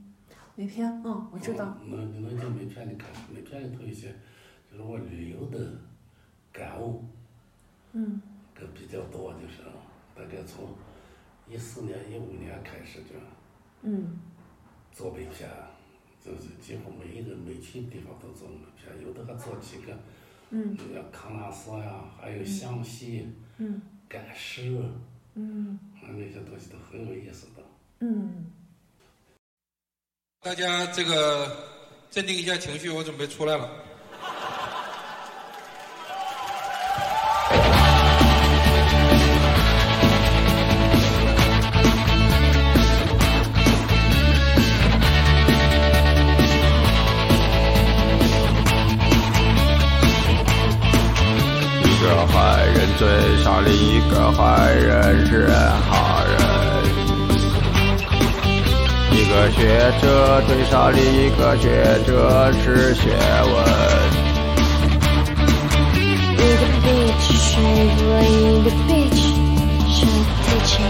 [0.55, 1.77] 美片，嗯，我知道。
[1.85, 2.87] 能能进美片？
[2.87, 4.15] 你看，美片里头一些
[4.71, 5.59] 就是我旅游的
[6.51, 7.03] 感悟。
[7.93, 8.21] 嗯。
[8.55, 9.61] 个比较多，就是
[10.15, 10.73] 大概从
[11.47, 13.15] 一四年、一五年开始就。
[13.81, 14.17] 嗯。
[14.93, 15.47] 做美片，
[16.23, 19.93] 就是几乎每一个每去地方都做美片，有的还做几个，
[20.49, 24.81] 嗯，像康纳斯呀，还有湘西，嗯，赶尸，
[25.35, 27.63] 嗯，那些东西都很有意思的。
[27.99, 28.51] 嗯。
[30.41, 31.57] 大家这个
[32.09, 33.69] 镇定一下情绪，我准备出来了。
[53.47, 55.47] 追杀了一个坏人是
[55.89, 56.35] 好人，
[59.13, 59.59] 一个学
[60.01, 60.05] 者
[60.49, 61.65] 追杀了一个学
[62.05, 63.09] 者是学
[63.45, 63.55] 问。
[66.33, 67.47] 一个 bitch 睡
[67.95, 68.35] 过一
[68.65, 69.23] 个 bitch
[69.93, 69.95] 是
[70.43, 70.83] 激情，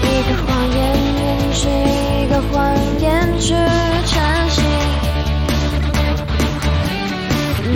[0.00, 0.80] 一个谎言
[1.18, 1.22] 掩
[1.52, 2.52] 饰一个谎
[3.02, 3.04] 言
[3.38, 3.52] 是
[4.06, 4.14] 诚
[4.48, 4.63] 信。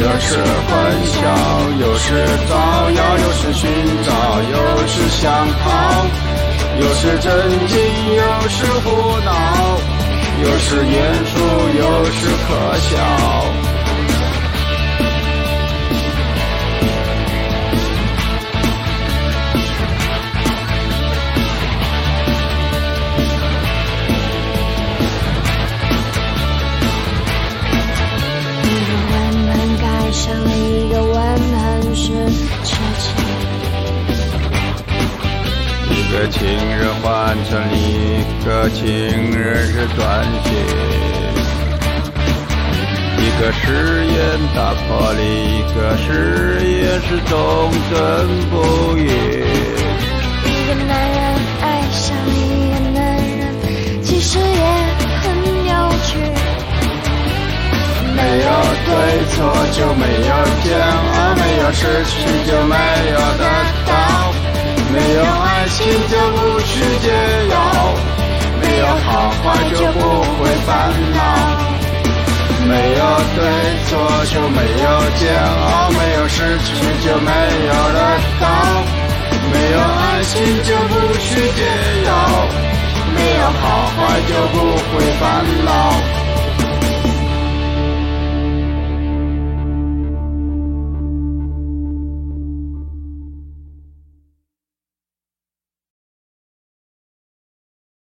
[0.00, 1.18] 有时欢笑，
[1.80, 2.14] 有时
[2.48, 2.54] 造
[2.90, 3.68] 谣，有时寻
[4.04, 4.12] 找，
[4.42, 6.06] 有时想逃；
[6.80, 7.76] 有时震惊，
[8.14, 9.32] 有时胡闹；
[10.44, 11.34] 有时严肃，
[11.78, 13.67] 有时可笑。
[36.18, 38.84] 个情人换成一个情
[39.38, 40.52] 人是短信，
[43.18, 44.16] 一个誓言
[44.52, 47.94] 打破了一个誓言是忠贞
[48.50, 48.56] 不
[48.96, 49.00] 渝。
[50.42, 51.20] 一个男人
[51.62, 52.36] 爱上一
[52.72, 52.98] 个男
[53.38, 54.44] 人，其实也
[55.22, 55.24] 很
[55.68, 55.72] 有
[56.02, 56.10] 趣。
[58.16, 58.46] 没有
[58.86, 58.90] 对
[59.30, 59.36] 错
[59.70, 60.66] 就没有煎
[61.14, 61.80] 熬，没有失
[62.10, 62.10] 去
[62.50, 62.74] 就没
[63.12, 63.44] 有得
[63.86, 63.92] 到。
[64.90, 65.20] 没有
[65.68, 67.12] 爱情就不去解
[67.50, 67.54] 药，
[68.58, 70.00] 没有好坏就不
[70.40, 70.72] 会烦
[71.12, 71.20] 恼。
[72.66, 73.00] 没有
[73.36, 73.38] 对
[73.84, 73.90] 错
[74.32, 74.88] 就没有
[75.18, 76.72] 煎熬，没有失去
[77.04, 77.30] 就没
[77.66, 77.98] 有得
[78.40, 78.42] 到。
[79.52, 81.60] 没有爱情就不去解
[82.06, 82.10] 药，
[83.14, 83.62] 没有好
[83.94, 85.68] 坏就不会烦恼。